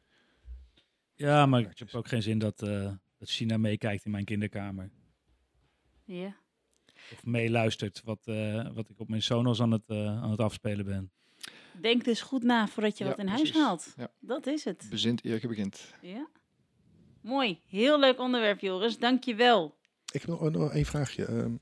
Ja, 1.14 1.46
maar 1.46 1.60
ik 1.60 1.78
heb 1.78 1.94
ook 1.94 2.08
geen 2.08 2.22
zin 2.22 2.38
dat, 2.38 2.62
eh, 2.62 2.92
dat 3.18 3.28
China 3.30 3.56
meekijkt 3.56 4.04
in 4.04 4.10
mijn 4.10 4.24
kinderkamer. 4.24 4.90
Ja. 6.04 6.36
Of 7.12 7.24
meeluistert 7.24 8.02
wat, 8.04 8.20
eh, 8.24 8.74
wat 8.74 8.88
ik 8.88 9.00
op 9.00 9.08
mijn 9.08 9.22
Sonos 9.22 9.60
aan 9.60 9.70
het, 9.70 9.84
eh, 9.86 10.22
aan 10.22 10.30
het 10.30 10.40
afspelen 10.40 10.84
ben. 10.84 11.10
Denk 11.80 12.04
dus 12.04 12.20
goed 12.20 12.42
na 12.42 12.68
voordat 12.68 12.98
je 12.98 13.04
Ja, 13.04 13.10
wat 13.10 13.18
in 13.18 13.26
huis 13.26 13.52
haalt. 13.52 13.94
Ja. 13.96 14.12
Dat 14.20 14.46
is 14.46 14.64
het. 14.64 14.86
Bezint 14.90 15.24
eer 15.24 15.38
je 15.40 15.48
begint. 15.48 15.94
Ja. 16.02 16.28
Mooi. 17.20 17.60
Heel 17.66 17.98
leuk 17.98 18.18
onderwerp, 18.18 18.60
Joris. 18.60 18.98
Dank 18.98 19.24
je 19.24 19.34
wel. 19.34 19.78
Ik 20.12 20.20
heb 20.20 20.30
nog, 20.30 20.50
nog 20.50 20.72
één 20.72 20.84
vraagje. 20.84 21.24
Ehm, 21.24 21.54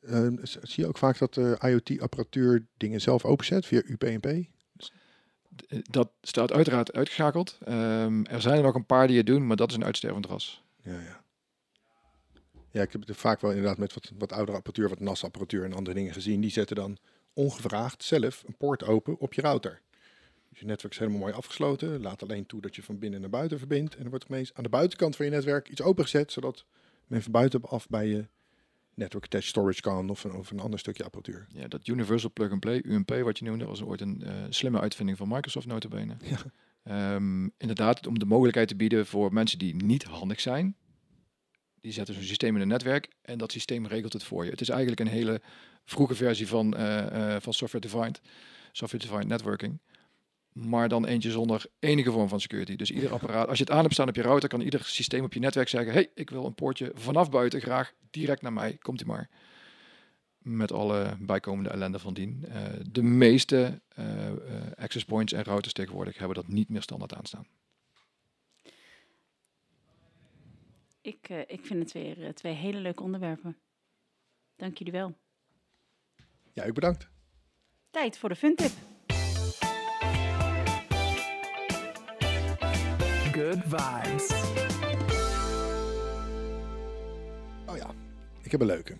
ehm, 0.00 0.36
zie 0.42 0.82
je 0.82 0.88
ook 0.88 0.98
vaak 0.98 1.18
dat 1.18 1.34
de 1.34 1.58
IoT-apparatuur 1.60 2.66
dingen 2.76 3.00
zelf 3.00 3.24
openzet 3.24 3.66
via 3.66 3.82
UPnP? 3.84 4.26
Eh, 4.26 5.78
Dat 5.82 6.10
staat 6.20 6.52
uiteraard 6.52 6.92
uitgeschakeld. 6.92 7.58
Ehm, 7.64 8.24
er 8.24 8.40
zijn 8.40 8.56
er 8.56 8.62
nog 8.62 8.74
een 8.74 8.86
paar 8.86 9.06
die 9.06 9.16
het 9.16 9.26
doen, 9.26 9.46
maar 9.46 9.56
dat 9.56 9.70
is 9.70 9.76
een 9.76 9.84
uitstervend 9.84 10.26
ras. 10.26 10.62
Ja, 10.82 11.00
ja. 11.00 11.26
Ja, 12.70 12.82
ik 12.82 12.92
heb 12.92 13.06
het 13.06 13.16
vaak 13.16 13.40
wel 13.40 13.50
inderdaad 13.50 13.78
met 13.78 13.94
wat, 13.94 14.12
wat 14.18 14.32
oudere 14.32 14.56
apparatuur, 14.56 14.88
wat 14.88 15.00
NAS-apparatuur 15.00 15.64
en 15.64 15.72
andere 15.72 15.96
dingen 15.96 16.12
gezien. 16.12 16.40
Die 16.40 16.50
zetten 16.50 16.76
dan 16.76 16.98
ongevraagd 17.32 18.04
zelf 18.04 18.44
een 18.46 18.56
poort 18.56 18.84
open 18.84 19.18
op 19.18 19.34
je 19.34 19.40
router. 19.40 19.80
Dus 20.48 20.58
je 20.60 20.66
netwerk 20.66 20.92
is 20.92 20.98
helemaal 20.98 21.20
mooi 21.20 21.32
afgesloten. 21.32 22.00
Laat 22.00 22.22
alleen 22.22 22.46
toe 22.46 22.60
dat 22.60 22.76
je 22.76 22.82
van 22.82 22.98
binnen 22.98 23.20
naar 23.20 23.30
buiten 23.30 23.58
verbindt. 23.58 23.96
En 23.96 24.04
er 24.04 24.10
wordt 24.10 24.52
aan 24.52 24.62
de 24.62 24.68
buitenkant 24.68 25.16
van 25.16 25.24
je 25.24 25.30
netwerk 25.30 25.68
iets 25.68 25.82
opengezet, 25.82 26.32
zodat 26.32 26.64
men 27.06 27.22
van 27.22 27.32
buitenaf 27.32 27.88
bij 27.88 28.06
je 28.06 28.28
network 28.98 29.24
attached 29.24 29.48
storage 29.48 29.80
kan 29.80 30.10
of 30.10 30.24
een, 30.24 30.32
of 30.32 30.50
een 30.50 30.60
ander 30.60 30.78
stukje 30.78 31.04
apparatuur. 31.04 31.46
Ja, 31.52 31.68
dat 31.68 31.86
Universal 31.86 32.30
Plug 32.32 32.50
and 32.50 32.60
Play, 32.60 32.80
UMP 32.84 33.10
wat 33.10 33.38
je 33.38 33.44
noemde, 33.44 33.64
was 33.64 33.82
ooit 33.82 34.00
een 34.00 34.22
eh, 34.22 34.32
slimme 34.48 34.80
uitvinding 34.80 35.18
van 35.18 35.28
Microsoft 35.28 35.66
notabene. 35.66 36.16
Ja. 36.22 36.38
Ehm, 36.82 37.48
inderdaad, 37.58 38.06
om 38.06 38.18
de 38.18 38.24
mogelijkheid 38.24 38.68
te 38.68 38.76
bieden 38.76 39.06
voor 39.06 39.32
mensen 39.32 39.58
die 39.58 39.74
niet 39.74 40.04
handig 40.04 40.40
zijn. 40.40 40.76
Die 41.80 41.92
zetten 41.92 42.14
zo'n 42.14 42.22
systeem 42.22 42.54
in 42.54 42.62
een 42.62 42.68
netwerk 42.68 43.08
en 43.22 43.38
dat 43.38 43.52
systeem 43.52 43.86
regelt 43.86 44.12
het 44.12 44.24
voor 44.24 44.44
je. 44.44 44.50
Het 44.50 44.60
is 44.60 44.68
eigenlijk 44.68 45.00
een 45.00 45.06
hele 45.06 45.40
vroege 45.84 46.14
versie 46.14 46.48
van, 46.48 46.76
eh, 46.76 47.34
eh, 47.34 47.42
van 47.42 47.52
software 47.52 47.86
defined, 47.86 48.20
software 48.72 49.04
defined 49.04 49.28
networking. 49.28 49.80
Maar 50.66 50.88
dan 50.88 51.06
eentje 51.06 51.30
zonder 51.30 51.66
enige 51.78 52.12
vorm 52.12 52.28
van 52.28 52.40
security. 52.40 52.76
Dus 52.76 52.90
ieder 52.90 53.12
apparaat, 53.12 53.48
als 53.48 53.58
je 53.58 53.64
het 53.64 53.72
aan 53.72 53.82
hebt 53.82 53.92
staan 53.92 54.08
op 54.08 54.14
je 54.14 54.22
router, 54.22 54.48
kan 54.48 54.60
ieder 54.60 54.84
systeem 54.84 55.24
op 55.24 55.32
je 55.32 55.40
netwerk 55.40 55.68
zeggen: 55.68 55.92
hey, 55.92 56.10
ik 56.14 56.30
wil 56.30 56.44
een 56.44 56.54
poortje 56.54 56.90
vanaf 56.94 57.30
buiten 57.30 57.60
graag 57.60 57.92
direct 58.10 58.42
naar 58.42 58.52
mij. 58.52 58.76
Komt 58.76 59.02
u 59.02 59.06
maar. 59.06 59.28
Met 60.38 60.72
alle 60.72 61.16
bijkomende 61.20 61.70
ellende 61.70 61.98
van 61.98 62.14
dien. 62.14 62.44
Eh, 62.48 62.62
de 62.90 63.02
meeste 63.02 63.80
eh, 63.88 64.28
eh, 64.28 64.36
access 64.76 65.04
points 65.04 65.32
en 65.32 65.44
routers 65.44 65.72
tegenwoordig 65.72 66.18
hebben 66.18 66.36
dat 66.36 66.48
niet 66.48 66.68
meer 66.68 66.82
standaard 66.82 67.14
aanstaan. 67.14 67.46
Ik, 71.00 71.28
eh, 71.28 71.40
ik 71.40 71.66
vind 71.66 71.82
het 71.82 71.92
weer 71.92 72.34
twee 72.34 72.54
hele 72.54 72.78
leuke 72.78 73.02
onderwerpen. 73.02 73.56
Dank 74.56 74.78
jullie 74.78 74.92
wel. 74.92 75.14
Ja, 76.52 76.64
ik 76.64 76.74
bedankt. 76.74 77.08
Tijd 77.90 78.18
voor 78.18 78.28
de 78.28 78.36
fun 78.36 78.56
Good 83.38 83.62
vibes. 83.64 84.30
Oh 87.66 87.76
ja, 87.76 87.94
ik 88.42 88.50
heb 88.50 88.60
een 88.60 88.66
leuke. 88.66 88.96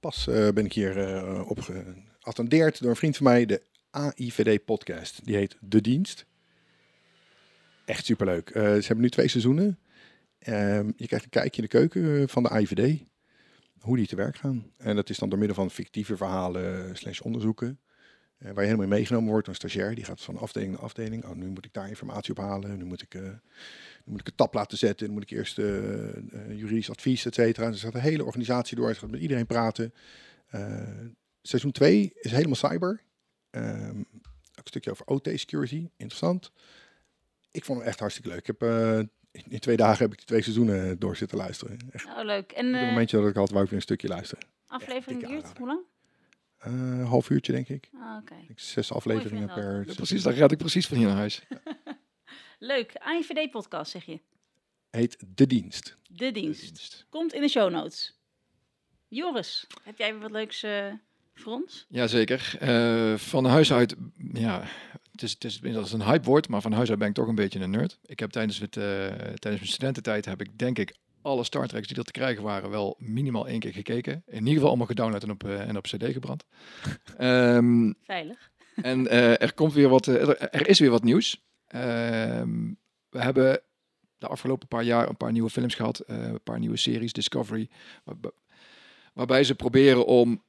Pas 0.00 0.26
eh, 0.26 0.48
ben 0.48 0.64
ik 0.64 0.72
hier 0.72 0.98
eh 0.98 1.50
op 1.50 1.58
geattendeerd 1.60 2.80
door 2.80 2.90
een 2.90 2.96
vriend 2.96 3.16
van 3.16 3.26
mij, 3.26 3.46
de 3.46 3.62
AIVD-podcast. 3.90 5.24
Die 5.24 5.36
heet 5.36 5.56
De 5.60 5.80
Dienst. 5.80 6.26
Echt 7.84 8.04
superleuk. 8.04 8.50
Eh 8.50 8.62
ze 8.62 8.86
hebben 8.86 9.00
nu 9.00 9.10
twee 9.10 9.28
seizoenen. 9.28 9.78
Ehm, 10.38 10.90
je 10.96 11.06
krijgt 11.06 11.24
een 11.24 11.30
kijkje 11.30 11.62
in 11.62 11.68
de 11.68 11.76
keuken 11.78 12.28
van 12.28 12.42
de 12.42 12.48
AIVD. 12.48 13.02
Hoe 13.80 13.96
die 13.96 14.06
te 14.06 14.16
werk 14.16 14.36
gaan. 14.36 14.72
En 14.76 14.96
dat 14.96 15.10
is 15.10 15.18
dan 15.18 15.28
door 15.28 15.38
middel 15.38 15.56
van 15.56 15.70
fictieve 15.70 16.16
verhalen 16.16 16.96
slash 16.96 17.20
onderzoeken. 17.20 17.78
Eh, 18.38 18.44
waar 18.46 18.54
je 18.54 18.60
helemaal 18.60 18.82
in 18.82 18.88
meegenomen 18.88 19.28
wordt 19.30 19.46
door 19.46 19.54
een 19.54 19.60
stagiair. 19.60 19.94
Die 19.94 20.04
gaat 20.04 20.20
van 20.20 20.36
afdeling 20.38 20.72
naar 20.72 20.80
afdeling. 20.82 21.24
Oh, 21.24 21.34
nu 21.34 21.46
moet 21.46 21.64
ik 21.64 21.72
daar 21.72 21.88
informatie 21.88 22.30
op 22.30 22.38
halen. 22.38 22.78
Nu 22.78 22.84
moet 22.84 23.02
ik... 23.02 23.14
eh, 23.14 23.22
dan 23.22 23.40
moet 24.12 24.20
ik 24.20 24.26
een 24.26 24.34
tap 24.34 24.54
laten 24.54 24.78
zetten. 24.78 25.06
Dan 25.06 25.14
moet 25.14 25.30
ik 25.30 25.30
eerst 25.30 25.58
eh, 25.58 25.66
juridisch 26.48 26.90
advies, 26.90 27.24
et 27.26 27.34
cetera. 27.34 27.70
Dus 27.70 27.82
gaat 27.82 27.94
een 27.94 28.00
hele 28.00 28.24
organisatie 28.24 28.76
door. 28.76 28.94
Ze 28.94 29.00
gaat 29.00 29.10
met 29.10 29.20
iedereen 29.20 29.46
praten. 29.46 29.94
Seizoen 31.42 31.72
2 31.72 32.12
is 32.14 32.30
helemaal 32.30 32.54
cyber. 32.54 33.00
Ehm, 33.50 33.98
ook 33.98 34.04
een 34.54 34.62
stukje 34.64 34.90
over 34.90 35.06
OT-security. 35.06 35.88
Interessant. 35.96 36.52
Ik 37.50 37.64
vond 37.64 37.78
hem 37.78 37.88
echt 37.88 37.98
hartstikke 38.00 38.28
leuk. 38.28 38.38
Ik 38.38 38.46
heb, 38.58 38.62
in, 39.32 39.58
twee 39.58 39.76
dagen 39.76 39.98
heb 40.02 40.10
ik 40.12 40.16
die 40.16 40.26
twee 40.26 40.42
seizoenen 40.42 40.98
door 40.98 41.16
zitten 41.16 41.38
luisteren. 41.38 41.78
Echt 41.90 42.06
Oh, 42.06 42.24
leuk. 42.24 42.52
En 42.52 42.66
op 42.66 42.72
het 42.74 42.82
momentje 42.88 43.16
dat 43.20 43.28
ik 43.28 43.36
altijd 43.36 43.50
wou 43.52 43.62
ik 43.64 43.68
weer 43.70 43.78
een 43.78 43.84
stukje 43.84 44.08
luisteren. 44.08 44.44
aflevering 44.66 45.26
duurt 45.26 45.58
hoe 45.58 45.66
lang? 45.66 45.80
Eh, 46.64 46.72
een 46.72 47.04
half 47.04 47.30
uurtje, 47.30 47.52
denk 47.52 47.68
ik. 47.68 47.90
Ah, 47.94 48.16
Oké. 48.20 48.34
Ik 48.34 48.46
denk 48.46 48.58
Zes 48.58 48.92
afleveringen 48.92 49.48
per... 49.54 49.86
Ja, 49.86 49.94
precies, 49.94 50.22
daar 50.22 50.34
red 50.34 50.52
ik 50.52 50.58
precies 50.58 50.86
van 50.86 50.96
hier 50.96 51.06
naar 51.06 51.16
huis. 51.16 51.42
Leuk. 52.58 52.96
AIVD-podcast 52.96 53.90
zeg 53.90 54.04
je. 54.04 54.20
Heet 54.90 55.24
De 55.34 55.46
Dienst. 55.46 55.96
De 56.08 56.30
dienst. 56.30 57.06
Komt 57.08 57.32
in 57.32 57.40
de 57.40 57.48
show 57.48 57.70
notes. 57.70 58.18
Joris, 59.08 59.66
heb 59.82 59.98
jij 59.98 60.12
weer 60.12 60.20
wat 60.20 60.30
leuks 60.30 60.62
eh, 60.62 60.92
voor 61.34 61.52
ons? 61.52 61.86
Jazeker. 61.88 62.56
Eh 62.60 63.14
van 63.16 63.44
huis 63.44 63.72
uit, 63.72 63.94
ja, 64.32 64.64
het 65.12 65.22
is, 65.22 65.32
het 65.32 65.44
is 65.44 65.56
inmiddels 65.56 65.92
een 65.92 66.04
hype 66.04 66.24
woord, 66.24 66.48
maar 66.48 66.60
van 66.60 66.72
huis 66.72 66.90
uit 66.90 66.98
ben 66.98 67.08
ik 67.08 67.14
toch 67.14 67.28
een 67.28 67.34
beetje 67.34 67.60
een 67.60 67.70
nerd. 67.70 67.98
Ik 68.02 68.18
heb 68.18 68.30
tijdens, 68.30 68.58
het, 68.58 68.76
eh, 68.76 68.84
tijdens 69.16 69.42
mijn 69.42 69.66
studententijd 69.66 70.24
heb 70.24 70.40
ik 70.40 70.58
denk 70.58 70.78
ik 70.78 70.96
alle 71.24 71.44
Star 71.44 71.66
Treks 71.66 71.88
die 71.88 71.96
er 71.96 72.04
te 72.04 72.10
krijgen 72.10 72.42
waren 72.42 72.70
wel 72.70 72.96
minimaal 72.98 73.48
één 73.48 73.60
keer 73.60 73.72
gekeken. 73.72 74.22
In 74.26 74.38
ieder 74.38 74.52
geval 74.52 74.68
allemaal 74.68 74.86
gedownload 74.86 75.22
en 75.22 75.30
op, 75.30 75.44
eh, 75.44 75.68
en 75.68 75.76
op 75.76 75.82
cd 75.84 76.04
gebrand. 76.12 76.44
Ehm, 77.18 77.92
Veilig. 78.02 78.50
en 78.74 79.08
eh, 79.08 79.42
er 79.42 79.54
komt 79.54 79.72
weer 79.72 79.88
wat, 79.88 80.06
eh, 80.08 80.14
er, 80.28 80.40
er 80.40 80.68
is 80.68 80.78
weer 80.78 80.90
wat 80.90 81.02
nieuws. 81.02 81.42
Ehm, 81.66 82.72
we 83.10 83.20
hebben 83.22 83.60
de 84.18 84.26
afgelopen 84.26 84.68
paar 84.68 84.82
jaar 84.84 85.08
een 85.08 85.16
paar 85.16 85.32
nieuwe 85.32 85.50
films 85.50 85.74
gehad, 85.74 85.98
eh, 85.98 86.16
een 86.22 86.42
paar 86.42 86.58
nieuwe 86.58 86.76
series, 86.76 87.12
Discovery, 87.12 87.68
waarb- 88.04 88.34
waarbij 89.14 89.44
ze 89.44 89.54
proberen 89.54 90.06
om, 90.06 90.42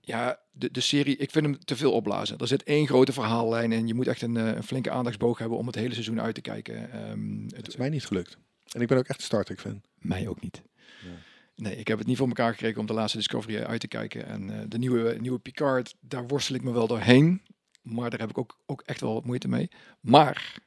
ja, 0.00 0.38
de, 0.50 0.70
de 0.70 0.80
serie, 0.80 1.16
ik 1.16 1.30
vind 1.30 1.44
hem 1.46 1.58
te 1.64 1.76
veel 1.76 1.92
opblazen. 1.92 2.38
Er 2.38 2.46
zit 2.46 2.62
één 2.62 2.86
grote 2.86 3.12
verhaallijn 3.12 3.72
en 3.72 3.86
je 3.86 3.94
moet 3.94 4.06
echt 4.06 4.22
een, 4.22 4.34
een 4.34 4.62
flinke 4.62 4.90
aandachtsboog 4.90 5.38
hebben 5.38 5.58
om 5.58 5.66
het 5.66 5.74
hele 5.74 5.92
seizoen 5.92 6.20
uit 6.20 6.34
te 6.34 6.40
kijken. 6.40 6.90
Ehm, 6.92 7.42
Het 7.44 7.56
het, 7.56 7.68
is 7.68 7.76
mij 7.76 7.88
niet 7.88 8.06
gelukt. 8.06 8.38
En 8.72 8.80
ik 8.80 8.88
ben 8.88 8.98
ook 8.98 9.06
echt 9.06 9.18
een 9.18 9.24
Star 9.24 9.44
Trek 9.44 9.60
fan. 9.60 9.82
mij 9.98 10.28
ook 10.28 10.40
niet. 10.40 10.62
Ja. 11.02 11.08
Nee, 11.56 11.76
ik 11.76 11.88
heb 11.88 11.98
het 11.98 12.06
niet 12.06 12.16
voor 12.16 12.26
elkaar 12.26 12.52
gekregen 12.52 12.80
om 12.80 12.86
de 12.86 12.92
laatste 12.92 13.18
Discovery 13.18 13.62
uit 13.62 13.80
te 13.80 13.88
kijken. 13.88 14.26
En 14.26 14.50
eh, 14.50 14.64
de 14.68 14.78
nieuwe, 14.78 15.16
nieuwe 15.20 15.38
Picard, 15.38 15.94
daar 16.00 16.26
worstel 16.26 16.54
ik 16.54 16.62
me 16.62 16.72
wel 16.72 16.86
doorheen. 16.86 17.42
Maar 17.82 18.10
daar 18.10 18.20
heb 18.20 18.30
ik 18.30 18.38
ook, 18.38 18.58
ook 18.66 18.82
echt 18.86 19.00
wel 19.00 19.14
wat 19.14 19.24
moeite 19.24 19.48
mee. 19.48 19.70
Maar 20.00 20.58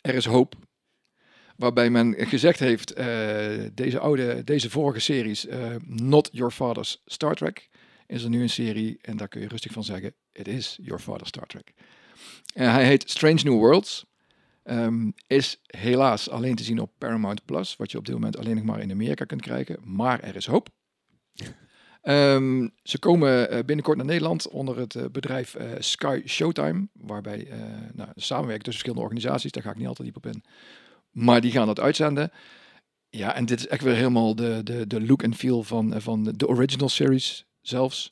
er 0.00 0.14
is 0.14 0.24
hoop. 0.24 0.54
Waarbij 1.56 1.90
men 1.90 2.14
gezegd 2.18 2.58
heeft, 2.58 2.92
eh, 2.92 3.64
deze 3.72 3.98
oude, 3.98 4.44
deze 4.44 4.70
vorige 4.70 5.00
series, 5.00 5.46
eh, 5.46 5.74
Not 5.84 6.28
Your 6.32 6.52
Father's 6.52 7.02
Star 7.04 7.34
Trek, 7.34 7.68
is 8.06 8.22
er 8.22 8.30
nu 8.30 8.42
een 8.42 8.50
serie. 8.50 8.98
En 9.00 9.16
daar 9.16 9.28
kun 9.28 9.40
je 9.40 9.48
rustig 9.48 9.72
van 9.72 9.84
zeggen, 9.84 10.14
it 10.32 10.48
is 10.48 10.78
Your 10.82 11.02
Father's 11.02 11.28
Star 11.28 11.46
Trek. 11.46 11.72
En 12.54 12.70
hij 12.72 12.86
heet 12.86 13.10
Strange 13.10 13.40
New 13.42 13.58
Worlds. 13.58 14.04
Ehm, 14.66 15.10
is 15.26 15.60
helaas 15.66 16.30
alleen 16.30 16.54
te 16.54 16.62
zien 16.62 16.78
op 16.78 16.92
Paramount 16.98 17.44
Plus, 17.44 17.76
wat 17.76 17.90
je 17.90 17.98
op 17.98 18.04
dit 18.04 18.14
moment 18.14 18.38
alleen 18.38 18.54
nog 18.54 18.64
maar 18.64 18.80
in 18.80 18.90
Amerika 18.90 19.24
kunt 19.24 19.42
krijgen. 19.42 19.78
Maar 19.84 20.20
er 20.20 20.36
is 20.36 20.46
hoop. 20.46 20.68
Ehm, 22.02 22.68
ze 22.82 22.98
komen 22.98 23.50
eh, 23.50 23.64
binnenkort 23.64 23.96
naar 23.96 24.06
Nederland 24.06 24.48
onder 24.48 24.78
het 24.78 24.94
eh, 24.94 25.04
bedrijf 25.12 25.54
eh, 25.54 25.70
Sky 25.78 26.22
Showtime, 26.26 26.88
waarbij 26.92 27.46
eh 27.46 27.58
nou, 27.92 28.08
samenwerken 28.14 28.64
tussen 28.64 28.82
verschillende 28.82 29.02
organisaties, 29.02 29.52
daar 29.52 29.62
ga 29.62 29.70
ik 29.70 29.76
niet 29.76 29.86
altijd 29.86 30.08
diep 30.08 30.16
op 30.16 30.26
in. 30.26 30.44
Maar 31.10 31.40
die 31.40 31.50
gaan 31.50 31.66
dat 31.66 31.80
uitzenden. 31.80 32.30
Ja, 33.08 33.34
en 33.34 33.46
dit 33.46 33.58
is 33.58 33.66
echt 33.66 33.82
weer 33.82 33.94
helemaal 33.94 34.34
de, 34.34 34.60
de, 34.64 34.86
de 34.86 35.06
look 35.06 35.22
en 35.22 35.34
feel 35.34 35.62
van, 35.62 36.00
van 36.00 36.22
de 36.22 36.48
original 36.48 36.88
series 36.88 37.46
zelfs. 37.60 38.08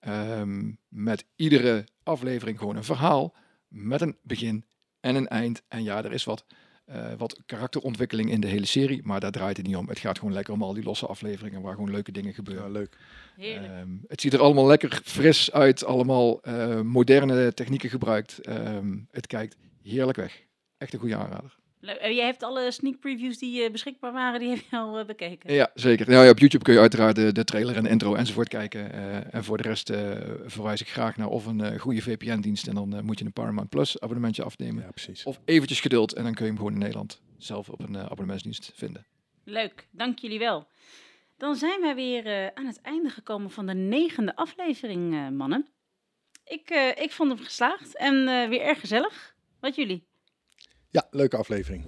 Ehm, 0.00 0.72
met 0.88 1.24
iedere 1.36 1.86
aflevering 2.02 2.58
gewoon 2.58 2.76
een 2.76 2.84
verhaal 2.84 3.34
met 3.68 4.00
een 4.00 4.16
begin 4.22 4.64
en 5.04 5.14
een 5.14 5.28
eind. 5.28 5.62
En 5.68 5.82
ja, 5.82 6.04
er 6.04 6.12
is 6.12 6.24
wat, 6.24 6.44
eh, 6.84 7.12
wat 7.18 7.40
karakterontwikkeling 7.46 8.30
in 8.30 8.40
de 8.40 8.46
hele 8.46 8.66
serie, 8.66 9.00
maar 9.04 9.20
daar 9.20 9.30
draait 9.30 9.56
het 9.56 9.66
niet 9.66 9.76
om. 9.76 9.88
Het 9.88 9.98
gaat 9.98 10.18
gewoon 10.18 10.34
lekker 10.34 10.54
om 10.54 10.62
al 10.62 10.74
die 10.74 10.84
losse 10.84 11.06
afleveringen 11.06 11.62
waar 11.62 11.74
gewoon 11.74 11.90
leuke 11.90 12.12
dingen 12.12 12.34
gebeuren. 12.34 12.64
Ja, 12.64 12.70
leuk. 12.70 12.96
Heerlijk. 13.36 13.72
Ehm, 13.72 13.90
het 14.06 14.20
ziet 14.20 14.32
er 14.32 14.40
allemaal 14.40 14.66
lekker 14.66 15.00
fris 15.04 15.52
uit, 15.52 15.84
allemaal 15.84 16.40
eh, 16.42 16.80
moderne 16.80 17.54
technieken 17.54 17.90
gebruikt. 17.90 18.38
Ehm, 18.38 18.98
het 19.10 19.26
kijkt 19.26 19.56
heerlijk 19.82 20.16
weg. 20.16 20.42
Echt 20.78 20.92
een 20.92 21.00
goede 21.00 21.16
aanrader. 21.16 21.56
Leuk. 21.84 21.96
En 21.96 22.14
jij 22.14 22.24
hebt 22.24 22.42
alle 22.42 22.70
sneak 22.70 22.98
previews 23.00 23.38
die 23.38 23.62
eh, 23.62 23.70
beschikbaar 23.70 24.12
waren, 24.12 24.40
die 24.40 24.48
heb 24.48 24.58
je 24.70 24.76
al 24.76 24.98
eh, 24.98 25.06
bekeken. 25.06 25.52
Ja, 25.52 25.70
zeker. 25.74 26.08
Nou, 26.08 26.24
ja, 26.24 26.30
op 26.30 26.38
YouTube 26.38 26.64
kun 26.64 26.74
je 26.74 26.80
uiteraard 26.80 27.16
de, 27.16 27.32
de 27.32 27.44
trailer 27.44 27.76
en 27.76 27.82
de 27.82 27.88
intro 27.88 28.14
enzovoort 28.14 28.48
kijken. 28.48 28.92
Eh, 28.92 29.34
en 29.34 29.44
voor 29.44 29.56
de 29.56 29.62
rest 29.62 29.90
eh, 29.90 30.10
verwijs 30.46 30.80
ik 30.80 30.88
graag 30.88 31.16
naar 31.16 31.28
of 31.28 31.46
een 31.46 31.60
eh, 31.60 31.80
goede 31.80 32.02
VPN-dienst. 32.02 32.66
En 32.66 32.74
dan 32.74 32.94
eh, 32.94 33.00
moet 33.02 33.18
je 33.18 33.24
een 33.24 33.32
Paramount 33.32 33.68
Plus 33.68 34.00
abonnementje 34.00 34.42
afnemen. 34.44 34.82
Ja, 34.82 34.90
precies. 34.90 35.24
Of 35.24 35.40
eventjes 35.44 35.80
geduld 35.80 36.12
en 36.12 36.22
dan 36.22 36.34
kun 36.34 36.44
je 36.44 36.50
hem 36.50 36.58
gewoon 36.58 36.72
in 36.72 36.78
Nederland 36.78 37.20
zelf 37.38 37.68
op 37.68 37.80
een 37.80 37.94
eh, 37.94 38.02
abonnementsdienst 38.04 38.72
vinden. 38.74 39.06
Leuk, 39.44 39.86
dank 39.90 40.18
jullie 40.18 40.38
wel. 40.38 40.66
Dan 41.36 41.56
zijn 41.56 41.80
wij 41.80 41.94
weer 41.94 42.26
eh, 42.26 42.46
aan 42.54 42.66
het 42.66 42.80
einde 42.80 43.08
gekomen 43.08 43.50
van 43.50 43.66
de 43.66 43.74
negende 43.74 44.36
aflevering, 44.36 45.14
eh, 45.14 45.28
mannen. 45.28 45.66
Ik, 46.44 46.70
eh, 46.70 46.88
ik 46.88 47.12
vond 47.12 47.30
hem 47.30 47.38
geslaagd 47.44 47.96
en 47.96 48.28
eh, 48.28 48.48
weer 48.48 48.60
erg 48.60 48.80
gezellig. 48.80 49.34
Wat 49.60 49.74
jullie? 49.74 50.06
Ja, 50.94 51.06
leuke 51.10 51.36
aflevering. 51.36 51.84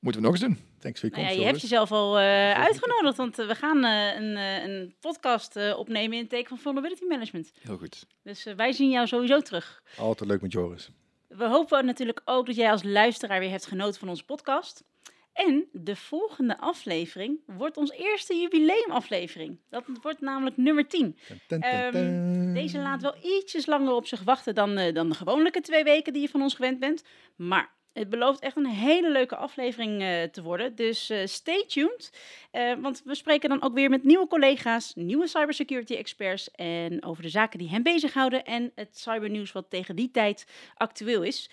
Moeten 0.00 0.20
we 0.20 0.26
nog 0.28 0.36
eens 0.36 0.46
doen. 0.46 0.58
Thanks 0.78 1.00
voor 1.00 1.08
je 1.08 1.14
Nou 1.14 1.26
ja, 1.26 1.30
komst, 1.30 1.40
je 1.40 1.50
hebt 1.50 1.60
jezelf 1.60 1.92
al 1.92 2.18
eh, 2.18 2.52
uitgenodigd, 2.52 3.16
want 3.16 3.38
eh, 3.38 3.46
we 3.46 3.54
gaan 3.54 3.84
eh, 3.84 4.20
een, 4.20 4.36
eh, 4.36 4.62
een 4.64 4.94
podcast 5.00 5.56
eh, 5.56 5.78
opnemen 5.78 6.12
in 6.12 6.20
het 6.20 6.30
teken 6.30 6.48
van 6.48 6.58
vulnerability 6.58 7.04
management. 7.04 7.52
Heel 7.60 7.76
goed. 7.76 8.06
Dus 8.22 8.44
wij 8.56 8.72
zien 8.72 8.90
jou 8.90 9.06
sowieso 9.06 9.40
terug. 9.40 9.82
Altijd 9.96 10.30
leuk 10.30 10.40
met 10.40 10.52
Joris. 10.52 10.90
We 11.28 11.44
hopen 11.44 11.84
natuurlijk 11.84 12.20
ook 12.24 12.46
dat 12.46 12.56
jij 12.56 12.70
als 12.70 12.82
luisteraar 12.82 13.40
weer 13.40 13.50
hebt 13.50 13.66
genoten 13.66 14.00
van 14.00 14.08
onze 14.08 14.24
podcast. 14.24 14.84
En 15.32 15.68
de 15.72 15.96
volgende 15.96 16.58
aflevering 16.58 17.38
wordt 17.46 17.76
ons 17.76 17.90
eerste 17.90 18.34
jubileumaflevering. 18.34 19.58
Dat 19.68 19.84
wordt 20.02 20.20
namelijk 20.20 20.56
nummer 20.56 20.88
10. 20.88 21.16
Ten, 21.28 21.40
ten, 21.46 21.60
ten, 21.60 21.70
Ehm. 21.70 22.54
Deze 22.54 22.78
laat 22.78 23.02
wel 23.02 23.16
ietsjes 23.22 23.66
langer 23.66 23.92
op 23.92 24.06
zich 24.06 24.22
wachten 24.22 24.54
dan, 24.54 24.76
eh, 24.76 24.94
dan 24.94 25.08
de 25.08 25.14
gewone 25.14 25.50
twee 25.50 25.84
weken 25.84 26.12
die 26.12 26.22
je 26.22 26.28
van 26.28 26.42
ons 26.42 26.54
gewend 26.54 26.78
bent. 26.78 27.02
Maar 27.36 27.78
het 27.92 28.08
belooft 28.08 28.40
echt 28.40 28.56
een 28.56 28.66
hele 28.66 29.10
leuke 29.10 29.36
aflevering 29.36 30.02
eh, 30.02 30.22
te 30.22 30.42
worden. 30.42 30.74
Dus 30.74 31.10
eh, 31.10 31.26
stay 31.26 31.64
tuned. 31.66 32.12
Eh, 32.50 32.74
want 32.80 33.02
we 33.04 33.14
spreken 33.14 33.48
dan 33.48 33.62
ook 33.62 33.74
weer 33.74 33.90
met 33.90 34.04
nieuwe 34.04 34.26
collega's, 34.26 34.94
nieuwe 34.94 35.26
cybersecurity 35.26 35.94
experts. 35.94 36.50
En 36.50 37.04
over 37.04 37.22
de 37.22 37.28
zaken 37.28 37.58
die 37.58 37.68
hen 37.68 37.82
bezighouden. 37.82 38.44
En 38.44 38.72
het 38.74 38.98
cybernieuws 38.98 39.52
wat 39.52 39.70
tegen 39.70 39.96
die 39.96 40.10
tijd 40.10 40.46
actueel 40.74 41.22
is. 41.22 41.50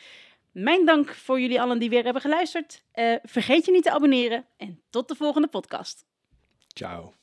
Mijn 0.52 0.86
dank 0.86 1.14
voor 1.14 1.40
jullie 1.40 1.62
allen 1.62 1.80
die 1.80 1.90
weer 1.90 2.04
hebben 2.04 2.22
geluisterd. 2.22 2.84
Vergeet 3.24 3.66
je 3.66 3.72
niet 3.72 3.84
te 3.84 3.92
abonneren. 3.92 4.46
En 4.58 4.82
tot 4.90 5.08
de 5.08 5.16
volgende 5.16 5.48
podcast. 5.48 6.06
Ciao. 6.68 7.17